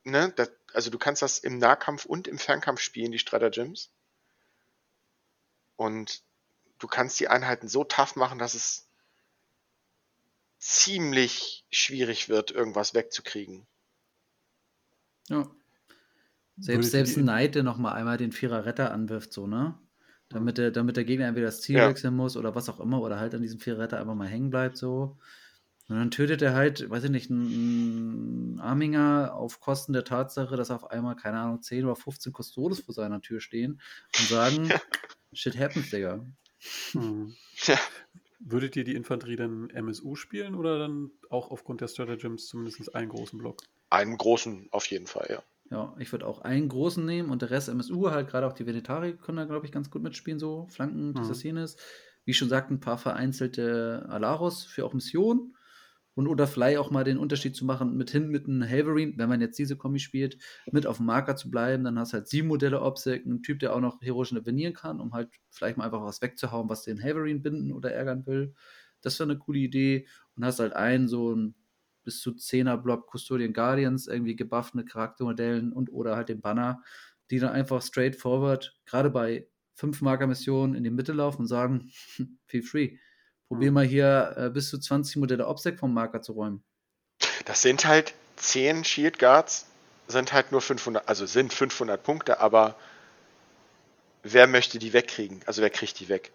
[0.05, 3.91] ne, das, also du kannst das im Nahkampf und im Fernkampf spielen, die Stratagems.
[5.77, 6.23] Und
[6.79, 8.87] du kannst die Einheiten so tough machen, dass es
[10.59, 13.67] ziemlich schwierig wird, irgendwas wegzukriegen.
[15.29, 15.49] Ja.
[16.61, 19.79] Selbst, selbst ein Knight, der nochmal einmal den Vierer Retter anwirft, so, ne?
[20.29, 21.89] Damit der, damit der Gegner entweder das Ziel ja.
[21.89, 24.51] wechseln muss oder was auch immer, oder halt an diesem Vierer Retter einfach mal hängen
[24.51, 25.19] bleibt, so.
[25.89, 30.71] Und dann tötet er halt, weiß ich nicht, einen Arminger auf Kosten der Tatsache, dass
[30.71, 33.81] auf einmal, keine Ahnung, 10 oder 15 Custodes vor seiner Tür stehen
[34.19, 34.81] und sagen, ja.
[35.33, 36.27] shit happens, Digga.
[36.93, 37.35] Hm.
[37.65, 37.79] Ja.
[38.41, 43.09] Würdet ihr die Infanterie dann MSU spielen oder dann auch aufgrund der Stratagems zumindest einen
[43.09, 43.63] großen Block?
[43.91, 45.43] Einen großen auf jeden Fall, ja.
[45.71, 48.67] Ja, ich würde auch einen großen nehmen und der Rest MSU, halt gerade auch die
[48.67, 51.17] Venetari können da, glaube ich, ganz gut mitspielen, so Flanken, mhm.
[51.19, 51.77] Assassines.
[52.25, 55.55] Wie schon sagt, ein paar vereinzelte Alaros für auch Missionen.
[56.15, 59.29] Und oder vielleicht auch mal den Unterschied zu machen, mit hin mit einem Haverine, wenn
[59.29, 60.39] man jetzt diese Kombi spielt,
[60.73, 63.61] mit auf dem Marker zu bleiben, dann hast du halt sieben Modelle Obsec, ein Typ,
[63.61, 67.01] der auch noch heroisch intervenieren kann, um halt vielleicht mal einfach was wegzuhauen, was den
[67.01, 68.55] Haverine binden oder ärgern will.
[69.01, 70.09] Das wäre eine coole Idee.
[70.35, 71.55] Und hast halt einen so ein
[72.09, 76.83] bis zu 10er Blob Custodian Guardians, irgendwie gebuffene Charaktermodellen und oder halt den Banner,
[77.31, 79.47] die dann einfach straightforward, gerade bei
[79.79, 81.93] 5-Marker-Missionen in die Mitte laufen und sagen,
[82.47, 82.97] feel free.
[83.49, 86.65] Probier mal hier äh, bis zu 20 Modelle Obstack vom Marker zu räumen.
[87.45, 89.67] Das sind halt 10 Shield Guards,
[90.07, 92.75] sind halt nur 500, also sind 500 Punkte, aber
[94.23, 95.43] wer möchte die wegkriegen?
[95.45, 96.33] Also wer kriegt die weg?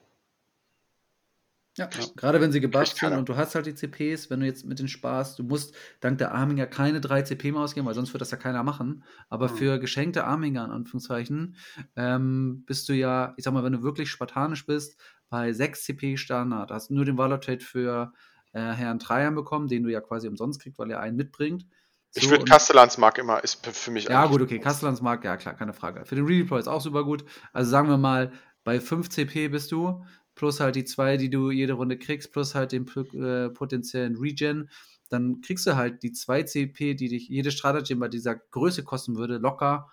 [1.76, 2.06] Ja, ja.
[2.16, 4.78] gerade wenn sie gebufft sind und du hast halt die CPs, wenn du jetzt mit
[4.78, 8.22] den Spaß, du musst dank der Arminger keine 3 CP mehr ausgeben, weil sonst wird
[8.22, 9.04] das ja keiner machen.
[9.28, 9.56] Aber mhm.
[9.56, 11.56] für geschenkte Arminger, in Anführungszeichen,
[11.96, 16.18] ähm, bist du ja, ich sag mal, wenn du wirklich spartanisch bist, bei 6 CP
[16.18, 18.14] Standard, hast du nur den Valor-Trade für
[18.52, 21.66] äh, Herrn Trajan bekommen, den du ja quasi umsonst kriegst, weil er einen mitbringt.
[22.12, 25.74] So, ich würde Castellansmark immer, ist für mich Ja, gut, okay, Castellansmark, ja klar, keine
[25.74, 26.06] Frage.
[26.06, 27.26] Für den Redeploy ist auch super gut.
[27.52, 28.32] Also sagen wir mal,
[28.64, 32.56] bei 5 CP bist du, plus halt die zwei, die du jede Runde kriegst, plus
[32.56, 34.70] halt den äh, potenziellen Regen,
[35.10, 39.16] dann kriegst du halt die 2 CP, die dich jede Strategie bei dieser Größe kosten
[39.16, 39.92] würde, locker,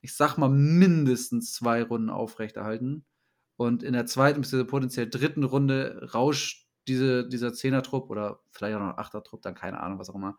[0.00, 3.04] ich sag mal, mindestens zwei Runden aufrechterhalten.
[3.56, 8.80] Und in der zweiten bis potenziell dritten Runde rauscht diese, dieser Zehner-Trupp oder vielleicht auch
[8.80, 10.36] noch ein Achter-Trupp, dann keine Ahnung, was auch immer,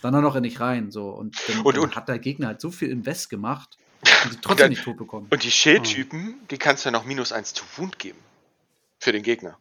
[0.00, 0.90] dann auch noch nicht rein.
[0.90, 1.10] So.
[1.10, 3.78] Und dann, und, dann hat der Gegner halt so viel Invest gemacht
[4.24, 5.28] und die trotzdem nicht tot bekommen.
[5.30, 6.46] Und die Schildtypen, oh.
[6.50, 8.18] die kannst du ja noch minus eins zu Wund geben.
[9.02, 9.58] Für den Gegner.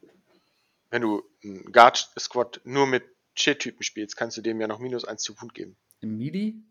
[0.91, 5.23] Wenn du einen Guard-Squad nur mit Shit-Typen spielst, kannst du dem ja noch minus 1
[5.23, 5.77] zu Wund geben.
[5.99, 6.63] Im Midi?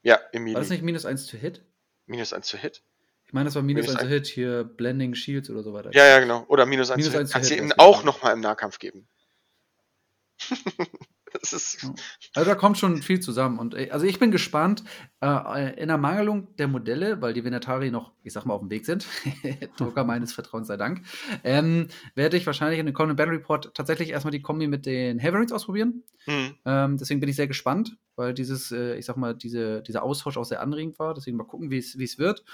[0.00, 0.54] Ja, im Midi.
[0.54, 1.62] War das nicht minus 1 zu Hit?
[2.06, 2.82] Minus 1 zu Hit?
[3.26, 5.90] Ich meine, das war minus, minus 1 zu Hit, hier Blending Shields oder so weiter.
[5.92, 6.46] Ja, ja, genau.
[6.48, 7.30] Oder minus 1 minus zu Hit.
[7.30, 9.06] Kannst du ihm auch nochmal im Nahkampf geben.
[12.34, 13.58] Also da kommt schon viel zusammen.
[13.58, 14.82] Und äh, also ich bin gespannt
[15.20, 18.70] äh, in der Mangelung der Modelle, weil die Venatari noch, ich sag mal, auf dem
[18.70, 19.06] Weg sind.
[19.76, 21.02] Drucker meines Vertrauens sei Dank.
[21.44, 25.22] Ähm, werde ich wahrscheinlich in den kommenden Battle Report tatsächlich erstmal die Kombi mit den
[25.22, 26.02] Haverings ausprobieren.
[26.26, 26.54] Mhm.
[26.64, 30.36] Ähm, deswegen bin ich sehr gespannt, weil dieses, äh, ich sag mal, diese, dieser Austausch
[30.36, 31.14] auch sehr anregend war.
[31.14, 32.44] Deswegen mal gucken, wie es wird.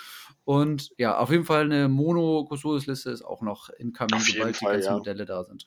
[0.44, 4.74] Und ja, auf jeden Fall eine Mono-Custodes-Liste ist auch noch in Kamin, sobald Fall, die
[4.74, 4.97] ganzen ja.
[4.98, 5.66] Modelle da sind.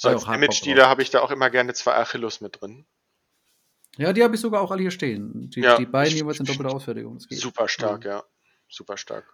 [0.00, 2.86] So als Image-Dealer habe ich da auch immer gerne zwei Achillos mit drin.
[3.98, 5.50] Ja, die habe ich sogar auch alle hier stehen.
[5.50, 7.20] Die, ja, die beiden jeweils in doppelter Ausfertigung.
[7.20, 8.10] Super stark, ja.
[8.12, 8.24] ja.
[8.66, 9.30] Super stark.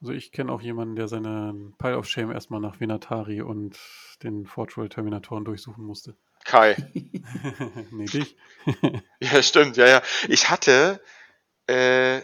[0.00, 3.78] Also ich kenne auch jemanden, der seinen Pile of Shame erstmal nach Venatari und
[4.22, 6.16] den Fortroll Terminatoren durchsuchen musste.
[6.46, 6.74] Kai.
[7.90, 8.34] nee, dich.
[9.20, 10.02] ja, stimmt, ja, ja.
[10.28, 11.02] Ich hatte
[11.66, 12.22] äh,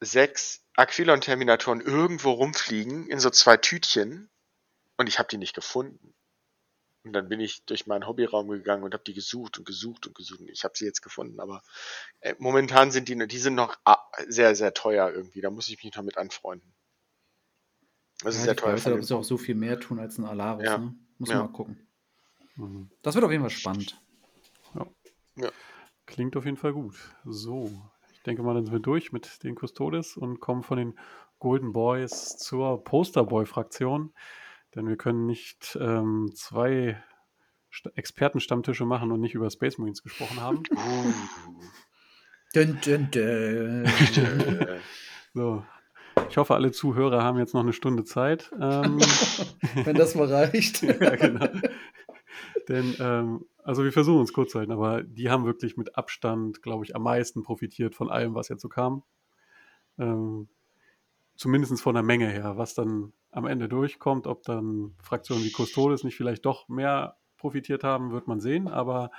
[0.00, 4.30] sechs Aquilon Terminatoren irgendwo rumfliegen in so zwei Tütchen
[4.96, 6.12] und ich habe die nicht gefunden.
[7.04, 10.14] Und dann bin ich durch meinen Hobbyraum gegangen und habe die gesucht und gesucht und
[10.14, 10.40] gesucht.
[10.46, 11.62] Ich habe sie jetzt gefunden, aber
[12.20, 13.98] äh, momentan sind die, die sind noch ah,
[14.28, 15.40] sehr, sehr teuer irgendwie.
[15.40, 16.72] Da muss ich mich noch mit anfreunden.
[18.22, 18.76] Das ja, ist sehr teuer.
[18.76, 20.64] Da muss auch so viel mehr tun als ein Alaris.
[20.64, 20.78] Ja.
[20.78, 20.94] Ne?
[21.18, 21.36] Muss ja.
[21.36, 21.88] man mal gucken.
[22.56, 22.90] Mhm.
[23.02, 24.00] Das wird auf jeden Fall spannend.
[24.74, 24.86] Ja.
[25.36, 25.50] ja.
[26.06, 26.96] Klingt auf jeden Fall gut.
[27.24, 27.70] So,
[28.12, 30.98] ich denke mal, dann sind wir durch mit den Custodes und kommen von den
[31.40, 34.12] Golden Boys zur Posterboy-Fraktion.
[34.74, 37.02] Denn wir können nicht ähm, zwei
[37.94, 40.62] Expertenstammtische machen und nicht über Space Marines gesprochen haben.
[42.54, 43.86] dun, dun, dun.
[45.34, 45.64] so.
[46.28, 48.50] Ich hoffe, alle Zuhörer haben jetzt noch eine Stunde Zeit.
[48.58, 48.98] Ähm,
[49.84, 50.82] Wenn das mal reicht.
[50.82, 51.48] ja, genau.
[52.68, 56.62] Denn, ähm, also wir versuchen uns kurz zu halten, aber die haben wirklich mit Abstand,
[56.62, 59.02] glaube ich, am meisten profitiert von allem, was jetzt so kam.
[59.98, 60.48] Ähm,
[61.42, 64.28] zumindest von der Menge her, was dann am Ende durchkommt.
[64.28, 68.68] Ob dann Fraktionen wie Custodes nicht vielleicht doch mehr profitiert haben, wird man sehen.
[68.68, 69.10] Aber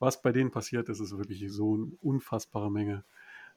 [0.00, 3.04] was bei denen passiert ist, ist wirklich so eine unfassbare Menge.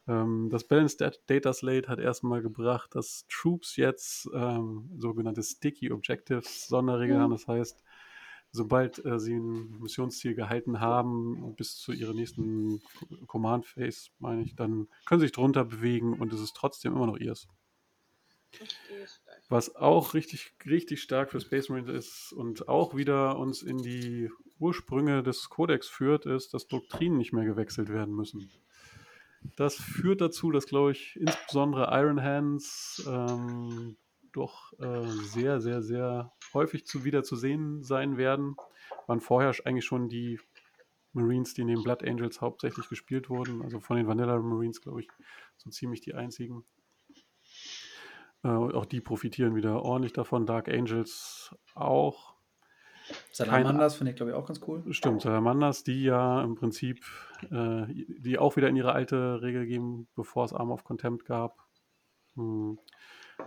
[0.08, 6.68] Ähm, das Balanced Data Slate hat erstmal gebracht, dass Troops jetzt ähm, sogenannte Sticky Objectives
[6.68, 7.24] Sonderregeln mhm.
[7.24, 7.32] haben.
[7.32, 7.84] Das heißt,
[8.52, 12.80] sobald äh, sie ein Missionsziel gehalten haben, bis zu ihrer nächsten
[13.26, 17.08] Command Phase, meine ich, dann können sie sich drunter bewegen und es ist trotzdem immer
[17.08, 17.48] noch ihrs.
[19.50, 24.30] Was auch richtig, richtig stark für Space Marines ist und auch wieder uns in die
[24.60, 28.50] Ursprünge des Codex führt, ist, dass Doktrinen nicht mehr gewechselt werden müssen.
[29.56, 33.98] Das führt dazu, dass, glaube ich, insbesondere Iron Hands ähm,
[34.32, 38.56] doch äh, sehr, sehr, sehr häufig zu, wieder zu sehen sein werden.
[39.08, 40.40] Waren vorher eigentlich schon die
[41.14, 43.62] Marines, die neben Blood Angels hauptsächlich gespielt wurden.
[43.62, 45.08] Also von den Vanilla Marines, glaube ich,
[45.58, 46.64] so ziemlich die einzigen.
[48.44, 50.46] Äh, auch die profitieren wieder ordentlich davon.
[50.46, 52.34] Dark Angels auch.
[53.32, 54.84] Salamanders finde ich, glaube ich, auch ganz cool.
[54.94, 57.06] Stimmt, Salamanders, die ja im Prinzip,
[57.52, 61.58] äh, die auch wieder in ihre alte Regel gehen, bevor es Arm of Contempt gab.
[62.36, 62.80] Hm.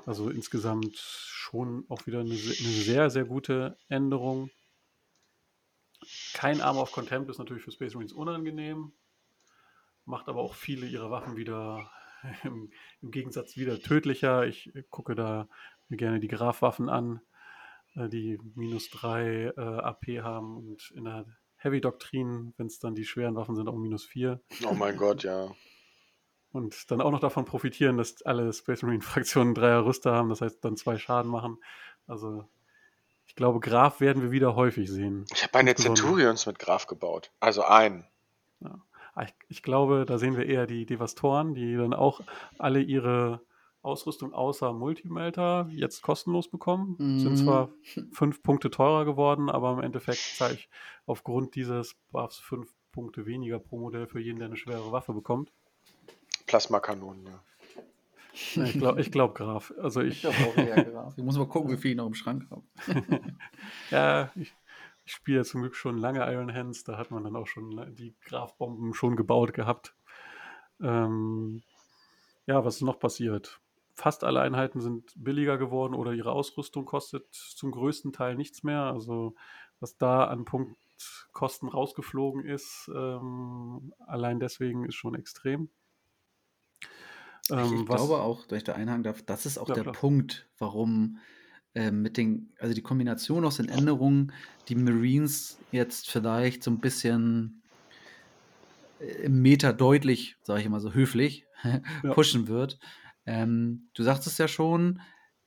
[0.04, 4.50] Also insgesamt schon auch wieder eine, eine sehr, sehr gute Änderung.
[6.34, 8.92] kein Arm of Contempt ist natürlich für Space Marines unangenehm,
[10.04, 11.90] macht aber auch viele ihrer Waffen wieder
[12.44, 12.70] im,
[13.02, 14.46] im Gegensatz wieder tödlicher.
[14.46, 15.48] Ich gucke da
[15.88, 17.20] mir gerne die Graf-Waffen an,
[17.94, 21.26] äh, die minus 3 äh, AP haben und in der
[21.56, 24.40] Heavy-Doktrin, wenn es dann die schweren Waffen sind, auch minus 4.
[24.68, 25.50] Oh mein Gott, ja.
[26.52, 30.64] Und dann auch noch davon profitieren, dass alle Space Marine-Fraktionen Dreier Rüster haben, das heißt
[30.64, 31.58] dann zwei Schaden machen.
[32.06, 32.48] Also
[33.26, 35.26] ich glaube, Graf werden wir wieder häufig sehen.
[35.32, 37.32] Ich habe meine Centurions mit Graf gebaut.
[37.40, 38.06] Also einen.
[38.60, 38.80] Ja.
[39.16, 42.20] Ah, ich, ich, glaube, da sehen wir eher die Devastoren, die dann auch
[42.58, 43.40] alle ihre
[43.80, 46.96] Ausrüstung außer Multimelter jetzt kostenlos bekommen.
[46.98, 47.20] Mhm.
[47.20, 47.70] Sind zwar
[48.12, 50.68] fünf Punkte teurer geworden, aber im Endeffekt zeige ich
[51.06, 55.50] aufgrund dieses Buffs fünf Punkte weniger pro Modell für jeden, der eine schwere Waffe bekommt.
[56.46, 57.42] Plasmakanonen, ja.
[58.54, 59.72] Ja, ich glaube ich glaub Graf.
[59.80, 61.14] Also ich, ich glaube auch eher Graf.
[61.16, 62.62] Ich muss mal gucken, wie viel ich noch im Schrank habe.
[63.90, 64.52] ja, ich,
[65.06, 66.82] ich spiele zum Glück schon lange Iron Hands.
[66.82, 69.94] Da hat man dann auch schon die Graf-Bomben schon gebaut gehabt.
[70.80, 71.62] Ähm,
[72.46, 73.60] ja, was ist noch passiert?
[73.94, 78.82] Fast alle Einheiten sind billiger geworden oder ihre Ausrüstung kostet zum größten Teil nichts mehr.
[78.82, 79.36] Also
[79.78, 85.70] was da an Punktkosten rausgeflogen ist, ähm, allein deswegen ist schon extrem.
[87.50, 89.94] Ähm, ich, glaube auch, dass ich da einhaken darf, das ist auch ja, der klar.
[89.94, 91.18] Punkt, warum
[91.90, 94.32] mit den, also die Kombination aus den Änderungen,
[94.68, 97.62] die Marines jetzt vielleicht so ein bisschen
[99.00, 102.14] äh, im Meter deutlich, sage ich immer so höflich, ja.
[102.14, 102.78] pushen wird.
[103.26, 105.00] Ähm, du sagst es ja schon,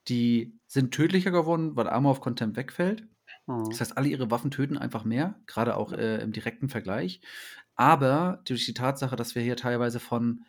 [0.08, 3.06] die sind tödlicher geworden, weil Armor of Contempt wegfällt.
[3.46, 3.68] Mhm.
[3.70, 7.20] Das heißt, alle ihre Waffen töten einfach mehr, gerade auch äh, im direkten Vergleich.
[7.74, 10.44] Aber durch die Tatsache, dass wir hier teilweise von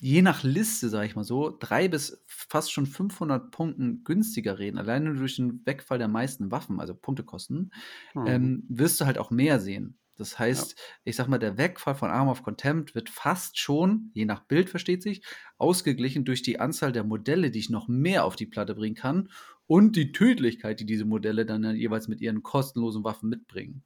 [0.00, 4.78] je nach Liste, sage ich mal so, drei bis fast schon 500 Punkten günstiger reden,
[4.78, 7.72] alleine durch den Wegfall der meisten Waffen, also Punktekosten,
[8.14, 8.26] mhm.
[8.26, 9.98] ähm, wirst du halt auch mehr sehen.
[10.16, 10.84] Das heißt, ja.
[11.04, 14.68] ich sag mal, der Wegfall von Arm of Contempt wird fast schon, je nach Bild
[14.68, 15.24] versteht sich,
[15.56, 19.30] ausgeglichen durch die Anzahl der Modelle, die ich noch mehr auf die Platte bringen kann
[19.66, 23.82] und die Tödlichkeit, die diese Modelle dann jeweils mit ihren kostenlosen Waffen mitbringen.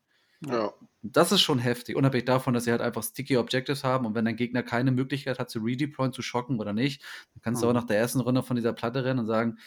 [0.48, 0.72] Ja.
[1.02, 4.24] Das ist schon heftig, unabhängig davon, dass sie halt einfach sticky Objectives haben und wenn
[4.24, 7.02] dein Gegner keine Möglichkeit hat zu redeployen, zu schocken oder nicht,
[7.34, 7.66] dann kannst mhm.
[7.66, 9.58] du auch nach der ersten Runde von dieser Platte rennen und sagen,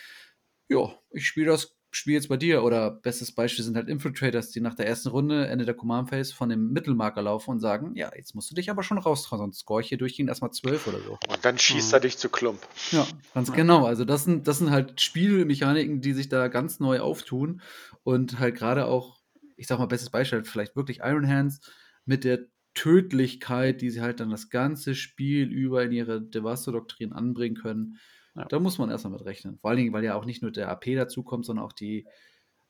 [0.70, 2.64] ja, ich spiele das Spiel jetzt bei dir.
[2.64, 6.34] Oder bestes Beispiel sind halt Infiltrators, die nach der ersten Runde, Ende der Command Phase,
[6.34, 9.60] von dem Mittelmarker laufen und sagen, ja, jetzt musst du dich aber schon raustrauen, sonst
[9.60, 11.18] score ich hier durchgehend erstmal zwölf oder so.
[11.28, 11.96] Und dann schießt mhm.
[11.96, 12.60] er dich zu Klump.
[12.92, 13.56] Ja, ganz ja.
[13.56, 13.86] genau.
[13.86, 17.62] Also das sind, das sind halt Spielmechaniken, die sich da ganz neu auftun
[18.04, 19.17] und halt gerade auch
[19.58, 21.60] ich sag mal, bestes Beispiel, vielleicht wirklich Iron Hands
[22.06, 27.56] mit der Tödlichkeit, die sie halt dann das ganze Spiel über in ihre Devasto-Doktrin anbringen
[27.56, 27.98] können.
[28.36, 28.46] Ja.
[28.46, 29.58] Da muss man erstmal mit rechnen.
[29.58, 32.06] Vor allen Dingen, weil ja auch nicht nur der AP dazukommt, sondern auch die,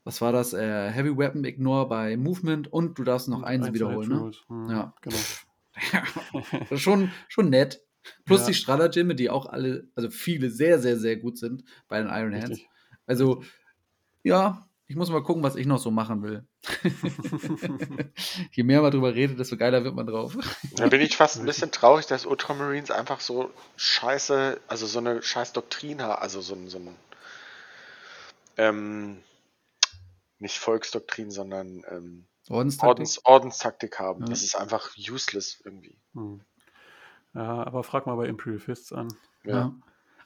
[0.05, 4.09] was war das, äh, Heavy Weapon Ignore bei Movement und du darfst noch eins wiederholen.
[4.09, 4.31] Ne?
[4.47, 5.18] Hm, ja, genau.
[6.77, 7.81] schon, schon nett.
[8.23, 8.47] Plus ja.
[8.47, 12.34] die Stratagemme, die auch alle, also viele sehr, sehr, sehr gut sind bei den Iron
[12.34, 12.51] Hands.
[12.51, 12.69] Richtig.
[13.05, 13.43] Also,
[14.23, 16.47] ja, ich muss mal gucken, was ich noch so machen will.
[18.51, 20.38] Je mehr man drüber redet, desto geiler wird man drauf.
[20.76, 25.22] Da bin ich fast ein bisschen traurig, dass Ultramarines einfach so scheiße, also so eine
[25.22, 26.95] scheiß Doktrin haben, also so ein, so ein
[28.55, 29.23] ähm,
[30.39, 32.88] nicht Volksdoktrin, sondern ähm, Ordenstaktik?
[32.88, 34.22] Ordens, Ordenstaktik haben.
[34.22, 34.30] Ja.
[34.30, 35.97] Das ist einfach useless irgendwie.
[36.14, 36.41] Hm.
[37.34, 39.14] Ja, aber frag mal bei Imperial Fists an.
[39.43, 39.53] Ja.
[39.53, 39.76] ja.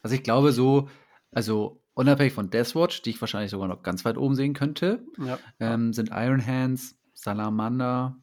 [0.03, 0.87] Also ich glaube so,
[1.31, 5.37] also unabhängig von Deathwatch, die ich wahrscheinlich sogar noch ganz weit oben sehen könnte, ja.
[5.59, 8.17] ähm, sind Iron Hands, Salamander,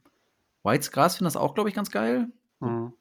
[0.64, 2.28] White's Grass finden das auch, glaube ich, ganz geil.
[2.60, 2.92] Mhm.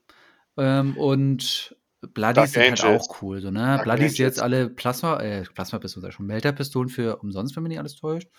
[0.58, 1.76] Ähm, und
[2.14, 3.80] Bloodies sind halt auch cool, so, ne?
[3.84, 8.30] Bloodies jetzt alle Plasma, äh, Plasma-Pistolen, schon Melter-Pistolen für umsonst, wenn mich nicht alles täuscht.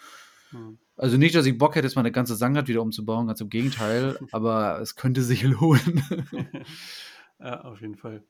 [0.52, 0.78] Mhm.
[0.96, 3.50] Also nicht, dass ich Bock hätte, jetzt mal eine ganze Sangat wieder umzubauen, ganz im
[3.50, 6.02] Gegenteil, aber es könnte sich lohnen.
[7.40, 8.24] ja, auf jeden Fall.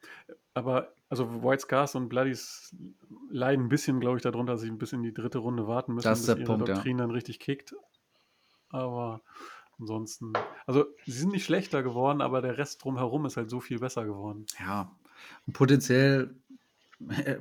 [0.55, 2.74] Aber also White Scars und Bloodies
[3.30, 5.94] leiden ein bisschen, glaube ich, darunter, dass sie ein bisschen in die dritte Runde warten
[5.94, 7.05] müssen, das bis ihre Punkt, Doktrin ja.
[7.05, 7.74] dann richtig kickt.
[8.70, 9.22] Aber
[9.78, 10.32] ansonsten,
[10.66, 14.05] also sie sind nicht schlechter geworden, aber der Rest drumherum ist halt so viel besser
[14.05, 14.47] geworden.
[14.59, 14.94] Ja,
[15.47, 16.35] und potenziell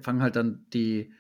[0.02, 1.12] fangen halt dann die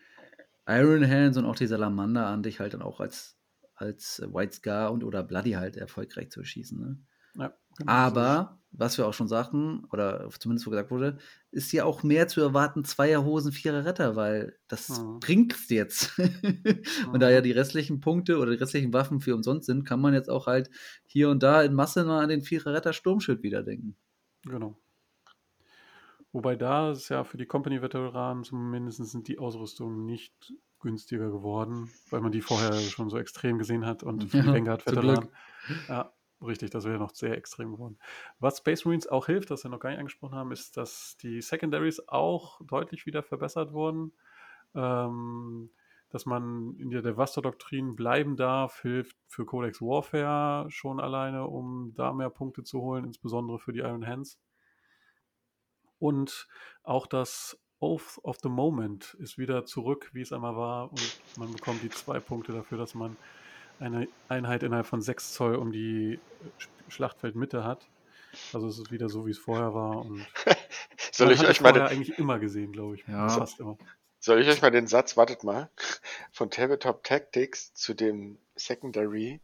[0.65, 3.37] Iron Hands und auch die Salamander an, dich halt dann auch als,
[3.75, 6.79] als White Scar und oder Bloody halt erfolgreich zu schießen.
[6.79, 6.97] Ne?
[7.35, 11.17] Ja, genau Aber was wir auch schon sagten, oder zumindest wo gesagt wurde,
[11.51, 15.19] ist ja auch mehr zu erwarten, Zweierhosen, Vierer Retter, weil das mhm.
[15.19, 16.17] bringt's jetzt.
[16.19, 17.19] und mhm.
[17.19, 20.29] da ja die restlichen Punkte oder die restlichen Waffen für umsonst sind, kann man jetzt
[20.29, 20.69] auch halt
[21.05, 23.95] hier und da in Masse mal an den Vierer Retter Sturmschild wieder denken.
[24.43, 24.77] Genau.
[26.31, 32.21] Wobei da ist ja für die Company-Veteranen zumindest sind die Ausrüstungen nicht günstiger geworden, weil
[32.21, 35.29] man die vorher schon so extrem gesehen hat und Ja, die Vanguard zum Veteran.
[35.87, 37.97] Ja, richtig, das wäre noch sehr extrem geworden.
[38.39, 41.41] Was Space Marines auch hilft, das wir noch gar nicht angesprochen haben, ist, dass die
[41.41, 44.13] Secondaries auch deutlich wieder verbessert wurden.
[44.75, 45.69] Ähm,
[46.09, 52.13] dass man in der Devastator-Doktrin bleiben darf, hilft für Codex Warfare schon alleine, um da
[52.13, 54.39] mehr Punkte zu holen, insbesondere für die Iron Hands.
[55.99, 56.47] Und
[56.83, 60.91] auch das Oath of the Moment ist wieder zurück, wie es einmal war.
[60.91, 63.17] Und man bekommt die zwei Punkte dafür, dass man
[63.79, 66.19] eine Einheit innerhalb von 6 Zoll um die
[66.59, 67.87] Sch- Schlachtfeldmitte hat.
[68.53, 70.05] Also es ist wieder so, wie es vorher war.
[70.05, 70.25] Und
[71.11, 73.07] Soll ich hat euch mal den, eigentlich immer gesehen, glaube ich.
[73.07, 73.29] Ja.
[73.29, 73.77] Fast immer.
[74.19, 75.69] soll ich euch mal den Satz, wartet mal,
[76.31, 79.39] von Tabletop Tactics zu dem Secondary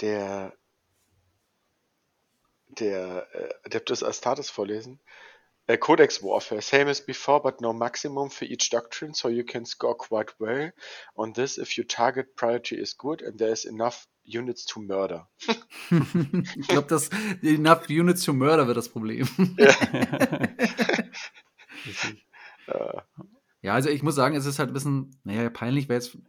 [0.00, 0.52] der
[2.68, 4.98] der äh, Adeptus Astartes vorlesen?
[5.68, 9.94] Codex Warfare, same as before, but no maximum for each doctrine, so you can score
[9.94, 10.70] quite well
[11.16, 15.26] on this if your target priority is good and there is enough units to murder.
[15.48, 17.10] ich glaube, das
[17.42, 19.28] Enough Units to Murder wird das Problem.
[19.58, 19.72] Äh,
[23.64, 26.26] Ja, also ich muss sagen, es ist halt ein bisschen, naja, peinlich wäre jetzt ein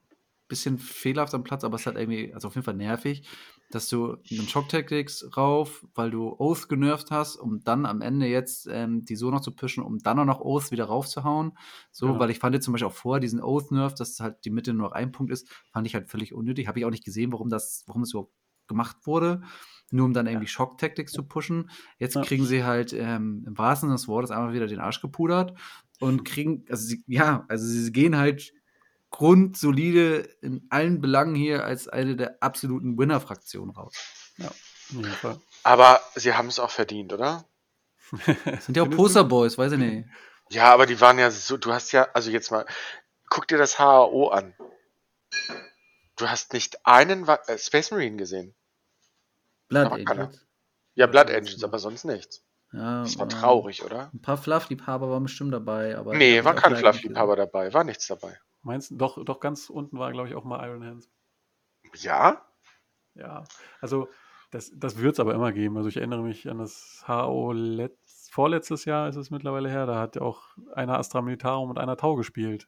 [0.48, 3.28] bisschen fehlerhaft am Platz, aber es ist halt irgendwie, also auf jeden Fall nervig,
[3.76, 8.26] dass du einen Shock Tactics rauf, weil du Oath genervt hast, um dann am Ende
[8.27, 11.57] jetzt ähm, die so noch zu pushen, um dann auch noch Oath wieder raufzuhauen.
[11.91, 12.19] So, Genau.
[12.19, 14.73] weil ich fand jetzt zum Beispiel auch vor diesen Oath Nerf, dass halt die Mitte
[14.73, 16.68] nur noch ein Punkt ist, fand ich halt völlig unnötig.
[16.68, 18.34] Habe ich auch nicht gesehen, warum das, warum es überhaupt
[18.68, 19.41] gemacht wurde.
[19.91, 21.69] Nur um dann irgendwie Shock Tactics zu pushen.
[21.99, 22.23] Jetzt Ja.
[22.23, 25.53] kriegen sie halt ähm, im wahrsten Sinne des Wortes einfach wieder den Arsch gepudert
[25.99, 28.52] und kriegen, also sie, ja, also sie gehen halt
[29.18, 33.94] grundsolide in allen Belangen hier als eine der absoluten Winner-Fraktionen raus.
[34.38, 35.40] Ja, auf jeden Fall.
[35.64, 37.46] aber sie haben es auch verdient, oder?
[38.60, 38.90] Sind ja auch?
[38.90, 40.08] Posterboys, weiß ich nicht.
[40.50, 42.66] Ja, aber die waren ja so, du hast ja, also jetzt mal,
[43.30, 44.54] guck dir das HAO an.
[46.18, 48.54] Du hast nicht einen Wa- äh, Space Marine gesehen.
[49.70, 49.92] Blood.
[49.92, 50.46] Angels.
[50.94, 51.64] Ja, Blood Engines, Angels.
[51.64, 52.44] aber sonst nichts.
[52.74, 54.12] Ja, Das war äh, traurig, oder?
[54.14, 56.16] Ein paar Fluff-Liebhaber waren bestimmt dabei, aber.
[56.16, 58.38] Nee, war kein Fluff-Liebhaber dabei, war nichts dabei.
[58.66, 61.08] Meinst du, doch, doch ganz unten war, glaube ich, auch mal Iron Hands.
[61.94, 62.42] Ja?
[63.14, 63.44] Ja,
[63.80, 64.10] also
[64.50, 65.78] das, das wird es aber immer geben.
[65.78, 69.86] Also ich erinnere mich an das HO letz, vorletztes Jahr ist es mittlerweile her.
[69.86, 72.68] Da hat auch einer Astra Militarum und einer Tau gespielt.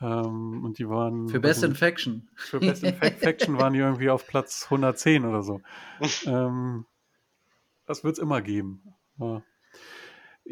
[0.00, 1.28] Ähm, und die waren.
[1.28, 2.28] Für Best also, Infection.
[2.34, 5.60] für Best Infect Faction waren die irgendwie auf Platz 110 oder so.
[6.26, 6.84] ähm,
[7.86, 8.82] das wird es immer geben.
[9.18, 9.44] Aber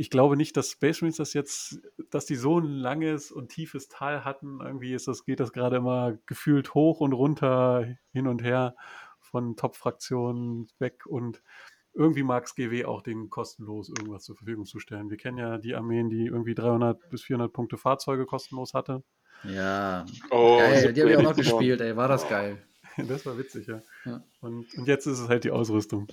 [0.01, 1.79] ich glaube nicht, dass Space Marines das jetzt,
[2.09, 4.61] dass die so ein langes und tiefes Tal hatten.
[4.63, 8.75] Irgendwie ist das, geht das gerade immer gefühlt hoch und runter, hin und her
[9.19, 11.43] von Top-Fraktionen weg und
[11.93, 15.11] irgendwie mag es GW auch den kostenlos irgendwas zur Verfügung zu stellen.
[15.11, 19.03] Wir kennen ja die Armeen, die irgendwie 300 bis 400 Punkte Fahrzeuge kostenlos hatte.
[19.45, 20.07] Ja.
[20.31, 21.95] Oh, geil, die habe ich auch noch gespielt, ey.
[21.95, 22.57] War das geil.
[23.07, 23.81] Das war witzig, ja.
[24.05, 24.25] Ja.
[24.41, 26.09] Und, und jetzt ist es halt die Ausrüstung.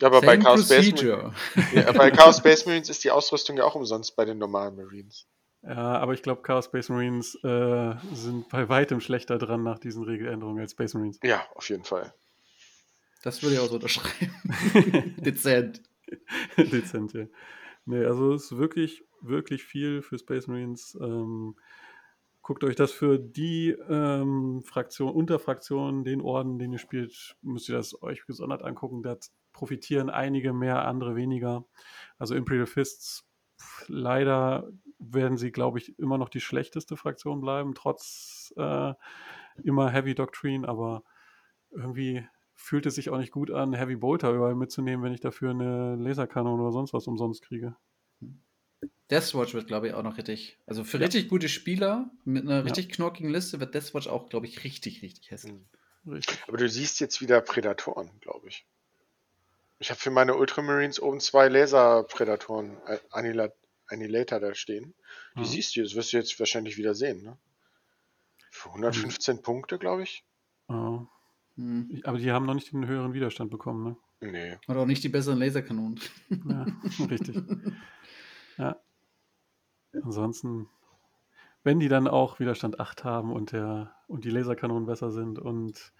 [0.00, 0.92] Ja, aber bei Same Chaos, Space.
[0.92, 1.34] Marines,
[1.74, 5.26] ja, bei Chaos Space Marines ist die Ausrüstung ja auch umsonst bei den normalen Marines.
[5.62, 10.04] Ja, aber ich glaube, Chaos Space Marines äh, sind bei weitem schlechter dran nach diesen
[10.04, 11.18] Regeländerungen als Space Marines.
[11.22, 12.14] Ja, auf jeden Fall.
[13.22, 15.14] Das würde ich auch so unterschreiben.
[15.18, 15.82] Dezent.
[16.56, 17.26] Dezent, ja.
[17.84, 20.96] Nee, also es ist wirklich, wirklich viel für Space Marines.
[21.00, 21.56] Ähm,
[22.42, 27.74] guckt euch das für die ähm, Fraktion, Unterfraktionen, den Orden, den ihr spielt, müsst ihr
[27.74, 29.02] das euch gesondert angucken.
[29.02, 29.18] Da
[29.58, 31.64] profitieren einige mehr, andere weniger.
[32.16, 33.28] Also Imperial Fists,
[33.88, 34.70] leider
[35.00, 38.94] werden sie, glaube ich, immer noch die schlechteste Fraktion bleiben, trotz äh,
[39.64, 41.02] immer Heavy Doctrine, aber
[41.72, 42.24] irgendwie
[42.54, 45.96] fühlt es sich auch nicht gut an, Heavy Bolter überall mitzunehmen, wenn ich dafür eine
[45.96, 47.76] Laserkanone oder sonst was umsonst kriege.
[49.10, 50.58] Deathwatch wird, glaube ich, auch noch richtig.
[50.66, 51.06] Also für Ja.
[51.06, 55.30] richtig gute Spieler mit einer richtig knockigen Liste wird Deathwatch auch, glaube ich, richtig, richtig
[55.30, 55.54] hässlich.
[56.06, 56.40] Richtig.
[56.48, 58.66] Aber du siehst jetzt wieder Prädatoren, glaube ich.
[59.78, 63.52] Ich habe für meine Ultramarines oben zwei Laser-Prädatoren, äh, Annihila-
[63.86, 64.94] Annihilator da stehen.
[65.36, 65.44] Die Mhm.
[65.44, 67.38] siehst du, das wirst du jetzt wahrscheinlich wieder sehen, ne?
[68.50, 70.24] Für 115 Punkte, glaube ich.
[70.68, 70.98] Äh,
[71.56, 72.00] Hm.
[72.04, 73.96] aber die haben noch nicht den höheren Widerstand bekommen, ne?
[74.30, 74.58] Nee.
[74.66, 76.00] Und auch nicht die besseren Laserkanonen.
[76.44, 76.66] Ja,
[77.08, 77.36] richtig.
[78.58, 78.76] Ja.
[80.02, 80.68] Ansonsten,
[81.62, 85.92] wenn die dann auch Widerstand 8 haben und, der, und die Laserkanonen besser sind und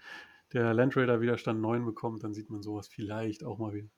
[0.53, 3.89] der Land Raider Widerstand 9 bekommt, dann sieht man sowas vielleicht auch mal wieder.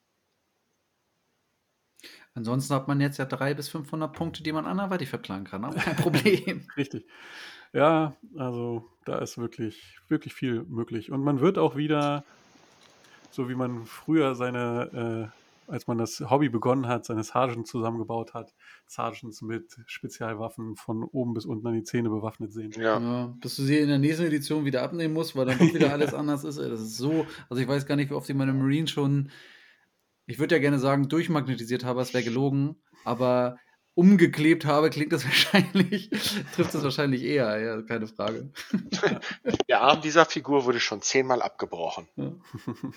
[2.35, 5.65] Ansonsten hat man jetzt ja 300 bis 500 Punkte, die man anderweitig verklagen kann.
[5.65, 6.67] Aber kein Problem.
[6.77, 7.07] Richtig.
[7.73, 11.11] Ja, also da ist wirklich, wirklich viel möglich.
[11.13, 12.25] Und man wird auch wieder,
[13.31, 15.33] so wie man früher seine
[15.71, 18.55] als man das Hobby begonnen hat, seine Sergeants zusammengebaut hat,
[18.87, 22.73] Sergeants mit Spezialwaffen von oben bis unten an die Zähne bewaffnet sehen.
[22.73, 22.99] Ja.
[22.99, 25.93] ja bis du sie in der nächsten Edition wieder abnehmen musst, weil dann doch wieder
[25.93, 26.59] alles anders ist.
[26.59, 29.31] Das ist so, also ich weiß gar nicht, wie oft ich meine Marine schon,
[30.27, 33.57] ich würde ja gerne sagen, durchmagnetisiert habe, es wäre gelogen, aber
[34.01, 36.09] umgeklebt habe, klingt das wahrscheinlich,
[36.55, 38.51] trifft das wahrscheinlich eher, ja, keine Frage.
[39.69, 42.09] Der Arm dieser Figur wurde schon zehnmal abgebrochen.
[42.17, 42.33] Ja.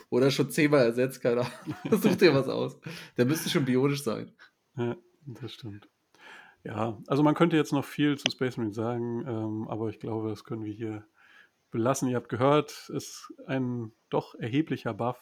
[0.09, 1.51] Oder schon zehnmal ersetzt, keine Ahnung.
[2.01, 2.79] Such dir was aus.
[3.17, 4.31] Der müsste schon bionisch sein.
[4.77, 5.89] Ja, das stimmt.
[6.63, 10.29] Ja, also man könnte jetzt noch viel zu Space Marine sagen, ähm, aber ich glaube,
[10.29, 11.05] das können wir hier
[11.69, 12.07] belassen.
[12.07, 15.19] Ihr habt gehört, es ist ein doch erheblicher Buff.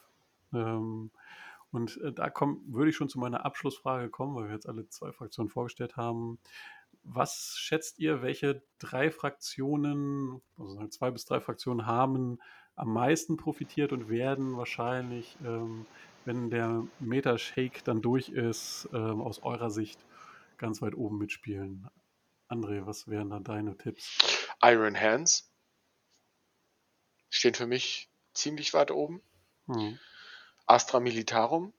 [0.54, 1.10] Ähm,
[1.72, 4.88] und äh, da komm, würde ich schon zu meiner Abschlussfrage kommen, weil wir jetzt alle
[4.90, 6.40] zwei Fraktionen vorgestellt haben.
[7.04, 12.40] Was schätzt ihr, welche drei Fraktionen, also zwei bis drei Fraktionen haben
[12.76, 15.86] am meisten profitiert und werden wahrscheinlich, ähm,
[16.26, 20.00] wenn der Meta-Shake dann durch ist, ähm, aus eurer Sicht
[20.58, 21.90] ganz weit oben mitspielen?
[22.48, 24.20] André, was wären da deine Tipps?
[24.62, 25.50] Iron Hands
[27.30, 29.22] stehen für mich ziemlich weit oben.
[29.68, 29.98] Hm.
[30.72, 31.74] Astra Militarum.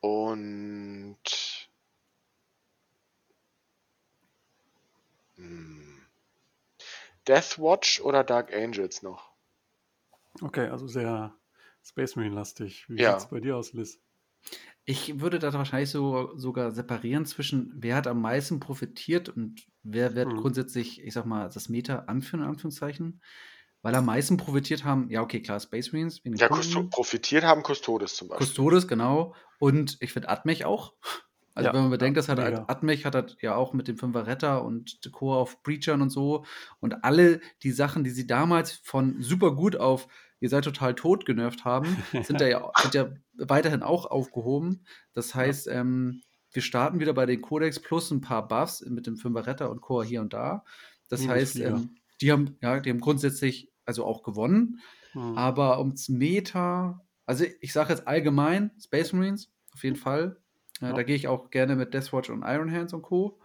[0.00, 1.68] Und
[5.36, 6.02] hm,
[7.28, 9.30] Deathwatch oder Dark Angels noch.
[10.40, 11.34] Okay, also sehr
[11.84, 12.88] Space Marine-lastig.
[12.88, 13.12] Wie ja.
[13.12, 14.00] sieht es bei dir aus, Liz?
[14.84, 20.14] Ich würde da wahrscheinlich so, sogar separieren zwischen, wer hat am meisten profitiert und wer
[20.14, 20.38] wird hm.
[20.38, 23.20] grundsätzlich, ich sag mal, das Meta anführen, in Anführungszeichen.
[23.82, 26.20] Weil am meisten profitiert haben, ja, okay, klar, Space Marines.
[26.24, 28.46] Ja, profitiert haben Custodes zum Beispiel.
[28.46, 29.34] Custodes, genau.
[29.58, 30.94] Und ich finde Atmech auch.
[31.54, 32.64] Also, ja, wenn man bedenkt, ja, dass halt mega.
[32.68, 36.44] Atmech hat halt ja auch mit dem Fünfer Retter und Core auf Breachern und so.
[36.78, 40.08] Und alle die Sachen, die sie damals von super gut auf
[40.40, 44.84] ihr seid total tot genervt haben, sind, ja, sind ja weiterhin auch aufgehoben.
[45.12, 45.74] Das heißt, ja.
[45.74, 49.70] ähm, wir starten wieder bei den Codex plus ein paar Buffs mit dem Fünfer Retter
[49.70, 50.64] und Core hier und da.
[51.08, 54.80] Das heißt, ähm, die haben, ja, die haben grundsätzlich also auch gewonnen.
[55.14, 55.36] Mhm.
[55.36, 60.40] Aber ums Meta, also ich sage jetzt allgemein, Space Marines, auf jeden Fall.
[60.80, 60.92] Äh, ja.
[60.92, 63.40] Da gehe ich auch gerne mit Deathwatch und Iron Hands und Co.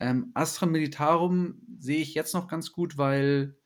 [0.00, 3.56] Ähm, Astra Militarum sehe ich jetzt noch ganz gut, weil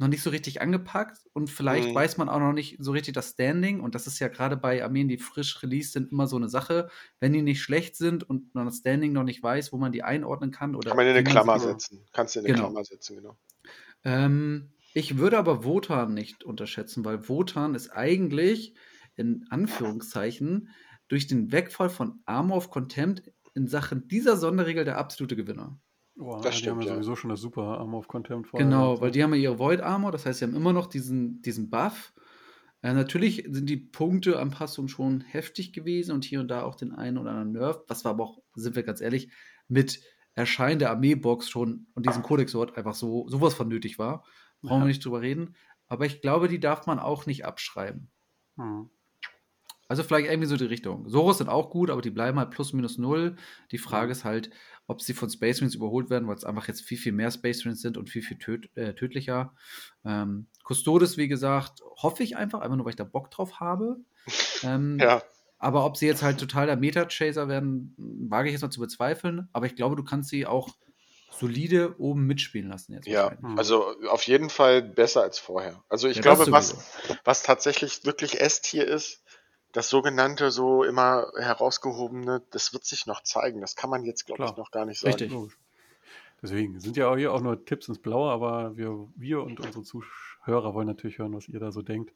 [0.00, 1.94] noch nicht so richtig angepackt und vielleicht mhm.
[1.94, 4.82] weiß man auch noch nicht so richtig das Standing und das ist ja gerade bei
[4.82, 6.88] Armeen, die frisch released sind, immer so eine Sache.
[7.20, 10.02] Wenn die nicht schlecht sind und man das Standing noch nicht weiß, wo man die
[10.02, 10.88] einordnen kann oder.
[10.88, 12.06] Kann man in eine Klammer setzen.
[12.12, 12.68] Kannst du in eine genau.
[12.68, 13.36] Klammer setzen, genau.
[14.02, 18.74] Ähm, ich würde aber Wotan nicht unterschätzen, weil Wotan ist eigentlich
[19.16, 20.70] in Anführungszeichen
[21.08, 23.22] durch den Wegfall von Armor of Contempt
[23.54, 25.78] in Sachen dieser Sonderregel der absolute Gewinner.
[26.18, 28.58] Oh, das die stimmt, haben ja sowieso schon das super Armor of Contempt vor.
[28.58, 31.40] Genau, weil die haben ja ihre Void Armor, das heißt, sie haben immer noch diesen,
[31.42, 32.12] diesen Buff.
[32.82, 37.18] Äh, natürlich sind die Punkteanpassungen schon heftig gewesen und hier und da auch den einen
[37.18, 39.30] oder anderen Nerf, was war aber auch, sind wir ganz ehrlich,
[39.68, 40.00] mit
[40.34, 44.24] Erscheinen der Armeebox schon und diesem Codex-Wort einfach so sowas von nötig war.
[44.62, 44.84] Brauchen ja.
[44.84, 45.56] wir nicht drüber reden.
[45.88, 48.10] Aber ich glaube, die darf man auch nicht abschreiben.
[48.56, 48.90] Hm.
[49.90, 51.08] Also vielleicht irgendwie so die Richtung.
[51.08, 53.34] Soros sind auch gut, aber die bleiben halt plus minus null.
[53.72, 54.50] Die Frage ist halt,
[54.86, 57.64] ob sie von Space Marines überholt werden, weil es einfach jetzt viel, viel mehr Space
[57.64, 59.52] Marines sind und viel, viel töd äh, tödlicher.
[60.04, 63.96] Ähm, Custodes, wie gesagt, hoffe ich einfach, einfach nur, weil ich da Bock drauf habe.
[64.62, 65.22] Ähm, ja.
[65.58, 69.48] Aber ob sie jetzt halt total der Meta-Chaser werden, wage ich jetzt mal zu bezweifeln.
[69.54, 70.68] Aber ich glaube, du kannst sie auch
[71.30, 73.06] solide oben mitspielen lassen jetzt.
[73.06, 75.82] Ja, also auf jeden Fall besser als vorher.
[75.88, 76.76] Also ich ja, glaube, was,
[77.24, 79.22] was tatsächlich wirklich S-Tier ist,
[79.72, 83.60] das sogenannte so immer herausgehobene, das wird sich noch zeigen.
[83.60, 85.14] Das kann man jetzt, glaube ich, noch gar nicht sagen.
[85.14, 85.32] Richtig.
[86.42, 89.84] Deswegen sind ja auch hier auch nur Tipps ins Blaue, aber wir, wir und unsere
[89.84, 92.14] Zuhörer wollen natürlich hören, was ihr da so denkt.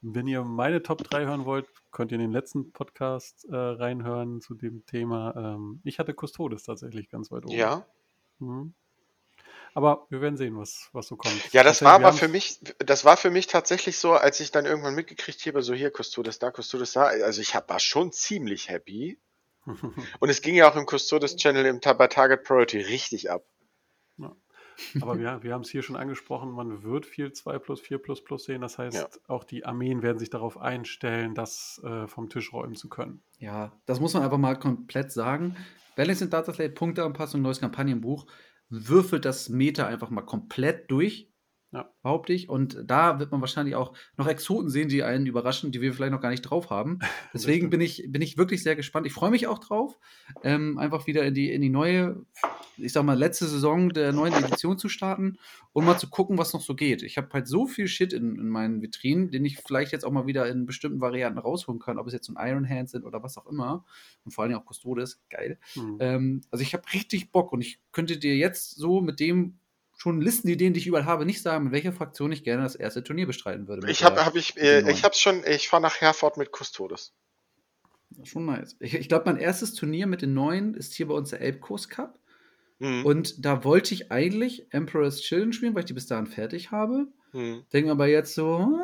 [0.00, 4.40] Wenn ihr meine Top 3 hören wollt, könnt ihr in den letzten Podcast äh, reinhören
[4.40, 5.34] zu dem Thema.
[5.36, 7.54] Ähm, ich hatte Custodes tatsächlich ganz weit oben.
[7.54, 7.86] Ja,
[8.38, 8.74] Mhm.
[9.74, 11.52] Aber wir werden sehen, was, was so kommt.
[11.52, 14.64] Ja, das war aber für mich, das war für mich tatsächlich so, als ich dann
[14.64, 17.04] irgendwann mitgekriegt habe, so hier, Custodes da, Custodes da.
[17.04, 19.20] Also ich hab, war schon ziemlich happy.
[20.20, 23.44] Und es ging ja auch im Custodes Channel im, Target Priority richtig ab.
[24.16, 24.34] Ja.
[25.00, 28.24] Aber wir, wir haben es hier schon angesprochen, man wird viel 2 plus 4 plus
[28.24, 28.60] plus sehen.
[28.60, 29.08] Das heißt, ja.
[29.28, 33.22] auch die Armeen werden sich darauf einstellen, das äh, vom Tisch räumen zu können.
[33.38, 35.56] Ja, das muss man einfach mal komplett sagen.
[35.96, 38.26] Balancing Dataslate, Punkteanpassung, neues Kampagnenbuch,
[38.68, 41.32] würfelt das Meta einfach mal komplett durch.
[41.72, 41.90] Ja.
[42.02, 42.48] Behaupte ich.
[42.48, 46.12] Und da wird man wahrscheinlich auch noch Exoten sehen, die einen überraschen, die wir vielleicht
[46.12, 47.00] noch gar nicht drauf haben.
[47.34, 49.06] Deswegen bin ich, bin ich wirklich sehr gespannt.
[49.06, 49.98] Ich freue mich auch drauf,
[50.44, 52.24] ähm, einfach wieder in die, in die neue,
[52.76, 55.38] ich sag mal, letzte Saison der neuen Edition zu starten
[55.72, 57.02] und mal zu gucken, was noch so geht.
[57.02, 60.12] Ich habe halt so viel Shit in, in meinen Vitrinen, den ich vielleicht jetzt auch
[60.12, 63.22] mal wieder in bestimmten Varianten rausholen kann, ob es jetzt ein Iron Hand sind oder
[63.24, 63.84] was auch immer.
[64.24, 65.58] Und vor allem auch Custodes, geil.
[65.74, 65.96] Mhm.
[66.00, 69.58] Ähm, also ich habe richtig Bock und ich könnte dir jetzt so mit dem
[69.96, 73.02] schon Listenideen, die ich überall habe, nicht sagen, mit welcher Fraktion ich gerne das erste
[73.02, 73.90] Turnier bestreiten würde.
[73.90, 77.14] Ich habe hab ich, äh, ich hab's schon, ich fahre nach Herford mit Custodes.
[78.22, 78.76] Ist schon nice.
[78.78, 81.88] Ich, ich glaube, mein erstes Turnier mit den neuen ist hier bei uns der Elbkurs
[81.88, 82.18] Cup.
[82.78, 83.06] Mhm.
[83.06, 87.08] Und da wollte ich eigentlich Emperor's Children spielen, weil ich die bis dahin fertig habe.
[87.32, 87.64] Mhm.
[87.72, 88.78] Denke aber jetzt so,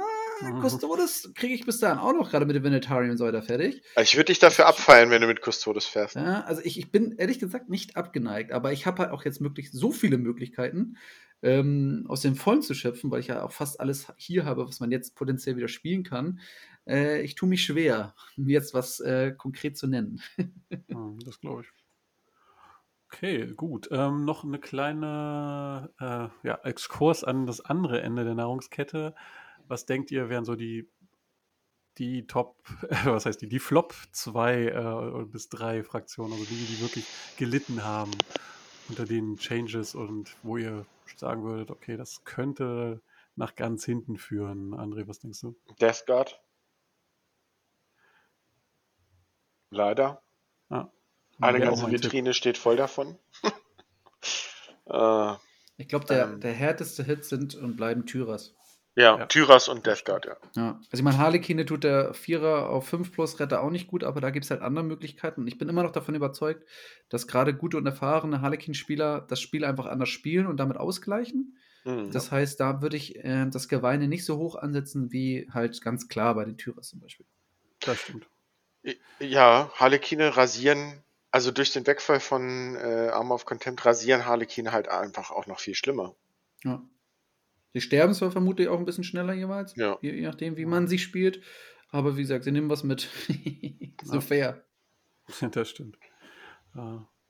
[0.61, 3.83] Custodes kriege ich bis dahin auch noch gerade mit dem Venetarium so weiter fertig.
[4.01, 6.17] Ich würde dich dafür abfeiern, wenn du mit Custodes fährst.
[6.17, 9.41] Ja, also ich, ich bin ehrlich gesagt nicht abgeneigt, aber ich habe halt auch jetzt
[9.41, 10.97] wirklich so viele Möglichkeiten,
[11.43, 14.81] ähm, aus dem Vollen zu schöpfen, weil ich ja auch fast alles hier habe, was
[14.81, 16.41] man jetzt potenziell wieder spielen kann.
[16.87, 20.21] Äh, ich tue mich schwer, mir jetzt was äh, konkret zu nennen.
[21.25, 21.69] das glaube ich.
[23.13, 23.89] Okay, gut.
[23.91, 29.15] Ähm, noch eine kleine äh, ja, Exkurs an das andere Ende der Nahrungskette.
[29.69, 30.89] Was denkt ihr, wären so die,
[31.99, 32.57] die Top,
[33.05, 37.07] was heißt die, die Flop 2 äh, bis 3 Fraktionen, also die, die wirklich
[37.37, 38.13] gelitten haben
[38.89, 40.87] unter den Changes und wo ihr
[41.17, 43.01] sagen würdet, okay, das könnte
[43.37, 44.75] nach ganz hinten führen.
[44.75, 45.57] André, was denkst du?
[45.81, 46.41] Death Guard.
[49.71, 50.23] Leider.
[50.69, 50.91] Ah,
[51.41, 52.37] Eine ganze Vitrine Tipp.
[52.37, 53.19] steht voll davon.
[54.87, 55.35] äh,
[55.77, 58.55] ich glaube, der, ähm, der härteste Hit sind und bleiben Tyras.
[58.95, 59.27] Ja, ja.
[59.27, 60.37] Tyras und Death Guard, ja.
[60.55, 60.73] ja.
[60.91, 64.21] Also ich meine, Harlekine tut der Vierer auf 5 plus Retter auch nicht gut, aber
[64.21, 65.43] da gibt es halt andere Möglichkeiten.
[65.43, 66.69] Und ich bin immer noch davon überzeugt,
[67.09, 71.57] dass gerade gute und erfahrene Harlequin-Spieler das Spiel einfach anders spielen und damit ausgleichen.
[71.85, 72.11] Mhm.
[72.11, 76.09] Das heißt, da würde ich äh, das Geweine nicht so hoch ansetzen, wie halt ganz
[76.09, 77.27] klar bei den Tyras zum Beispiel.
[77.81, 78.27] Das stimmt.
[79.21, 84.89] Ja, Harlekine rasieren, also durch den Wegfall von äh, Arm of Contempt rasieren Harlekine halt
[84.89, 86.15] einfach auch noch viel schlimmer.
[86.65, 86.83] Ja.
[87.73, 89.99] Sie sterben zwar vermutlich auch ein bisschen schneller jeweils, ja.
[90.03, 91.43] je, je, nachdem, wie man sie spielt.
[91.89, 93.09] Aber wie gesagt, sie nehmen was mit.
[94.03, 94.21] so ja.
[94.21, 94.65] fair.
[95.53, 95.99] Das stimmt.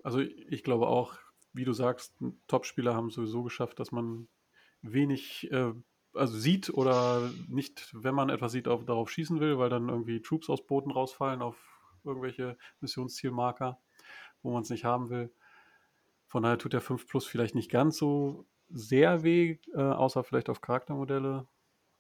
[0.03, 1.15] Also ich glaube auch,
[1.53, 2.17] wie du sagst,
[2.47, 4.29] Topspieler haben sowieso geschafft, dass man
[4.81, 5.73] wenig äh,
[6.15, 10.21] also sieht oder nicht, wenn man etwas sieht, auf, darauf schießen will, weil dann irgendwie
[10.21, 11.57] Troops aus Booten rausfallen auf
[12.05, 13.81] irgendwelche Missionszielmarker,
[14.43, 15.33] wo man es nicht haben will.
[16.27, 20.49] Von daher tut der 5 Plus vielleicht nicht ganz so sehr weh, äh, außer vielleicht
[20.49, 21.47] auf Charaktermodelle.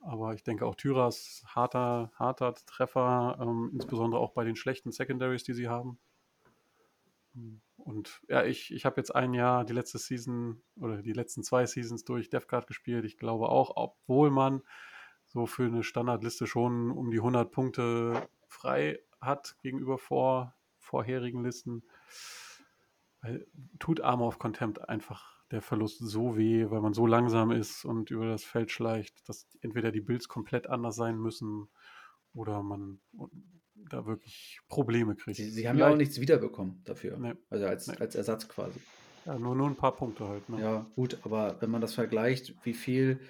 [0.00, 5.44] Aber ich denke auch Tyras harter, harter Treffer, ähm, insbesondere auch bei den schlechten Secondaries,
[5.44, 5.98] die sie haben.
[7.76, 11.66] Und ja, ich, ich habe jetzt ein Jahr die letzte Season oder die letzten zwei
[11.66, 13.04] Seasons durch Death Guard gespielt.
[13.04, 14.62] Ich glaube auch, obwohl man
[15.26, 21.84] so für eine Standardliste schon um die 100 Punkte frei hat gegenüber vor, vorherigen Listen,
[23.78, 28.10] tut Armor of Contempt einfach der Verlust so weh, weil man so langsam ist und
[28.10, 31.68] über das Feld schleicht, dass entweder die Builds komplett anders sein müssen
[32.32, 33.00] oder man
[33.74, 35.36] da wirklich Probleme kriegt.
[35.36, 37.18] Sie, sie haben ja auch nichts wiederbekommen dafür.
[37.18, 37.34] Nee.
[37.50, 37.96] Also als, nee.
[37.98, 38.80] als Ersatz quasi.
[39.26, 40.48] Ja, nur, nur ein paar Punkte halt.
[40.48, 40.60] Ne?
[40.60, 43.20] Ja, gut, aber wenn man das vergleicht, wie viel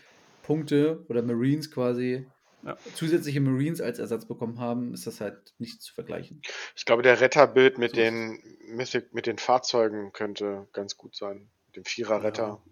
[0.44, 2.26] Punkte oder Marines quasi
[2.62, 2.76] ja.
[2.94, 6.40] zusätzliche Marines als Ersatz bekommen haben, ist das halt nicht zu vergleichen.
[6.76, 11.50] Ich glaube, der Retterbild mit, so den, mit, mit den Fahrzeugen könnte ganz gut sein
[11.76, 12.42] dem Viererretter.
[12.42, 12.62] Ja.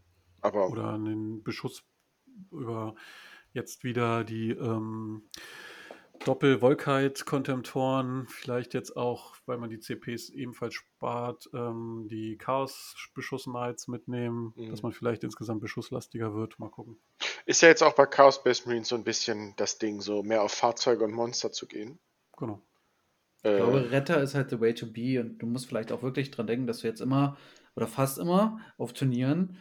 [0.43, 1.85] Aber Oder an den Beschuss
[2.51, 2.95] über
[3.53, 5.29] jetzt wieder die ähm,
[6.25, 14.71] Doppel-Volkheit-Kontemptoren, vielleicht jetzt auch, weil man die CPs ebenfalls spart, ähm, die Chaos-Beschuss-Knights mitnehmen, mhm.
[14.71, 16.59] dass man vielleicht insgesamt beschusslastiger wird.
[16.59, 16.99] Mal gucken.
[17.47, 20.43] Ist ja jetzt auch bei Chaos Space Marines so ein bisschen das Ding, so mehr
[20.43, 21.99] auf Fahrzeuge und Monster zu gehen.
[22.37, 22.61] Genau.
[23.43, 23.89] Ich glaube, äh.
[23.89, 26.67] Retter ist halt the way to be und du musst vielleicht auch wirklich dran denken,
[26.67, 27.39] dass du jetzt immer
[27.81, 29.57] oder fast immer auf Turnieren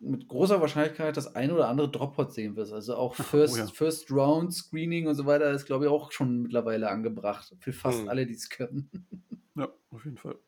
[0.00, 2.72] mit großer Wahrscheinlichkeit das ein oder andere Droppot sehen wirst.
[2.72, 3.66] Also auch First, oh ja.
[3.66, 7.54] First Round Screening und so weiter ist, glaube ich, auch schon mittlerweile angebracht.
[7.60, 8.08] Für fast mhm.
[8.08, 8.90] alle, die es können.
[9.54, 10.38] Ja, auf jeden Fall.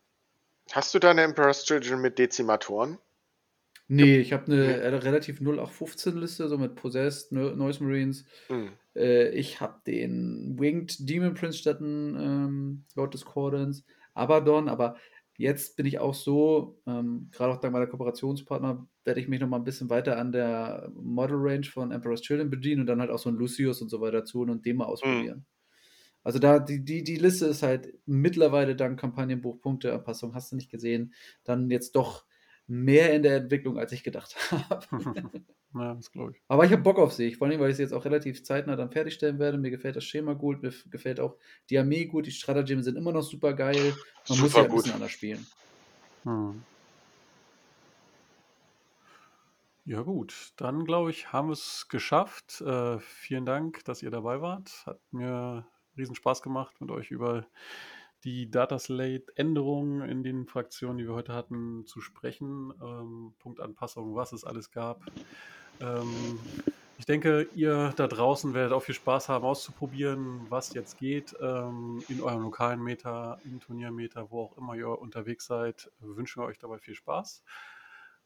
[0.73, 2.97] Hast du deine Emperor's Children mit Dezimatoren?
[3.87, 4.97] Nee, ich habe eine mhm.
[4.97, 8.25] relativ 0815-Liste, so mit Possessed, Noise Marines.
[8.49, 8.71] Mhm.
[8.97, 13.85] Äh, ich habe den Winged Demon Prince statt ähm, Lord Discordance,
[14.15, 14.97] Abaddon, aber
[15.37, 19.49] Jetzt bin ich auch so, ähm, gerade auch dank meiner Kooperationspartner, werde ich mich noch
[19.49, 23.11] mal ein bisschen weiter an der Model Range von Emperor's Children bedienen und dann halt
[23.11, 25.39] auch so ein Lucius und so weiter tun und den mal ausprobieren.
[25.39, 25.45] Mhm.
[26.23, 30.71] Also da, die, die, die Liste ist halt mittlerweile dank Kampagnenbuch Punkteanpassung, hast du nicht
[30.71, 31.13] gesehen,
[31.45, 32.25] dann jetzt doch
[32.67, 34.37] mehr in der Entwicklung, als ich gedacht
[34.71, 34.87] habe.
[35.77, 36.41] Ja, das glaube ich.
[36.47, 37.35] Aber ich habe Bock auf sie.
[37.35, 39.59] Vor allem, weil ich sie jetzt auch relativ zeitnah dann fertigstellen werde.
[39.59, 41.37] Mir gefällt das Schema gut, mir gefällt auch
[41.69, 43.93] die Armee gut, die Stratagem sind immer noch super geil.
[44.29, 45.45] Man super muss ja ein bisschen anders spielen.
[46.23, 46.63] Hm.
[49.87, 52.61] Ja gut, dann glaube ich, haben wir es geschafft.
[52.61, 54.85] Äh, vielen Dank, dass ihr dabei wart.
[54.87, 55.67] Hat mir
[55.97, 57.47] riesen Spaß gemacht, mit euch über
[58.25, 62.73] die Data Slate-Änderungen in den Fraktionen, die wir heute hatten, zu sprechen.
[62.83, 65.03] Ähm, Punktanpassungen, was es alles gab.
[65.81, 66.39] Ähm,
[66.97, 72.03] ich denke, ihr da draußen werdet auch viel Spaß haben, auszuprobieren, was jetzt geht ähm,
[72.09, 75.91] in eurem lokalen Meta, im Turniermeter, wo auch immer ihr unterwegs seid.
[76.01, 77.43] Wünschen wir euch dabei viel Spaß.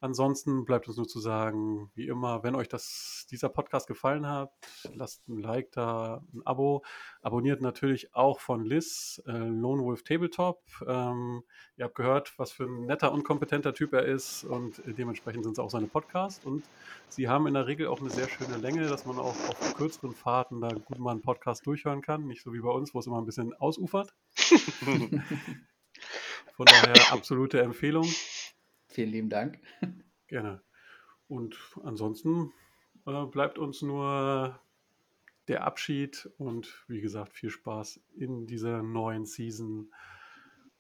[0.01, 4.53] Ansonsten bleibt uns nur zu sagen, wie immer, wenn euch das, dieser Podcast gefallen hat,
[4.95, 6.85] lasst ein Like da, ein Abo.
[7.21, 10.63] Abonniert natürlich auch von Liz, äh, Lone Wolf Tabletop.
[10.87, 11.43] Ähm,
[11.77, 15.55] ihr habt gehört, was für ein netter und kompetenter Typ er ist und dementsprechend sind
[15.55, 16.45] es auch seine Podcasts.
[16.45, 16.65] Und
[17.09, 20.13] sie haben in der Regel auch eine sehr schöne Länge, dass man auch auf kürzeren
[20.13, 22.27] Fahrten da gut mal einen Podcast durchhören kann.
[22.29, 24.15] Nicht so wie bei uns, wo es immer ein bisschen ausufert.
[26.55, 28.07] Von daher absolute Empfehlung.
[28.89, 29.61] Vielen lieben Dank.
[30.27, 30.63] Gerne.
[31.29, 32.53] Und ansonsten
[33.07, 34.59] äh, bleibt uns nur
[35.49, 39.93] der Abschied und wie gesagt, viel Spaß in dieser neuen Season.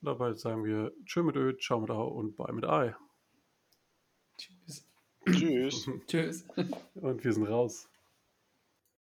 [0.00, 2.94] Dabei sagen wir Tschö mit Ö, Ciao mit Au und Bye mit Ei.
[4.36, 4.86] Tschüss.
[5.26, 5.90] Tschüss.
[6.06, 6.46] Tschüss.
[6.94, 7.88] Und wir sind raus.